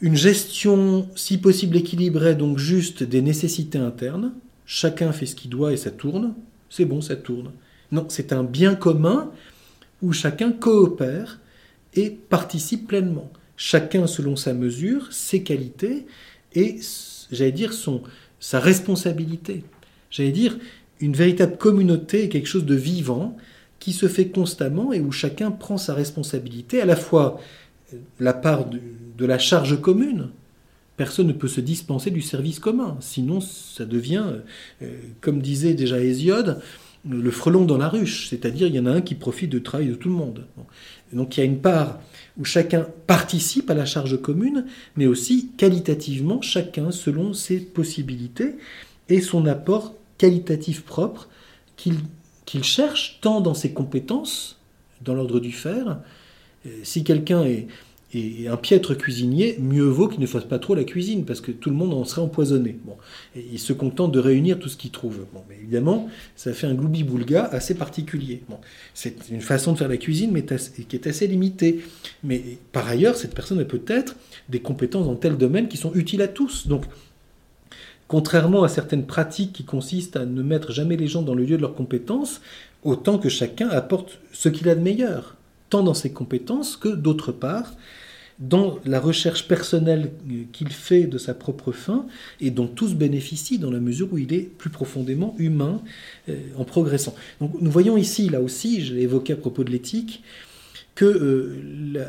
une 0.00 0.16
gestion, 0.16 1.08
si 1.16 1.38
possible 1.38 1.76
équilibrée, 1.76 2.34
donc 2.34 2.58
juste 2.58 3.02
des 3.02 3.22
nécessités 3.22 3.78
internes. 3.78 4.34
Chacun 4.66 5.12
fait 5.12 5.26
ce 5.26 5.34
qu'il 5.34 5.50
doit 5.50 5.72
et 5.72 5.76
ça 5.76 5.90
tourne. 5.90 6.34
C'est 6.68 6.84
bon, 6.84 7.00
ça 7.00 7.16
tourne. 7.16 7.52
Non, 7.92 8.06
c'est 8.08 8.32
un 8.32 8.44
bien 8.44 8.74
commun 8.74 9.30
où 10.02 10.12
chacun 10.12 10.52
coopère 10.52 11.40
et 11.94 12.10
participe 12.10 12.88
pleinement. 12.88 13.30
Chacun 13.56 14.06
selon 14.06 14.36
sa 14.36 14.52
mesure, 14.52 15.12
ses 15.12 15.42
qualités 15.42 16.06
et, 16.54 16.78
j'allais 17.30 17.52
dire, 17.52 17.72
son, 17.72 18.02
sa 18.40 18.60
responsabilité. 18.60 19.64
J'allais 20.10 20.32
dire, 20.32 20.58
une 21.00 21.14
véritable 21.14 21.56
communauté 21.56 22.24
est 22.24 22.28
quelque 22.28 22.48
chose 22.48 22.64
de 22.64 22.74
vivant 22.74 23.36
qui 23.78 23.92
se 23.92 24.08
fait 24.08 24.28
constamment 24.28 24.92
et 24.92 25.00
où 25.00 25.12
chacun 25.12 25.50
prend 25.50 25.78
sa 25.78 25.94
responsabilité, 25.94 26.80
à 26.80 26.86
la 26.86 26.96
fois 26.96 27.40
la 28.18 28.32
part 28.32 28.66
de, 28.68 29.26
la 29.26 29.38
charge 29.38 29.80
commune. 29.80 30.30
Personne 30.96 31.26
ne 31.26 31.32
peut 31.32 31.48
se 31.48 31.60
dispenser 31.60 32.10
du 32.10 32.22
service 32.22 32.58
commun, 32.58 32.96
sinon 33.00 33.40
ça 33.40 33.84
devient, 33.84 34.24
euh, 34.82 34.98
comme 35.20 35.42
disait 35.42 35.74
déjà 35.74 36.00
Hésiode, 36.00 36.62
le 37.08 37.30
frelon 37.30 37.64
dans 37.64 37.78
la 37.78 37.88
ruche, 37.88 38.28
c'est-à-dire 38.28 38.66
il 38.66 38.74
y 38.74 38.80
en 38.80 38.86
a 38.86 38.90
un 38.90 39.00
qui 39.00 39.14
profite 39.14 39.50
du 39.50 39.62
travail 39.62 39.88
de 39.88 39.94
tout 39.94 40.08
le 40.08 40.14
monde. 40.14 40.46
Donc 41.12 41.36
il 41.36 41.40
y 41.40 41.42
a 41.42 41.46
une 41.46 41.60
part 41.60 42.00
où 42.38 42.44
chacun 42.44 42.86
participe 43.06 43.70
à 43.70 43.74
la 43.74 43.86
charge 43.86 44.20
commune, 44.20 44.66
mais 44.96 45.06
aussi 45.06 45.50
qualitativement, 45.56 46.42
chacun 46.42 46.90
selon 46.90 47.32
ses 47.32 47.60
possibilités 47.60 48.56
et 49.08 49.20
son 49.20 49.46
apport 49.46 49.94
qualitatif 50.18 50.82
propre 50.82 51.28
qu'il 51.76 52.64
cherche 52.64 53.18
tant 53.20 53.40
dans 53.40 53.54
ses 53.54 53.72
compétences, 53.72 54.58
dans 55.02 55.14
l'ordre 55.14 55.40
du 55.40 55.52
faire. 55.52 56.00
Si 56.82 57.04
quelqu'un 57.04 57.44
est, 57.44 57.68
et 58.16 58.48
un 58.48 58.56
piètre 58.56 58.96
cuisinier, 58.96 59.58
mieux 59.60 59.84
vaut 59.84 60.08
qu'il 60.08 60.20
ne 60.20 60.26
fasse 60.26 60.44
pas 60.44 60.58
trop 60.58 60.74
la 60.74 60.84
cuisine, 60.84 61.26
parce 61.26 61.42
que 61.42 61.52
tout 61.52 61.68
le 61.68 61.76
monde 61.76 61.92
en 61.92 62.04
serait 62.04 62.22
empoisonné. 62.22 62.78
Bon. 62.84 62.96
Il 63.34 63.58
se 63.58 63.74
contente 63.74 64.10
de 64.12 64.18
réunir 64.18 64.58
tout 64.58 64.70
ce 64.70 64.76
qu'il 64.78 64.90
trouve. 64.90 65.26
Bon, 65.34 65.42
mais 65.50 65.56
évidemment, 65.56 66.08
ça 66.34 66.54
fait 66.54 66.66
un 66.66 66.74
gloubi-boulga 66.74 67.44
assez 67.44 67.74
particulier. 67.74 68.42
Bon. 68.48 68.56
C'est 68.94 69.28
une 69.30 69.42
façon 69.42 69.72
de 69.72 69.78
faire 69.78 69.88
la 69.88 69.98
cuisine, 69.98 70.30
mais 70.32 70.44
qui 70.44 70.96
est 70.96 71.06
assez 71.06 71.26
limitée. 71.26 71.84
Mais 72.24 72.42
par 72.72 72.88
ailleurs, 72.88 73.16
cette 73.16 73.34
personne 73.34 73.60
a 73.60 73.64
peut-être 73.64 74.16
des 74.48 74.60
compétences 74.60 75.04
dans 75.04 75.16
tel 75.16 75.36
domaine 75.36 75.68
qui 75.68 75.76
sont 75.76 75.92
utiles 75.94 76.22
à 76.22 76.28
tous. 76.28 76.68
Donc, 76.68 76.84
contrairement 78.08 78.62
à 78.62 78.68
certaines 78.68 79.04
pratiques 79.04 79.52
qui 79.52 79.64
consistent 79.64 80.16
à 80.16 80.24
ne 80.24 80.42
mettre 80.42 80.72
jamais 80.72 80.96
les 80.96 81.08
gens 81.08 81.22
dans 81.22 81.34
le 81.34 81.44
lieu 81.44 81.58
de 81.58 81.62
leurs 81.62 81.74
compétences, 81.74 82.40
autant 82.82 83.18
que 83.18 83.28
chacun 83.28 83.68
apporte 83.68 84.20
ce 84.32 84.48
qu'il 84.48 84.70
a 84.70 84.74
de 84.74 84.80
meilleur, 84.80 85.36
tant 85.68 85.82
dans 85.82 85.92
ses 85.92 86.12
compétences 86.12 86.78
que 86.78 86.88
d'autre 86.88 87.30
part 87.32 87.74
dans 88.38 88.78
la 88.84 89.00
recherche 89.00 89.48
personnelle 89.48 90.12
qu'il 90.52 90.68
fait 90.68 91.04
de 91.04 91.16
sa 91.16 91.32
propre 91.32 91.72
fin 91.72 92.06
et 92.40 92.50
dont 92.50 92.66
tous 92.66 92.94
bénéficient 92.94 93.58
dans 93.58 93.70
la 93.70 93.80
mesure 93.80 94.12
où 94.12 94.18
il 94.18 94.34
est 94.34 94.42
plus 94.42 94.68
profondément 94.68 95.34
humain 95.38 95.80
euh, 96.28 96.36
en 96.56 96.64
progressant. 96.64 97.14
Donc 97.40 97.52
nous 97.60 97.70
voyons 97.70 97.96
ici, 97.96 98.28
là 98.28 98.42
aussi, 98.42 98.84
je 98.84 98.94
l'ai 98.94 99.02
évoqué 99.02 99.32
à 99.32 99.36
propos 99.36 99.64
de 99.64 99.70
l'éthique, 99.70 100.22
que 100.96 101.04
euh, 101.04 102.04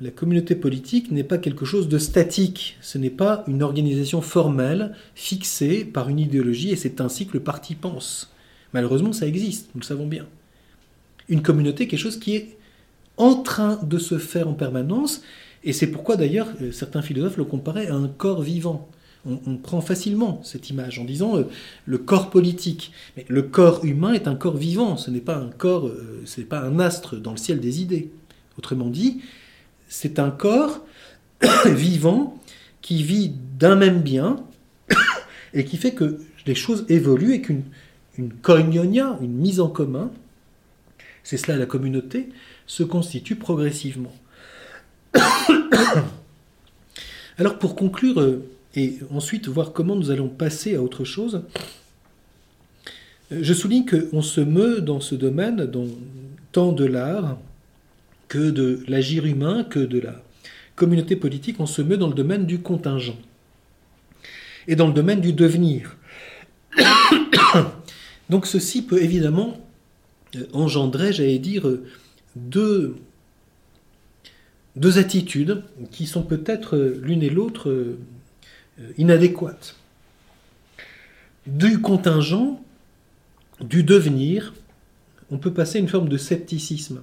la, 0.00 0.10
communauté 0.10 0.54
politique 0.54 1.10
n'est 1.10 1.24
pas 1.24 1.38
quelque 1.38 1.64
chose 1.64 1.88
de 1.88 1.98
statique, 1.98 2.76
ce 2.82 2.98
n'est 2.98 3.10
pas 3.10 3.42
une 3.48 3.62
organisation 3.62 4.20
formelle 4.20 4.94
fixée 5.14 5.84
par 5.84 6.10
une 6.10 6.18
idéologie 6.18 6.70
et 6.70 6.76
c'est 6.76 7.00
ainsi 7.00 7.26
que 7.26 7.32
le 7.32 7.42
parti 7.42 7.74
pense. 7.74 8.30
Malheureusement, 8.74 9.12
ça 9.12 9.26
existe, 9.26 9.70
nous 9.74 9.80
le 9.80 9.86
savons 9.86 10.06
bien. 10.06 10.26
Une 11.30 11.42
communauté, 11.42 11.88
quelque 11.88 11.98
chose 11.98 12.18
qui 12.18 12.36
est 12.36 12.56
en 13.16 13.34
train 13.34 13.78
de 13.82 13.98
se 13.98 14.18
faire 14.18 14.48
en 14.48 14.54
permanence, 14.54 15.22
et 15.64 15.72
c'est 15.72 15.88
pourquoi 15.88 16.16
d'ailleurs 16.16 16.48
euh, 16.62 16.72
certains 16.72 17.02
philosophes 17.02 17.36
le 17.36 17.44
comparaient 17.44 17.88
à 17.88 17.94
un 17.94 18.08
corps 18.08 18.42
vivant. 18.42 18.88
On, 19.28 19.56
prend 19.56 19.80
facilement 19.80 20.40
cette 20.44 20.70
image 20.70 21.00
en 21.00 21.04
disant 21.04 21.36
euh, 21.36 21.48
le 21.84 21.98
corps 21.98 22.30
politique. 22.30 22.92
Mais 23.16 23.26
le 23.28 23.42
corps 23.42 23.84
humain 23.84 24.12
est 24.12 24.28
un 24.28 24.36
corps 24.36 24.56
vivant, 24.56 24.96
ce 24.96 25.10
n'est 25.10 25.20
pas 25.20 25.36
un 25.36 25.48
corps, 25.48 25.88
euh, 25.88 26.22
ce 26.26 26.40
n'est 26.40 26.46
pas 26.46 26.60
un 26.60 26.78
astre 26.78 27.16
dans 27.16 27.32
le 27.32 27.36
ciel 27.36 27.58
des 27.58 27.82
idées. 27.82 28.12
Autrement 28.56 28.88
dit, 28.88 29.22
c'est 29.88 30.20
un 30.20 30.30
corps 30.30 30.86
vivant 31.66 32.40
qui 32.82 33.02
vit 33.02 33.32
d'un 33.58 33.74
même 33.74 34.00
bien 34.00 34.36
et 35.54 35.64
qui 35.64 35.76
fait 35.76 35.92
que 35.92 36.20
les 36.46 36.54
choses 36.54 36.86
évoluent 36.88 37.34
et 37.34 37.40
qu'une 37.42 37.64
une 38.18 38.32
une 39.20 39.32
mise 39.32 39.58
en 39.58 39.68
commun, 39.68 40.10
c'est 41.22 41.36
cela 41.36 41.58
la 41.58 41.66
communauté, 41.66 42.28
se 42.66 42.82
constitue 42.82 43.36
progressivement. 43.36 44.14
Alors 47.38 47.58
pour 47.58 47.76
conclure 47.76 48.20
euh, 48.20 48.48
et 48.74 48.98
ensuite 49.10 49.48
voir 49.48 49.72
comment 49.72 49.96
nous 49.96 50.10
allons 50.10 50.28
passer 50.28 50.74
à 50.74 50.82
autre 50.82 51.04
chose, 51.04 51.42
je 53.30 53.54
souligne 53.54 53.84
qu'on 53.86 54.22
se 54.22 54.40
meut 54.40 54.80
dans 54.80 55.00
ce 55.00 55.14
domaine 55.14 55.64
dans, 55.66 55.86
tant 56.52 56.72
de 56.72 56.84
l'art 56.84 57.38
que 58.28 58.50
de 58.50 58.84
l'agir 58.88 59.26
humain, 59.26 59.64
que 59.64 59.78
de 59.78 59.98
la 60.00 60.22
communauté 60.74 61.16
politique, 61.16 61.56
on 61.58 61.66
se 61.66 61.82
meut 61.82 61.96
dans 61.96 62.08
le 62.08 62.14
domaine 62.14 62.46
du 62.46 62.60
contingent 62.60 63.18
et 64.68 64.76
dans 64.76 64.86
le 64.86 64.92
domaine 64.92 65.20
du 65.20 65.32
devenir. 65.32 65.96
Donc 68.30 68.46
ceci 68.46 68.82
peut 68.82 69.02
évidemment 69.02 69.58
euh, 70.36 70.46
engendrer, 70.52 71.12
j'allais 71.12 71.38
dire, 71.38 71.66
deux, 72.36 72.96
attitudes 74.96 75.62
qui 75.90 76.06
sont 76.06 76.22
peut-être 76.22 76.76
l'une 76.76 77.22
et 77.22 77.30
l'autre 77.30 77.70
euh, 77.70 77.98
inadéquates. 78.98 79.76
Du 81.46 81.80
contingent, 81.80 82.62
du 83.60 83.82
devenir, 83.82 84.54
on 85.30 85.38
peut 85.38 85.52
passer 85.52 85.78
une 85.78 85.88
forme 85.88 86.08
de 86.08 86.18
scepticisme 86.18 87.02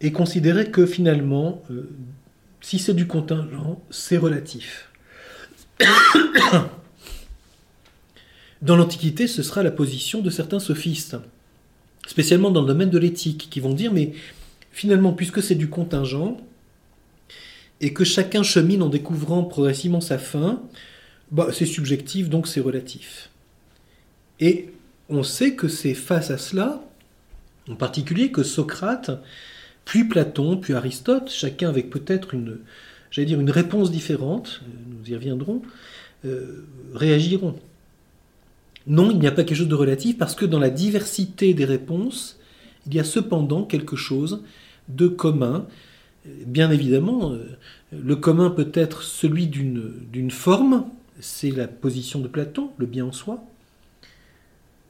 et 0.00 0.12
considérer 0.12 0.70
que 0.70 0.86
finalement, 0.86 1.62
euh, 1.70 1.90
si 2.60 2.78
c'est 2.78 2.94
du 2.94 3.06
contingent, 3.06 3.82
c'est 3.90 4.18
relatif. 4.18 4.90
Dans 8.62 8.76
l'Antiquité, 8.76 9.26
ce 9.26 9.42
sera 9.42 9.62
la 9.62 9.70
position 9.70 10.20
de 10.20 10.28
certains 10.28 10.60
sophistes 10.60 11.16
spécialement 12.10 12.50
dans 12.50 12.62
le 12.62 12.66
domaine 12.66 12.90
de 12.90 12.98
l'éthique, 12.98 13.46
qui 13.52 13.60
vont 13.60 13.72
dire, 13.72 13.92
mais 13.92 14.10
finalement, 14.72 15.12
puisque 15.12 15.40
c'est 15.40 15.54
du 15.54 15.68
contingent, 15.68 16.38
et 17.80 17.92
que 17.92 18.02
chacun 18.02 18.42
chemine 18.42 18.82
en 18.82 18.88
découvrant 18.88 19.44
progressivement 19.44 20.00
sa 20.00 20.18
fin, 20.18 20.60
bah, 21.30 21.50
c'est 21.52 21.66
subjectif, 21.66 22.28
donc 22.28 22.48
c'est 22.48 22.58
relatif. 22.58 23.30
Et 24.40 24.70
on 25.08 25.22
sait 25.22 25.54
que 25.54 25.68
c'est 25.68 25.94
face 25.94 26.32
à 26.32 26.36
cela, 26.36 26.82
en 27.68 27.76
particulier, 27.76 28.32
que 28.32 28.42
Socrate, 28.42 29.12
puis 29.84 30.02
Platon, 30.02 30.56
puis 30.56 30.72
Aristote, 30.74 31.30
chacun 31.30 31.68
avec 31.68 31.90
peut-être 31.90 32.34
une, 32.34 32.58
réponse 33.50 33.92
différente, 33.92 34.62
nous 34.88 35.08
y 35.08 35.14
reviendrons, 35.14 35.62
euh, 36.24 36.66
réagiront. 36.92 37.54
Non, 38.86 39.10
il 39.10 39.18
n'y 39.18 39.26
a 39.26 39.32
pas 39.32 39.44
quelque 39.44 39.58
chose 39.58 39.68
de 39.68 39.74
relatif 39.74 40.18
parce 40.18 40.34
que 40.34 40.44
dans 40.44 40.58
la 40.58 40.70
diversité 40.70 41.54
des 41.54 41.64
réponses, 41.64 42.38
il 42.86 42.94
y 42.94 43.00
a 43.00 43.04
cependant 43.04 43.64
quelque 43.64 43.96
chose 43.96 44.42
de 44.88 45.06
commun. 45.06 45.66
Bien 46.46 46.70
évidemment, 46.70 47.32
euh, 47.32 47.44
le 47.92 48.16
commun 48.16 48.50
peut 48.50 48.70
être 48.74 49.02
celui 49.02 49.46
d'une 49.46 50.30
forme, 50.30 50.86
c'est 51.18 51.50
la 51.50 51.66
position 51.66 52.20
de 52.20 52.28
Platon, 52.28 52.70
le 52.78 52.86
bien 52.86 53.06
en 53.06 53.12
soi, 53.12 53.42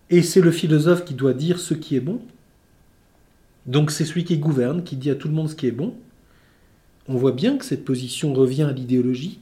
et 0.08 0.22
c'est 0.22 0.40
le 0.40 0.50
philosophe 0.50 1.04
qui 1.04 1.14
doit 1.14 1.34
dire 1.34 1.60
ce 1.60 1.74
qui 1.74 1.94
est 1.94 2.00
bon. 2.00 2.20
Donc 3.66 3.90
c'est 3.90 4.04
celui 4.04 4.24
qui 4.24 4.38
gouverne, 4.38 4.82
qui 4.82 4.96
dit 4.96 5.10
à 5.10 5.14
tout 5.14 5.28
le 5.28 5.34
monde 5.34 5.48
ce 5.48 5.54
qui 5.54 5.66
est 5.66 5.72
bon. 5.72 5.94
On 7.06 7.14
voit 7.14 7.32
bien 7.32 7.56
que 7.56 7.64
cette 7.64 7.84
position 7.84 8.34
revient 8.34 8.64
à 8.64 8.72
l'idéologie, 8.72 9.38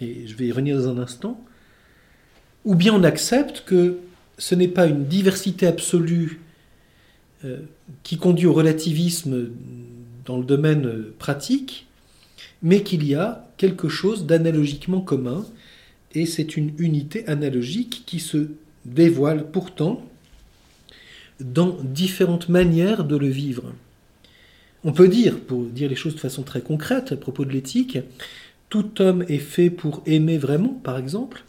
et 0.00 0.26
je 0.26 0.34
vais 0.36 0.46
y 0.46 0.50
revenir 0.50 0.76
dans 0.76 0.88
un 0.88 0.98
instant 0.98 1.40
ou 2.64 2.74
bien 2.74 2.94
on 2.94 3.02
accepte 3.04 3.64
que 3.64 3.98
ce 4.38 4.54
n'est 4.54 4.68
pas 4.68 4.86
une 4.86 5.04
diversité 5.04 5.66
absolue 5.66 6.40
euh, 7.44 7.58
qui 8.02 8.16
conduit 8.16 8.46
au 8.46 8.52
relativisme 8.52 9.50
dans 10.24 10.38
le 10.38 10.44
domaine 10.44 11.04
pratique, 11.18 11.86
mais 12.62 12.82
qu'il 12.82 13.04
y 13.04 13.14
a 13.14 13.48
quelque 13.56 13.88
chose 13.88 14.26
d'analogiquement 14.26 15.00
commun, 15.00 15.44
et 16.14 16.26
c'est 16.26 16.56
une 16.56 16.72
unité 16.78 17.26
analogique 17.26 18.04
qui 18.06 18.20
se 18.20 18.48
dévoile 18.84 19.50
pourtant 19.50 20.04
dans 21.40 21.76
différentes 21.82 22.48
manières 22.48 23.04
de 23.04 23.16
le 23.16 23.28
vivre. 23.28 23.72
On 24.84 24.92
peut 24.92 25.08
dire, 25.08 25.38
pour 25.38 25.64
dire 25.64 25.88
les 25.88 25.96
choses 25.96 26.14
de 26.14 26.20
façon 26.20 26.42
très 26.42 26.60
concrète 26.60 27.12
à 27.12 27.16
propos 27.16 27.44
de 27.44 27.52
l'éthique, 27.52 27.98
tout 28.68 29.00
homme 29.00 29.24
est 29.28 29.38
fait 29.38 29.70
pour 29.70 30.02
aimer 30.06 30.38
vraiment, 30.38 30.80
par 30.82 30.98
exemple, 30.98 31.44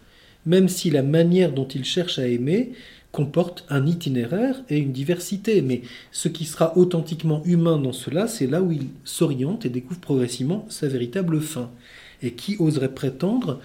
même 0.45 0.67
si 0.67 0.89
la 0.89 1.03
manière 1.03 1.51
dont 1.51 1.67
il 1.67 1.85
cherche 1.85 2.19
à 2.19 2.27
aimer 2.27 2.73
comporte 3.11 3.63
un 3.69 3.85
itinéraire 3.85 4.63
et 4.69 4.79
une 4.79 4.91
diversité. 4.91 5.61
Mais 5.61 5.83
ce 6.11 6.27
qui 6.27 6.45
sera 6.45 6.77
authentiquement 6.77 7.43
humain 7.45 7.77
dans 7.77 7.93
cela, 7.93 8.27
c'est 8.27 8.47
là 8.47 8.61
où 8.61 8.71
il 8.71 8.87
s'oriente 9.05 9.65
et 9.65 9.69
découvre 9.69 9.99
progressivement 10.01 10.65
sa 10.67 10.87
véritable 10.87 11.39
fin. 11.39 11.71
Et 12.21 12.31
qui 12.31 12.57
oserait 12.59 12.93
prétendre 12.93 13.61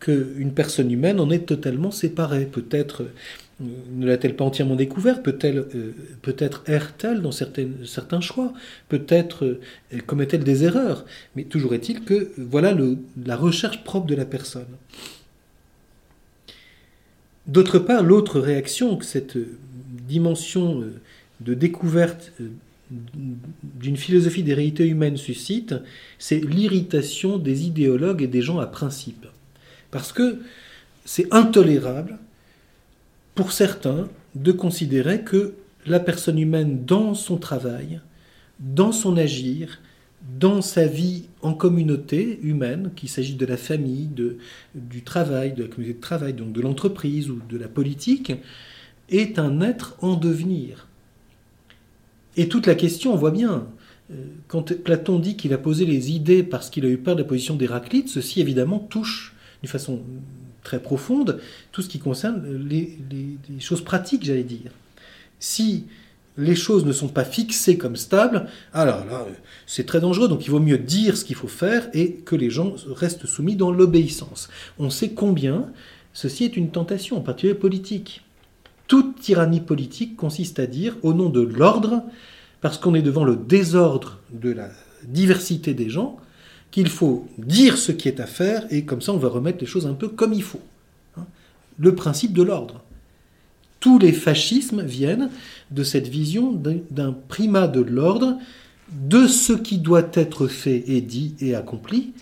qu'une 0.00 0.52
personne 0.52 0.90
humaine 0.90 1.18
en 1.18 1.30
est 1.30 1.46
totalement 1.46 1.90
séparée? 1.90 2.44
Peut-être 2.44 3.02
euh, 3.02 3.64
ne 3.92 4.06
l'a-t-elle 4.06 4.36
pas 4.36 4.44
entièrement 4.44 4.76
découvert? 4.76 5.22
Peut-elle 5.22 5.58
euh, 5.58 5.94
peut-être 6.20 6.62
erre-t-elle 6.66 7.22
dans 7.22 7.32
certains 7.32 8.20
choix? 8.20 8.52
Peut-être 8.88 9.44
euh, 9.44 10.00
commet-elle 10.06 10.44
des 10.44 10.64
erreurs? 10.64 11.04
Mais 11.36 11.44
toujours 11.44 11.74
est-il 11.74 12.04
que 12.04 12.32
voilà 12.36 12.76
la 13.24 13.36
recherche 13.36 13.84
propre 13.84 14.06
de 14.06 14.14
la 14.14 14.24
personne. 14.26 14.66
D'autre 17.46 17.78
part, 17.78 18.02
l'autre 18.02 18.40
réaction 18.40 18.96
que 18.96 19.04
cette 19.04 19.38
dimension 20.08 20.84
de 21.40 21.54
découverte 21.54 22.32
d'une 22.90 23.96
philosophie 23.96 24.42
des 24.42 24.54
réalités 24.54 24.86
humaines 24.86 25.16
suscite, 25.16 25.74
c'est 26.18 26.40
l'irritation 26.40 27.38
des 27.38 27.66
idéologues 27.66 28.22
et 28.22 28.26
des 28.26 28.42
gens 28.42 28.58
à 28.58 28.66
principe. 28.66 29.26
Parce 29.90 30.12
que 30.12 30.40
c'est 31.04 31.32
intolérable 31.32 32.18
pour 33.34 33.52
certains 33.52 34.08
de 34.34 34.52
considérer 34.52 35.22
que 35.22 35.54
la 35.86 36.00
personne 36.00 36.38
humaine, 36.38 36.84
dans 36.84 37.14
son 37.14 37.36
travail, 37.36 38.00
dans 38.58 38.92
son 38.92 39.16
agir, 39.16 39.80
dans 40.38 40.62
sa 40.62 40.86
vie 40.86 41.24
en 41.42 41.54
communauté 41.54 42.38
humaine, 42.42 42.90
qu'il 42.94 43.08
s'agisse 43.08 43.36
de 43.36 43.46
la 43.46 43.56
famille, 43.56 44.06
de, 44.06 44.36
du 44.74 45.02
travail, 45.02 45.52
de 45.52 45.62
la 45.62 45.68
communauté 45.68 45.96
de 45.96 46.02
travail, 46.02 46.32
donc 46.34 46.52
de 46.52 46.60
l'entreprise 46.60 47.30
ou 47.30 47.40
de 47.48 47.56
la 47.56 47.68
politique, 47.68 48.32
est 49.08 49.38
un 49.38 49.60
être 49.60 49.96
en 50.00 50.14
devenir. 50.14 50.86
Et 52.36 52.48
toute 52.48 52.66
la 52.66 52.74
question, 52.74 53.12
on 53.12 53.16
voit 53.16 53.32
bien, 53.32 53.66
euh, 54.12 54.14
quand 54.48 54.72
Platon 54.74 55.18
dit 55.18 55.36
qu'il 55.36 55.52
a 55.52 55.58
posé 55.58 55.84
les 55.84 56.12
idées 56.12 56.42
parce 56.42 56.70
qu'il 56.70 56.84
a 56.84 56.88
eu 56.88 56.98
peur 56.98 57.16
de 57.16 57.22
la 57.22 57.28
position 57.28 57.56
d'Héraclite, 57.56 58.08
ceci 58.08 58.40
évidemment 58.40 58.78
touche 58.78 59.34
d'une 59.62 59.70
façon 59.70 60.00
très 60.62 60.80
profonde 60.80 61.40
tout 61.72 61.82
ce 61.82 61.88
qui 61.88 61.98
concerne 61.98 62.66
les, 62.68 62.98
choses 63.58 63.82
pratiques, 63.82 64.24
j'allais 64.24 64.44
dire. 64.44 64.70
Si 65.38 65.84
les 66.36 66.54
choses 66.54 66.84
ne 66.84 66.92
sont 66.92 67.08
pas 67.08 67.24
fixées 67.24 67.76
comme 67.76 67.96
stables, 67.96 68.46
alors 68.72 69.04
là, 69.04 69.26
c'est 69.66 69.86
très 69.86 70.00
dangereux. 70.00 70.28
Donc 70.28 70.46
il 70.46 70.50
vaut 70.50 70.60
mieux 70.60 70.78
dire 70.78 71.16
ce 71.16 71.24
qu'il 71.24 71.36
faut 71.36 71.48
faire 71.48 71.88
et 71.92 72.14
que 72.14 72.36
les 72.36 72.50
gens 72.50 72.74
restent 72.88 73.26
soumis 73.26 73.56
dans 73.56 73.70
l'obéissance. 73.70 74.48
On 74.78 74.90
sait 74.90 75.10
combien 75.10 75.70
ceci 76.12 76.44
est 76.44 76.56
une 76.56 76.70
tentation, 76.70 77.18
en 77.18 77.20
particulier 77.20 77.54
politique. 77.54 78.22
Toute 78.86 79.20
tyrannie 79.20 79.60
politique 79.60 80.16
consiste 80.16 80.58
à 80.58 80.66
dire, 80.66 80.96
au 81.02 81.12
nom 81.12 81.28
de 81.28 81.40
l'ordre, 81.40 82.02
parce 82.60 82.78
qu'on 82.78 82.94
est 82.94 83.02
devant 83.02 83.24
le 83.24 83.36
désordre 83.36 84.18
de 84.32 84.50
la 84.50 84.68
diversité 85.04 85.74
des 85.74 85.88
gens, 85.88 86.16
qu'il 86.70 86.88
faut 86.88 87.26
dire 87.38 87.78
ce 87.78 87.92
qui 87.92 88.08
est 88.08 88.20
à 88.20 88.26
faire 88.26 88.64
et 88.70 88.84
comme 88.84 89.00
ça 89.00 89.12
on 89.12 89.16
va 89.16 89.28
remettre 89.28 89.58
les 89.60 89.66
choses 89.66 89.86
un 89.86 89.94
peu 89.94 90.08
comme 90.08 90.32
il 90.32 90.42
faut. 90.42 90.60
Le 91.78 91.94
principe 91.94 92.32
de 92.32 92.42
l'ordre. 92.42 92.82
Tous 93.80 93.98
les 93.98 94.12
fascismes 94.12 94.82
viennent 94.82 95.30
de 95.70 95.82
cette 95.82 96.08
vision 96.08 96.52
d'un 96.52 97.12
primat 97.28 97.66
de 97.66 97.80
l'ordre, 97.80 98.38
de 98.92 99.26
ce 99.26 99.52
qui 99.52 99.78
doit 99.78 100.08
être 100.12 100.46
fait 100.46 100.84
et 100.86 101.00
dit 101.00 101.34
et 101.40 101.54
accompli, 101.54 102.12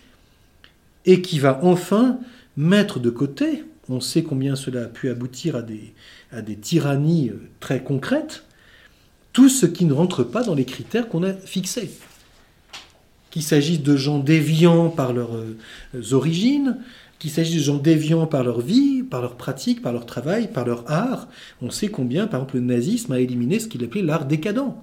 et 1.04 1.20
qui 1.20 1.38
va 1.38 1.60
enfin 1.62 2.18
mettre 2.56 3.00
de 3.00 3.10
côté, 3.10 3.64
on 3.88 4.00
sait 4.00 4.22
combien 4.22 4.56
cela 4.56 4.82
a 4.82 4.86
pu 4.86 5.08
aboutir 5.08 5.56
à 5.56 5.62
des, 5.62 5.94
à 6.30 6.42
des 6.42 6.56
tyrannies 6.56 7.30
euh, 7.30 7.48
très 7.60 7.82
concrètes, 7.82 8.44
tout 9.32 9.48
ce 9.48 9.66
qui 9.66 9.84
ne 9.84 9.92
rentre 9.92 10.24
pas 10.24 10.42
dans 10.42 10.54
les 10.54 10.64
critères 10.64 11.08
qu'on 11.08 11.22
a 11.22 11.32
fixés. 11.32 11.90
Qu'il 13.30 13.42
s'agisse 13.42 13.82
de 13.82 13.96
gens 13.96 14.18
déviants 14.18 14.90
par 14.90 15.12
leurs 15.12 15.36
euh, 15.36 15.56
origines, 16.12 16.78
qu'il 17.18 17.30
s'agisse 17.30 17.56
de 17.56 17.60
gens 17.62 17.78
déviants 17.78 18.26
par 18.26 18.44
leur 18.44 18.60
vie, 18.60 19.02
par 19.02 19.20
leur 19.20 19.36
pratique, 19.36 19.82
par 19.82 19.92
leur 19.92 20.06
travail, 20.06 20.50
par 20.50 20.64
leur 20.64 20.90
art. 20.90 21.28
On 21.60 21.70
sait 21.70 21.88
combien, 21.88 22.26
par 22.26 22.40
exemple, 22.40 22.56
le 22.56 22.62
nazisme 22.62 23.12
a 23.12 23.20
éliminé 23.20 23.58
ce 23.58 23.66
qu'il 23.66 23.82
appelait 23.84 24.02
l'art 24.02 24.24
décadent, 24.24 24.74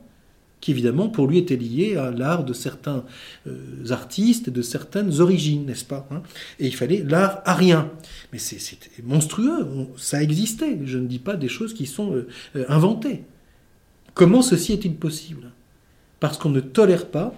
qui 0.60 0.72
évidemment 0.72 1.08
pour 1.08 1.28
lui 1.28 1.38
était 1.38 1.56
lié 1.56 1.96
à 1.96 2.12
l'art 2.12 2.44
de 2.44 2.52
certains 2.52 3.06
euh, 3.48 3.90
artistes 3.90 4.50
de 4.50 4.62
certaines 4.62 5.22
origines, 5.22 5.66
n'est-ce 5.66 5.86
pas 5.86 6.08
hein 6.12 6.24
Et 6.60 6.68
il 6.68 6.76
fallait 6.76 7.04
l'art 7.08 7.42
arien. 7.46 7.92
Mais 8.34 8.40
c'était 8.40 8.90
monstrueux, 9.04 9.68
ça 9.96 10.22
existait. 10.22 10.80
Je 10.84 10.98
ne 10.98 11.08
dis 11.08 11.20
pas 11.20 11.36
des 11.36 11.50
choses 11.50 11.74
qui 11.74 11.86
sont 11.86 12.16
euh, 12.16 12.66
inventées. 12.68 13.24
Comment 14.14 14.42
ceci 14.42 14.74
est-il 14.74 14.96
possible? 14.96 15.52
Parce 16.20 16.38
qu'on 16.38 16.50
ne 16.50 16.62
tolère 16.62 17.08
pas 17.08 17.34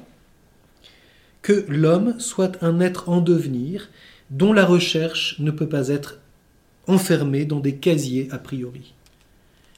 que 1.42 1.66
l'homme 1.68 2.20
soit 2.20 2.64
un 2.64 2.80
être 2.80 3.10
en 3.10 3.22
devenir 3.22 3.90
dont 4.30 4.54
la 4.54 4.66
recherche 4.66 5.36
ne 5.40 5.52
peut 5.52 5.68
pas 5.68 5.90
être 5.90 6.20
enfermée 6.88 7.46
dans 7.46 7.60
des 7.60 7.76
casiers 7.76 8.28
a 8.32 8.38
priori. 8.38 8.94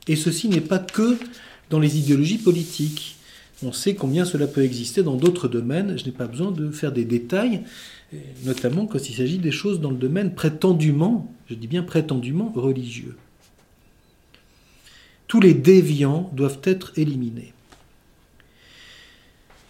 Et 0.07 0.15
ceci 0.15 0.49
n'est 0.49 0.61
pas 0.61 0.79
que 0.79 1.17
dans 1.69 1.79
les 1.79 1.97
idéologies 1.97 2.37
politiques. 2.37 3.17
On 3.63 3.71
sait 3.71 3.93
combien 3.93 4.25
cela 4.25 4.47
peut 4.47 4.63
exister 4.63 5.03
dans 5.03 5.17
d'autres 5.17 5.47
domaines. 5.47 5.97
Je 5.97 6.05
n'ai 6.05 6.11
pas 6.11 6.27
besoin 6.27 6.51
de 6.51 6.71
faire 6.71 6.91
des 6.91 7.05
détails, 7.05 7.61
notamment 8.43 8.85
quand 8.85 9.09
il 9.09 9.15
s'agit 9.15 9.37
des 9.37 9.51
choses 9.51 9.81
dans 9.81 9.91
le 9.91 9.97
domaine 9.97 10.33
prétendument, 10.33 11.31
je 11.49 11.55
dis 11.55 11.67
bien 11.67 11.83
prétendument, 11.83 12.51
religieux. 12.55 13.15
Tous 15.27 15.41
les 15.41 15.53
déviants 15.53 16.31
doivent 16.33 16.61
être 16.63 16.91
éliminés. 16.97 17.53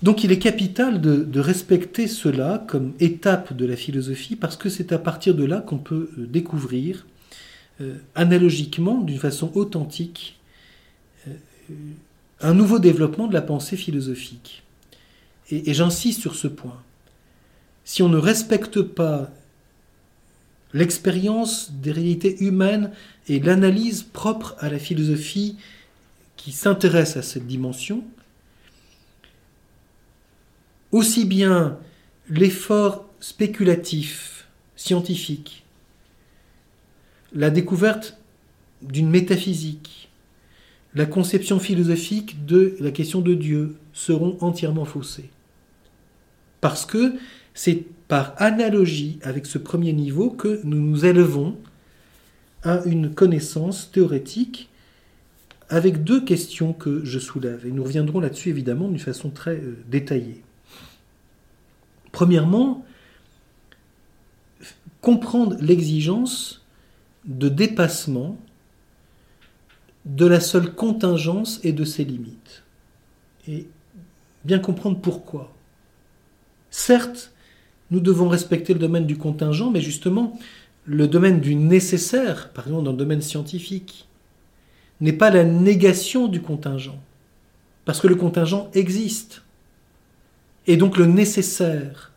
Donc 0.01 0.23
il 0.23 0.31
est 0.31 0.39
capital 0.39 1.01
de, 1.01 1.39
respecter 1.39 2.07
cela 2.07 2.63
comme 2.67 2.93
étape 2.99 3.53
de 3.53 3.65
la 3.65 3.75
philosophie 3.75 4.35
parce 4.35 4.55
que 4.55 4.69
c'est 4.69 4.93
à 4.93 4.99
partir 4.99 5.35
de 5.35 5.43
là 5.43 5.59
qu'on 5.59 5.77
peut 5.77 6.09
euh, 6.17 6.25
découvrir 6.25 7.05
euh, 7.81 7.95
analogiquement, 8.15 9.01
d'une 9.01 9.19
façon 9.19 9.51
authentique, 9.55 10.39
euh, 11.27 11.33
un 12.41 12.53
nouveau 12.53 12.79
développement 12.79 13.27
de 13.27 13.33
la 13.33 13.41
pensée 13.41 13.75
philosophique. 13.75 14.63
Et, 15.49 15.69
et 15.69 15.73
j'insiste 15.73 16.21
sur 16.21 16.35
ce 16.35 16.47
point. 16.47 16.81
Si 17.83 18.01
on 18.01 18.09
ne 18.09 18.17
respecte 18.17 18.81
pas 18.81 19.29
l'expérience 20.73 21.71
des 21.71 21.91
réalités 21.91 22.41
humaines 22.41 22.91
et 23.27 23.39
l'analyse 23.39 24.03
propre 24.03 24.55
à 24.59 24.69
la 24.69 24.79
philosophie 24.79 25.57
qui 26.37 26.51
s'intéresse 26.51 27.17
à 27.17 27.21
cette 27.21 27.47
dimension, 27.47 28.03
aussi 30.91 31.25
bien 31.25 31.77
l'effort 32.29 33.05
spéculatif, 33.19 34.47
scientifique, 34.75 35.65
la 37.33 37.49
découverte 37.49 38.17
d'une 38.81 39.09
métaphysique, 39.09 40.09
la 40.95 41.05
conception 41.05 41.59
philosophique 41.59 42.45
de 42.45 42.75
la 42.79 42.91
question 42.91 43.21
de 43.21 43.35
Dieu 43.35 43.75
seront 43.93 44.37
entièrement 44.41 44.85
faussés. 44.85 45.29
Parce 46.61 46.85
que 46.85 47.13
c'est 47.53 47.85
par 48.07 48.33
analogie 48.37 49.19
avec 49.21 49.45
ce 49.45 49.57
premier 49.57 49.93
niveau 49.93 50.31
que 50.31 50.59
nous 50.63 50.79
nous 50.79 51.05
élevons 51.05 51.57
à 52.63 52.81
une 52.85 53.13
connaissance 53.13 53.91
théorétique 53.91 54.69
avec 55.69 56.03
deux 56.03 56.23
questions 56.23 56.73
que 56.73 57.05
je 57.05 57.19
soulève. 57.19 57.65
Et 57.65 57.71
nous 57.71 57.83
reviendrons 57.83 58.19
là-dessus 58.19 58.49
évidemment 58.49 58.87
d'une 58.87 58.99
façon 58.99 59.29
très 59.29 59.57
euh, 59.57 59.77
détaillée. 59.87 60.41
Premièrement, 62.11 62.85
comprendre 65.01 65.55
l'exigence 65.61 66.65
de 67.25 67.49
dépassement 67.49 68.37
de 70.05 70.25
la 70.25 70.39
seule 70.39 70.73
contingence 70.73 71.59
et 71.63 71.71
de 71.71 71.85
ses 71.85 72.03
limites. 72.03 72.63
Et 73.47 73.67
bien 74.43 74.59
comprendre 74.59 74.99
pourquoi. 74.99 75.53
Certes, 76.71 77.33
nous 77.91 77.99
devons 77.99 78.29
respecter 78.29 78.73
le 78.73 78.79
domaine 78.79 79.05
du 79.05 79.17
contingent, 79.17 79.71
mais 79.71 79.81
justement, 79.81 80.39
le 80.85 81.07
domaine 81.07 81.39
du 81.39 81.55
nécessaire, 81.55 82.51
par 82.53 82.67
exemple 82.67 82.85
dans 82.85 82.91
le 82.91 82.97
domaine 82.97 83.21
scientifique, 83.21 84.07
n'est 85.01 85.13
pas 85.13 85.29
la 85.29 85.43
négation 85.43 86.27
du 86.27 86.41
contingent, 86.41 86.99
parce 87.85 88.01
que 88.01 88.07
le 88.07 88.15
contingent 88.15 88.69
existe. 88.73 89.43
Et 90.67 90.77
donc 90.77 90.97
le 90.97 91.05
nécessaire, 91.05 92.11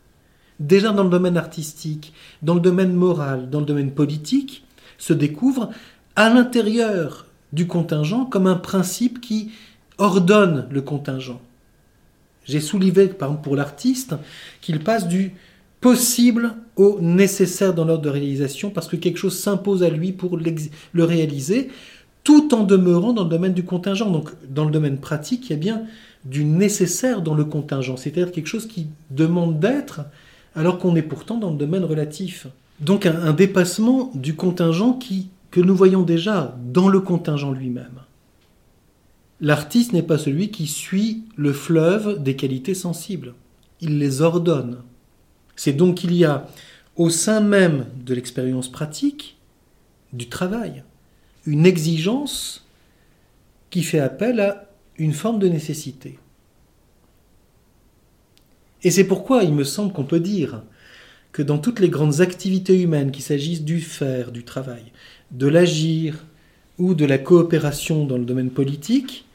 déjà 0.61 0.93
dans 0.93 1.05
le 1.05 1.11
domaine 1.11 1.36
artistique, 1.36 2.12
dans 2.43 2.55
le 2.55 2.61
domaine 2.61 2.93
moral, 2.93 3.51
dans 3.51 3.61
le 3.61 3.66
domaine 3.66 3.93
politique, 3.93 4.64
se 4.99 5.12
découvre 5.12 5.70
à 6.16 6.28
l'intérieur 6.28 7.26
du 7.53 7.66
contingent 7.66 8.24
comme 8.26 8.47
un 8.47 8.57
principe 8.57 9.20
qui 9.20 9.51
ordonne 9.99 10.66
le 10.70 10.82
contingent. 10.82 11.40
J'ai 12.45 12.61
soulevé, 12.61 13.09
par 13.09 13.30
exemple, 13.30 13.45
pour 13.45 13.57
l'artiste, 13.57 14.14
qu'il 14.61 14.80
passe 14.80 15.07
du 15.07 15.34
possible 15.80 16.55
au 16.76 17.01
nécessaire 17.01 17.74
dans 17.74 17.84
l'ordre 17.84 18.05
de 18.05 18.09
réalisation, 18.09 18.70
parce 18.70 18.88
que 18.88 18.97
quelque 18.97 19.18
chose 19.18 19.38
s'impose 19.38 19.82
à 19.82 19.90
lui 19.90 20.12
pour 20.12 20.36
le 20.38 21.05
réaliser, 21.05 21.70
tout 22.24 22.55
en 22.55 22.62
demeurant 22.62 23.12
dans 23.12 23.24
le 23.24 23.30
domaine 23.30 23.53
du 23.53 23.64
contingent. 23.64 24.11
Donc, 24.11 24.30
dans 24.49 24.64
le 24.64 24.70
domaine 24.70 24.99
pratique, 24.99 25.51
il 25.51 25.51
y 25.51 25.55
a 25.55 25.59
bien 25.59 25.82
du 26.24 26.44
nécessaire 26.44 27.22
dans 27.22 27.34
le 27.34 27.44
contingent, 27.44 27.96
c'est-à-dire 27.96 28.32
quelque 28.32 28.46
chose 28.46 28.66
qui 28.66 28.86
demande 29.10 29.58
d'être, 29.60 30.02
alors 30.54 30.78
qu'on 30.78 30.96
est 30.96 31.02
pourtant 31.02 31.38
dans 31.38 31.50
le 31.50 31.56
domaine 31.56 31.84
relatif. 31.84 32.46
Donc, 32.80 33.06
un, 33.06 33.20
un 33.22 33.32
dépassement 33.32 34.10
du 34.14 34.34
contingent 34.34 34.94
qui, 34.94 35.30
que 35.50 35.60
nous 35.60 35.74
voyons 35.74 36.02
déjà 36.02 36.56
dans 36.64 36.88
le 36.88 37.00
contingent 37.00 37.52
lui-même. 37.52 38.00
L'artiste 39.40 39.92
n'est 39.92 40.04
pas 40.04 40.18
celui 40.18 40.50
qui 40.50 40.68
suit 40.68 41.24
le 41.36 41.52
fleuve 41.52 42.22
des 42.22 42.36
qualités 42.36 42.74
sensibles. 42.74 43.34
Il 43.80 43.98
les 43.98 44.22
ordonne. 44.22 44.78
C'est 45.56 45.72
donc 45.72 45.96
qu'il 45.96 46.14
y 46.14 46.24
a 46.24 46.46
au 46.96 47.10
sein 47.10 47.40
même 47.40 47.86
de 48.04 48.14
l'expérience 48.14 48.70
pratique, 48.70 49.36
du 50.12 50.28
travail, 50.28 50.84
une 51.46 51.66
exigence 51.66 52.66
qui 53.70 53.82
fait 53.82 53.98
appel 53.98 54.40
à 54.40 54.71
une 55.03 55.12
forme 55.12 55.40
de 55.40 55.48
nécessité. 55.48 56.16
Et 58.84 58.90
c'est 58.92 59.05
pourquoi 59.05 59.42
il 59.42 59.53
me 59.53 59.64
semble 59.64 59.92
qu'on 59.92 60.05
peut 60.05 60.20
dire 60.20 60.62
que 61.32 61.42
dans 61.42 61.59
toutes 61.59 61.80
les 61.80 61.88
grandes 61.88 62.20
activités 62.20 62.80
humaines, 62.80 63.11
qu'il 63.11 63.24
s'agisse 63.24 63.64
du 63.64 63.80
faire, 63.80 64.30
du 64.30 64.44
travail, 64.44 64.92
de 65.32 65.48
l'agir 65.48 66.24
ou 66.78 66.94
de 66.94 67.05
la 67.05 67.18
coopération 67.18 68.07
dans 68.07 68.16
le 68.16 68.24
domaine 68.24 68.50
politique, 68.50 69.26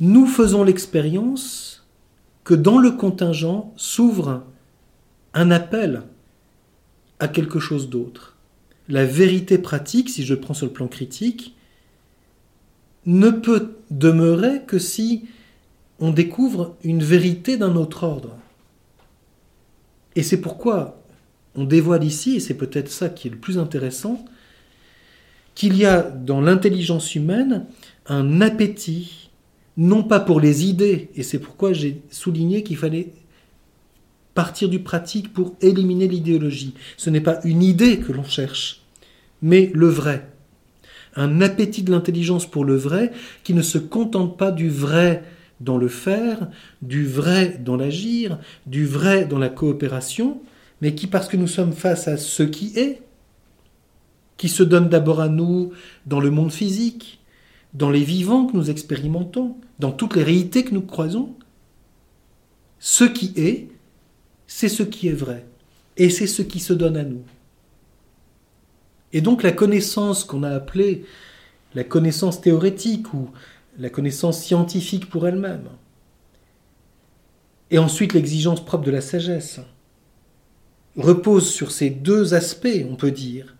nous 0.00 0.26
faisons 0.26 0.64
l'expérience 0.64 1.86
que 2.42 2.54
dans 2.54 2.78
le 2.78 2.92
contingent 2.92 3.74
s'ouvre 3.76 4.44
un 5.34 5.50
appel 5.50 6.04
à 7.18 7.28
quelque 7.28 7.60
chose 7.60 7.90
d'autre. 7.90 8.38
La 8.88 9.04
vérité 9.04 9.58
pratique, 9.58 10.08
si 10.08 10.24
je 10.24 10.34
prends 10.34 10.54
sur 10.54 10.66
le 10.66 10.72
plan 10.72 10.88
critique, 10.88 11.54
ne 13.06 13.30
peut 13.30 13.76
demeurer 13.90 14.62
que 14.66 14.78
si 14.78 15.24
on 15.98 16.10
découvre 16.10 16.76
une 16.82 17.02
vérité 17.02 17.56
d'un 17.56 17.76
autre 17.76 18.04
ordre. 18.04 18.36
Et 20.16 20.22
c'est 20.22 20.40
pourquoi 20.40 21.02
on 21.54 21.64
dévoile 21.64 22.04
ici, 22.04 22.36
et 22.36 22.40
c'est 22.40 22.54
peut-être 22.54 22.90
ça 22.90 23.08
qui 23.08 23.28
est 23.28 23.30
le 23.30 23.36
plus 23.36 23.58
intéressant, 23.58 24.24
qu'il 25.54 25.76
y 25.76 25.84
a 25.84 26.02
dans 26.02 26.40
l'intelligence 26.40 27.14
humaine 27.14 27.66
un 28.06 28.40
appétit 28.40 29.30
non 29.76 30.02
pas 30.02 30.20
pour 30.20 30.40
les 30.40 30.66
idées, 30.66 31.10
et 31.14 31.22
c'est 31.22 31.38
pourquoi 31.38 31.72
j'ai 31.72 32.02
souligné 32.10 32.62
qu'il 32.62 32.76
fallait 32.76 33.12
partir 34.34 34.68
du 34.68 34.80
pratique 34.80 35.32
pour 35.32 35.54
éliminer 35.60 36.08
l'idéologie. 36.08 36.74
Ce 36.96 37.10
n'est 37.10 37.20
pas 37.20 37.40
une 37.44 37.62
idée 37.62 37.98
que 37.98 38.12
l'on 38.12 38.24
cherche, 38.24 38.82
mais 39.40 39.70
le 39.74 39.88
vrai. 39.88 40.31
Un 41.14 41.40
appétit 41.40 41.82
de 41.82 41.90
l'intelligence 41.90 42.46
pour 42.46 42.64
le 42.64 42.76
vrai 42.76 43.12
qui 43.44 43.54
ne 43.54 43.62
se 43.62 43.78
contente 43.78 44.38
pas 44.38 44.50
du 44.50 44.70
vrai 44.70 45.22
dans 45.60 45.76
le 45.76 45.88
faire, 45.88 46.48
du 46.80 47.06
vrai 47.06 47.60
dans 47.64 47.76
l'agir, 47.76 48.38
du 48.66 48.86
vrai 48.86 49.24
dans 49.24 49.38
la 49.38 49.48
coopération, 49.48 50.40
mais 50.80 50.94
qui, 50.94 51.06
parce 51.06 51.28
que 51.28 51.36
nous 51.36 51.46
sommes 51.46 51.72
face 51.72 52.08
à 52.08 52.16
ce 52.16 52.42
qui 52.42 52.72
est, 52.76 53.02
qui 54.36 54.48
se 54.48 54.62
donne 54.62 54.88
d'abord 54.88 55.20
à 55.20 55.28
nous 55.28 55.72
dans 56.06 56.18
le 56.18 56.30
monde 56.30 56.52
physique, 56.52 57.20
dans 57.74 57.90
les 57.90 58.02
vivants 58.02 58.46
que 58.46 58.56
nous 58.56 58.70
expérimentons, 58.70 59.56
dans 59.78 59.92
toutes 59.92 60.16
les 60.16 60.24
réalités 60.24 60.64
que 60.64 60.74
nous 60.74 60.82
croisons, 60.82 61.34
ce 62.80 63.04
qui 63.04 63.32
est, 63.36 63.68
c'est 64.46 64.68
ce 64.68 64.82
qui 64.82 65.08
est 65.08 65.12
vrai, 65.12 65.46
et 65.96 66.10
c'est 66.10 66.26
ce 66.26 66.42
qui 66.42 66.58
se 66.58 66.72
donne 66.72 66.96
à 66.96 67.04
nous. 67.04 67.22
Et 69.12 69.20
donc 69.20 69.42
la 69.42 69.52
connaissance 69.52 70.24
qu'on 70.24 70.42
a 70.42 70.50
appelée 70.50 71.04
la 71.74 71.84
connaissance 71.84 72.40
théorétique 72.40 73.12
ou 73.14 73.30
la 73.78 73.90
connaissance 73.90 74.42
scientifique 74.42 75.08
pour 75.08 75.26
elle-même, 75.26 75.68
et 77.70 77.78
ensuite 77.78 78.12
l'exigence 78.12 78.62
propre 78.62 78.84
de 78.84 78.90
la 78.90 79.00
sagesse, 79.00 79.60
repose 80.96 81.50
sur 81.50 81.72
ces 81.72 81.88
deux 81.88 82.34
aspects, 82.34 82.84
on 82.90 82.96
peut 82.96 83.10
dire. 83.10 83.56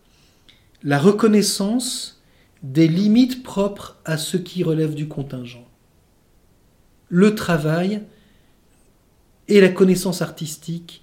La 0.82 0.98
reconnaissance 0.98 2.22
des 2.62 2.88
limites 2.88 3.42
propres 3.42 3.96
à 4.04 4.18
ce 4.18 4.36
qui 4.36 4.62
relève 4.62 4.94
du 4.94 5.08
contingent. 5.08 5.66
Le 7.08 7.34
travail 7.34 8.02
et 9.48 9.60
la 9.60 9.70
connaissance 9.70 10.20
artistique 10.20 11.02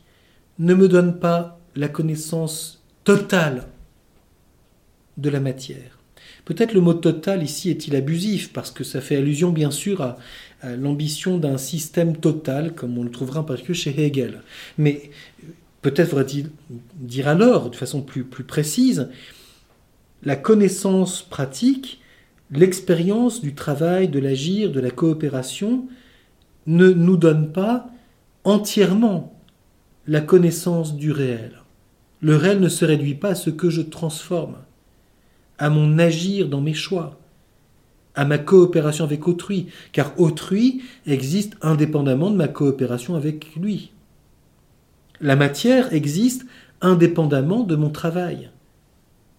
ne 0.59 0.73
me 0.73 0.87
donnent 0.87 1.19
pas 1.19 1.59
la 1.75 1.87
connaissance 1.87 2.83
totale 3.03 3.67
de 5.19 5.29
la 5.29 5.39
matière. 5.39 5.99
Peut-être 6.45 6.73
le 6.73 6.81
mot 6.81 6.93
total 6.93 7.43
ici 7.43 7.69
est-il 7.69 7.95
abusif 7.95 8.51
parce 8.51 8.71
que 8.71 8.83
ça 8.83 9.01
fait 9.01 9.17
allusion 9.17 9.51
bien 9.51 9.71
sûr 9.71 10.01
à, 10.01 10.17
l'ambition 10.63 11.37
d'un 11.37 11.57
système 11.57 12.17
total 12.17 12.73
comme 12.73 12.97
on 12.97 13.03
le 13.03 13.11
trouvera 13.11 13.41
en 13.41 13.43
particulier 13.43 13.77
chez 13.77 14.05
Hegel. 14.05 14.41
Mais 14.77 15.11
peut-être 15.81 16.09
faudrait-il 16.09 16.49
dire 16.95 17.27
alors 17.27 17.69
de 17.69 17.75
façon 17.75 18.01
plus, 18.01 18.23
plus 18.23 18.43
précise 18.43 19.09
la 20.23 20.35
connaissance 20.35 21.21
pratique, 21.21 22.01
l'expérience 22.51 23.41
du 23.41 23.53
travail, 23.53 24.09
de 24.09 24.19
l'agir, 24.19 24.71
de 24.71 24.79
la 24.79 24.91
coopération, 24.91 25.87
ne 26.67 26.89
nous 26.89 27.15
donne 27.15 27.51
pas 27.51 27.89
entièrement 28.43 29.33
la 30.07 30.21
connaissance 30.21 30.95
du 30.95 31.11
réel. 31.11 31.61
Le 32.21 32.35
réel 32.35 32.59
ne 32.59 32.69
se 32.69 32.83
réduit 32.83 33.15
pas 33.15 33.29
à 33.29 33.35
ce 33.35 33.49
que 33.49 33.69
je 33.69 33.81
transforme, 33.81 34.57
à 35.59 35.69
mon 35.69 35.99
agir 35.99 36.47
dans 36.47 36.61
mes 36.61 36.73
choix, 36.73 37.19
à 38.15 38.25
ma 38.25 38.37
coopération 38.37 39.05
avec 39.05 39.27
autrui, 39.27 39.67
car 39.91 40.19
autrui 40.19 40.81
existe 41.05 41.55
indépendamment 41.61 42.31
de 42.31 42.37
ma 42.37 42.47
coopération 42.47 43.15
avec 43.15 43.55
lui. 43.55 43.91
La 45.21 45.35
matière 45.35 45.93
existe 45.93 46.45
indépendamment 46.81 47.63
de 47.63 47.75
mon 47.75 47.89
travail. 47.89 48.49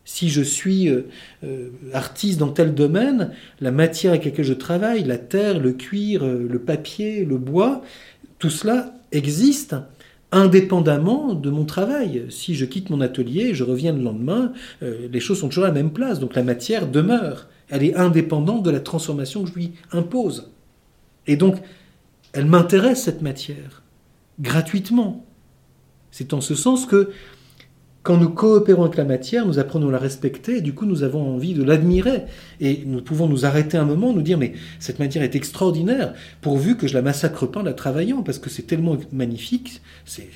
Si 0.05 0.29
je 0.29 0.43
suis 0.43 0.89
euh, 0.89 1.09
euh, 1.45 1.71
artiste 1.93 2.39
dans 2.39 2.49
tel 2.49 2.75
domaine, 2.75 3.33
la 3.61 3.71
matière 3.71 4.13
avec 4.13 4.25
laquelle 4.25 4.45
je 4.45 4.55
travaille, 4.55 5.05
la 5.05 5.19
terre, 5.19 5.59
le 5.59 5.73
cuir, 5.73 6.25
euh, 6.25 6.47
le 6.49 6.59
papier, 6.59 7.25
le 7.25 7.39
bois, 7.39 7.83
tout 8.39 8.51
cela 8.51 8.95
existe 9.13 9.77
indépendamment 10.33 11.35
de 11.35 11.51
mon 11.51 11.65
travail. 11.65 12.27
Si 12.31 12.55
je 12.55 12.65
quitte 12.65 12.91
mon 12.91 13.01
atelier, 13.01 13.55
je 13.55 13.65
reviens 13.65 13.93
le 13.93 14.03
lendemain, 14.03 14.53
les 14.81 15.21
choses 15.21 15.41
sont 15.41 15.49
toujours 15.49 15.65
à 15.65 15.69
la 15.69 15.75
même 15.75 15.93
place. 15.93 16.21
Donc 16.21 16.35
la 16.35 16.43
matière 16.43 16.87
demeure. 16.87 17.49
Elle 17.69 17.85
est 17.85 17.95
indépendante 17.95 18.65
de 18.65 18.71
la 18.71 18.81
transformation 18.81 19.45
que 19.45 19.51
je 19.51 19.55
lui 19.55 19.73
impose. 19.93 20.51
Et 21.27 21.37
donc, 21.37 21.57
elle 22.33 22.47
m'intéresse, 22.47 23.03
cette 23.03 23.23
matière, 23.23 23.83
gratuitement. 24.41 25.25
C'est 26.11 26.33
en 26.33 26.41
ce 26.41 26.55
sens 26.55 26.87
que 26.87 27.11
quand 28.03 28.17
nous 28.17 28.31
coopérons 28.31 28.85
avec 28.85 28.97
la 28.97 29.05
matière, 29.05 29.47
nous 29.47 29.59
apprenons 29.59 29.89
à 29.89 29.93
la 29.93 29.99
respecter, 29.99 30.59
et 30.59 30.61
du 30.63 30.73
coup 30.73 30.87
nous 30.87 31.03
avons 31.03 31.35
envie 31.35 31.53
de 31.53 31.63
l'admirer. 31.63 32.23
Et 32.61 32.83
nous 32.87 33.03
pouvons 33.03 33.29
nous 33.29 33.45
arrêter 33.45 33.77
un 33.77 33.85
moment, 33.85 34.13
nous 34.13 34.23
dire, 34.23 34.39
mais 34.39 34.55
cette 34.79 34.99
matière 34.99 35.23
est 35.23 35.35
extraordinaire, 35.35 36.15
pourvu 36.41 36.77
que 36.77 36.87
je 36.87 36.95
la 36.95 37.03
massacre 37.03 37.47
pas 37.47 37.61
en 37.61 37.63
la 37.63 37.75
travaillant, 37.75 38.23
parce 38.23 38.39
que 38.39 38.49
c'est 38.49 38.63
tellement 38.63 38.97
magnifique, 39.13 39.83
c'est 40.07 40.29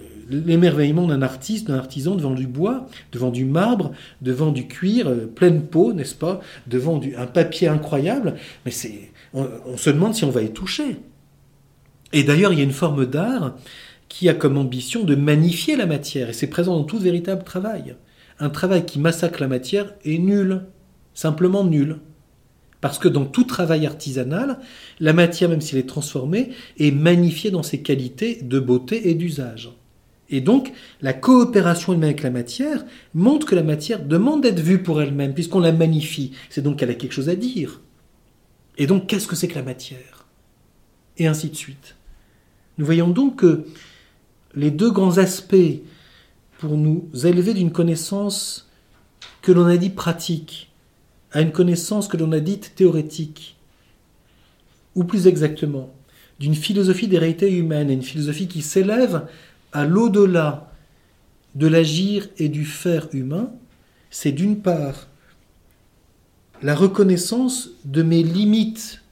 euh, 0.00 0.04
l'émerveillement 0.30 1.08
d'un 1.08 1.22
artiste, 1.22 1.66
d'un 1.66 1.78
artisan 1.78 2.14
devant 2.14 2.34
du 2.34 2.46
bois, 2.46 2.86
devant 3.10 3.30
du 3.30 3.44
marbre, 3.44 3.90
devant 4.22 4.52
du 4.52 4.68
cuir, 4.68 5.08
euh, 5.08 5.26
pleine 5.26 5.62
peau, 5.62 5.92
n'est-ce 5.92 6.14
pas, 6.14 6.40
devant 6.68 7.00
un 7.18 7.26
papier 7.26 7.66
incroyable, 7.66 8.34
mais 8.64 8.70
c'est, 8.70 9.10
on 9.34 9.76
se 9.76 9.90
demande 9.90 10.14
si 10.14 10.24
on 10.24 10.30
va 10.30 10.42
y 10.42 10.50
toucher. 10.50 10.96
Et 12.12 12.24
d'ailleurs, 12.24 12.52
il 12.52 12.58
y 12.58 12.62
a 12.62 12.64
une 12.64 12.72
forme 12.72 13.06
d'art 13.06 13.56
qui 14.10 14.28
a 14.28 14.34
comme 14.34 14.58
ambition 14.58 15.04
de 15.04 15.14
magnifier 15.14 15.76
la 15.76 15.86
matière, 15.86 16.28
et 16.28 16.32
c'est 16.34 16.48
présent 16.48 16.76
dans 16.76 16.84
tout 16.84 16.98
véritable 16.98 17.44
travail. 17.44 17.94
Un 18.40 18.50
travail 18.50 18.84
qui 18.84 18.98
massacre 18.98 19.40
la 19.40 19.48
matière 19.48 19.94
est 20.04 20.18
nul, 20.18 20.66
simplement 21.14 21.64
nul. 21.64 22.00
Parce 22.80 22.98
que 22.98 23.08
dans 23.08 23.24
tout 23.24 23.44
travail 23.44 23.86
artisanal, 23.86 24.58
la 24.98 25.12
matière, 25.12 25.48
même 25.48 25.60
s'elle 25.60 25.78
est 25.78 25.88
transformée, 25.88 26.50
est 26.78 26.90
magnifiée 26.90 27.50
dans 27.50 27.62
ses 27.62 27.82
qualités 27.82 28.40
de 28.42 28.58
beauté 28.58 29.10
et 29.10 29.14
d'usage. 29.14 29.70
Et 30.28 30.40
donc, 30.40 30.72
la 31.00 31.12
coopération 31.12 31.92
elle-même 31.92 32.10
avec 32.10 32.22
la 32.22 32.30
matière 32.30 32.84
montre 33.14 33.46
que 33.46 33.54
la 33.54 33.62
matière 33.62 34.04
demande 34.04 34.42
d'être 34.42 34.60
vue 34.60 34.82
pour 34.82 35.00
elle-même, 35.00 35.34
puisqu'on 35.34 35.60
la 35.60 35.72
magnifie. 35.72 36.32
C'est 36.48 36.62
donc 36.62 36.78
qu'elle 36.78 36.90
a 36.90 36.94
quelque 36.94 37.12
chose 37.12 37.28
à 37.28 37.36
dire. 37.36 37.80
Et 38.76 38.86
donc, 38.86 39.06
qu'est-ce 39.06 39.28
que 39.28 39.36
c'est 39.36 39.48
que 39.48 39.56
la 39.56 39.62
matière? 39.62 40.26
Et 41.16 41.26
ainsi 41.26 41.50
de 41.50 41.56
suite. 41.56 41.96
Nous 42.78 42.86
voyons 42.86 43.08
donc 43.08 43.36
que 43.36 43.66
les 44.54 44.70
deux 44.70 44.90
grands 44.90 45.18
aspects 45.18 45.80
pour 46.58 46.76
nous 46.76 47.08
élever 47.24 47.54
d'une 47.54 47.72
connaissance 47.72 48.68
que 49.42 49.52
l'on 49.52 49.66
a 49.66 49.76
dit 49.76 49.90
pratique 49.90 50.70
à 51.32 51.40
une 51.40 51.52
connaissance 51.52 52.08
que 52.08 52.16
l'on 52.16 52.32
a 52.32 52.40
dite 52.40 52.74
théorétique, 52.74 53.56
ou 54.94 55.04
plus 55.04 55.26
exactement, 55.26 55.94
d'une 56.40 56.54
philosophie 56.54 57.06
des 57.06 57.18
réalités 57.18 57.52
humaines, 57.52 57.90
et 57.90 57.94
une 57.94 58.02
philosophie 58.02 58.48
qui 58.48 58.62
s'élève 58.62 59.26
à 59.72 59.86
l'au-delà 59.86 60.72
de 61.54 61.66
l'agir 61.66 62.28
et 62.38 62.48
du 62.48 62.64
faire 62.64 63.08
humain, 63.12 63.52
c'est 64.10 64.32
d'une 64.32 64.60
part 64.60 65.06
la 66.62 66.74
reconnaissance 66.74 67.70
de 67.84 68.02
mes 68.02 68.22
limites 68.22 69.02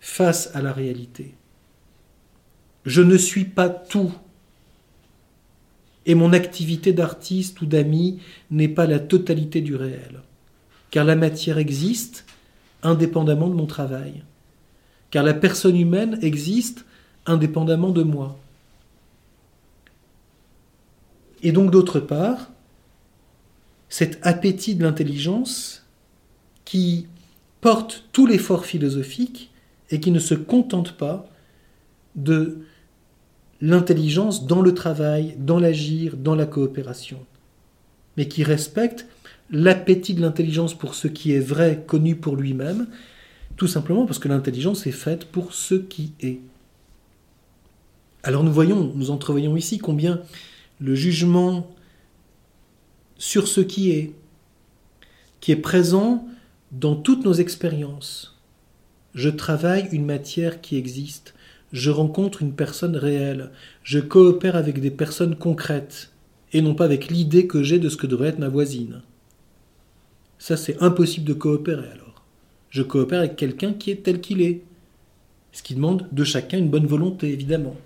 face 0.00 0.50
à 0.54 0.62
la 0.62 0.72
réalité. 0.72 1.34
Je 2.84 3.02
ne 3.02 3.16
suis 3.16 3.44
pas 3.44 3.68
tout. 3.68 4.12
Et 6.08 6.16
mon 6.16 6.32
activité 6.32 6.92
d'artiste 6.92 7.60
ou 7.60 7.66
d'ami 7.66 8.18
n'est 8.50 8.66
pas 8.66 8.86
la 8.86 8.98
totalité 8.98 9.60
du 9.60 9.76
réel. 9.76 10.22
Car 10.90 11.04
la 11.04 11.14
matière 11.14 11.58
existe 11.58 12.24
indépendamment 12.82 13.48
de 13.48 13.54
mon 13.54 13.66
travail. 13.66 14.24
Car 15.10 15.22
la 15.22 15.34
personne 15.34 15.76
humaine 15.76 16.18
existe 16.20 16.84
indépendamment 17.26 17.90
de 17.90 18.02
moi. 18.02 18.36
Et 21.42 21.52
donc 21.52 21.70
d'autre 21.70 22.00
part, 22.00 22.50
cet 23.88 24.18
appétit 24.26 24.74
de 24.74 24.82
l'intelligence 24.82 25.86
qui 26.64 27.06
porte 27.60 28.04
tout 28.12 28.26
l'effort 28.26 28.66
philosophique 28.66 29.50
et 29.90 30.00
qui 30.00 30.10
ne 30.10 30.18
se 30.18 30.34
contente 30.34 30.92
pas 30.92 31.26
de 32.16 32.58
l'intelligence 33.60 34.46
dans 34.46 34.62
le 34.62 34.74
travail, 34.74 35.34
dans 35.38 35.58
l'agir, 35.58 36.16
dans 36.16 36.34
la 36.34 36.46
coopération, 36.46 37.24
mais 38.16 38.28
qui 38.28 38.44
respecte 38.44 39.06
l'appétit 39.50 40.14
de 40.14 40.20
l'intelligence 40.20 40.74
pour 40.74 40.94
ce 40.94 41.08
qui 41.08 41.32
est 41.32 41.40
vrai, 41.40 41.84
connu 41.86 42.16
pour 42.16 42.36
lui-même, 42.36 42.86
tout 43.56 43.66
simplement 43.66 44.06
parce 44.06 44.18
que 44.18 44.28
l'intelligence 44.28 44.86
est 44.86 44.92
faite 44.92 45.24
pour 45.24 45.52
ce 45.52 45.74
qui 45.74 46.12
est. 46.20 46.38
Alors 48.22 48.44
nous 48.44 48.52
voyons, 48.52 48.92
nous 48.94 49.10
entrevoyons 49.10 49.56
ici 49.56 49.78
combien 49.78 50.20
le 50.80 50.94
jugement 50.94 51.68
sur 53.16 53.48
ce 53.48 53.60
qui 53.60 53.90
est, 53.90 54.12
qui 55.40 55.50
est 55.52 55.56
présent 55.56 56.26
dans 56.70 56.94
toutes 56.94 57.24
nos 57.24 57.32
expériences. 57.32 58.38
Je 59.14 59.28
travaille 59.28 59.88
une 59.90 60.04
matière 60.04 60.60
qui 60.60 60.76
existe, 60.76 61.34
je 61.72 61.90
rencontre 61.90 62.42
une 62.42 62.52
personne 62.52 62.96
réelle, 62.96 63.50
je 63.82 63.98
coopère 63.98 64.56
avec 64.56 64.80
des 64.80 64.90
personnes 64.90 65.36
concrètes, 65.36 66.12
et 66.52 66.62
non 66.62 66.74
pas 66.74 66.84
avec 66.84 67.08
l'idée 67.08 67.46
que 67.46 67.62
j'ai 67.62 67.78
de 67.78 67.88
ce 67.88 67.96
que 67.96 68.06
devrait 68.06 68.28
être 68.28 68.38
ma 68.38 68.48
voisine. 68.48 69.02
Ça, 70.38 70.56
c'est 70.56 70.80
impossible 70.82 71.26
de 71.26 71.34
coopérer 71.34 71.88
alors. 71.92 72.24
Je 72.70 72.82
coopère 72.82 73.20
avec 73.20 73.36
quelqu'un 73.36 73.72
qui 73.72 73.90
est 73.90 74.02
tel 74.02 74.20
qu'il 74.20 74.40
est. 74.42 74.62
Ce 75.52 75.62
qui 75.62 75.74
demande 75.74 76.06
de 76.12 76.24
chacun 76.24 76.58
une 76.58 76.70
bonne 76.70 76.86
volonté, 76.86 77.32
évidemment, 77.32 77.76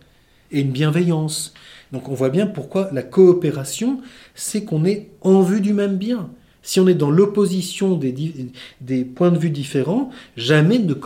et 0.51 0.61
une 0.61 0.73
bienveillance. 0.73 1.55
Donc 1.93 2.09
on 2.09 2.15
voit 2.15 2.31
bien 2.31 2.47
pourquoi 2.47 2.91
la 2.93 3.03
coopération, 3.03 4.01
c'est 4.35 4.65
qu'on 4.65 4.85
est 4.85 5.11
en 5.23 5.41
vue 5.41 5.61
du 5.61 5.73
même 5.73 5.97
bien. 5.97 6.31
Si 6.63 6.79
on 6.79 6.87
est 6.87 6.95
dans 6.95 7.11
l'opposition 7.11 7.97
des, 7.97 9.05
points 9.05 9.33
de 9.33 9.39
vue 9.39 9.51
différents, 9.51 10.11
jamais 10.37 10.77
une, 10.77 10.97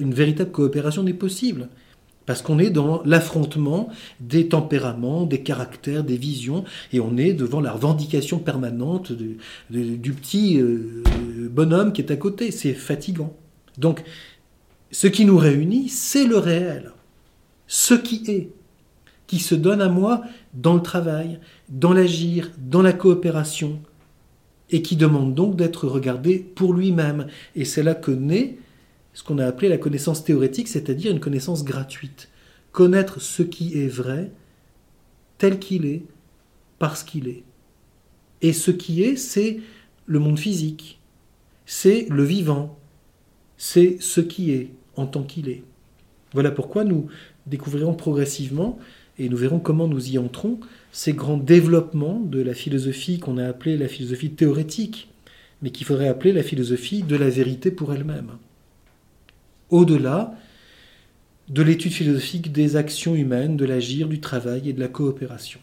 une 0.00 0.14
véritable 0.14 0.50
coopération 0.50 1.02
n'est 1.02 1.12
possible. 1.12 1.68
Parce 2.26 2.42
qu'on 2.42 2.60
est 2.60 2.70
dans 2.70 3.02
l'affrontement 3.04 3.88
des 4.20 4.48
tempéraments, 4.48 5.26
des 5.26 5.40
caractères, 5.40 6.04
des 6.04 6.16
visions, 6.16 6.64
et 6.92 7.00
on 7.00 7.16
est 7.16 7.32
devant 7.32 7.60
la 7.60 7.72
revendication 7.72 8.38
permanente 8.38 9.10
du 9.10 10.12
petit 10.12 10.60
euh, 10.60 11.02
bonhomme 11.50 11.92
qui 11.92 12.02
est 12.02 12.12
à 12.12 12.16
côté. 12.16 12.52
C'est 12.52 12.74
fatigant. 12.74 13.34
Donc, 13.78 14.04
ce 14.92 15.08
qui 15.08 15.24
nous 15.24 15.38
réunit, 15.38 15.88
c'est 15.88 16.24
le 16.24 16.38
réel. 16.38 16.92
Ce 17.66 17.94
qui 17.94 18.22
est, 18.28 18.50
qui 19.26 19.40
se 19.40 19.56
donne 19.56 19.80
à 19.80 19.88
moi 19.88 20.22
dans 20.54 20.74
le 20.74 20.82
travail, 20.82 21.40
dans 21.68 21.92
l'agir, 21.92 22.50
dans 22.58 22.82
la 22.82 22.92
coopération, 22.92 23.80
et 24.70 24.82
qui 24.82 24.96
demande 24.96 25.34
donc 25.34 25.56
d'être 25.56 25.86
regardé 25.86 26.38
pour 26.38 26.72
lui-même. 26.72 27.26
Et 27.56 27.64
c'est 27.64 27.82
là 27.82 27.94
que 27.94 28.10
naît 28.10 28.58
ce 29.12 29.22
qu'on 29.22 29.38
a 29.38 29.46
appelé 29.46 29.68
la 29.68 29.78
connaissance 29.78 30.24
théorétique, 30.24 30.68
c'est-à-dire 30.68 31.10
une 31.10 31.20
connaissance 31.20 31.64
gratuite. 31.64 32.28
Connaître 32.72 33.20
ce 33.20 33.42
qui 33.42 33.78
est 33.78 33.88
vrai, 33.88 34.30
tel 35.38 35.58
qu'il 35.58 35.86
est, 35.86 36.02
parce 36.78 37.02
qu'il 37.02 37.28
est. 37.28 37.42
Et 38.42 38.52
ce 38.52 38.70
qui 38.70 39.02
est, 39.02 39.16
c'est 39.16 39.60
le 40.06 40.18
monde 40.18 40.38
physique, 40.38 41.00
c'est 41.66 42.06
le 42.08 42.24
vivant, 42.24 42.78
c'est 43.56 43.98
ce 44.00 44.20
qui 44.20 44.52
est 44.52 44.70
en 44.96 45.06
tant 45.06 45.22
qu'il 45.22 45.48
est. 45.48 45.62
Voilà 46.32 46.50
pourquoi 46.50 46.84
nous 46.84 47.08
découvrirons 47.46 47.94
progressivement, 47.94 48.78
et 49.18 49.28
nous 49.28 49.36
verrons 49.36 49.58
comment 49.58 49.88
nous 49.88 50.10
y 50.10 50.18
entrons, 50.18 50.60
ces 50.92 51.12
grands 51.12 51.36
développements 51.36 52.20
de 52.20 52.40
la 52.40 52.54
philosophie 52.54 53.18
qu'on 53.18 53.38
a 53.38 53.46
appelée 53.46 53.76
la 53.76 53.88
philosophie 53.88 54.30
théorétique, 54.30 55.08
mais 55.62 55.70
qu'il 55.70 55.86
faudrait 55.86 56.08
appeler 56.08 56.32
la 56.32 56.42
philosophie 56.42 57.02
de 57.02 57.16
la 57.16 57.28
vérité 57.28 57.70
pour 57.70 57.92
elle-même 57.92 58.32
au-delà 59.70 60.34
de 61.48 61.62
l'étude 61.62 61.92
philosophique 61.92 62.52
des 62.52 62.76
actions 62.76 63.14
humaines, 63.14 63.56
de 63.56 63.64
l'agir, 63.64 64.08
du 64.08 64.20
travail 64.20 64.68
et 64.68 64.72
de 64.72 64.80
la 64.80 64.88
coopération. 64.88 65.60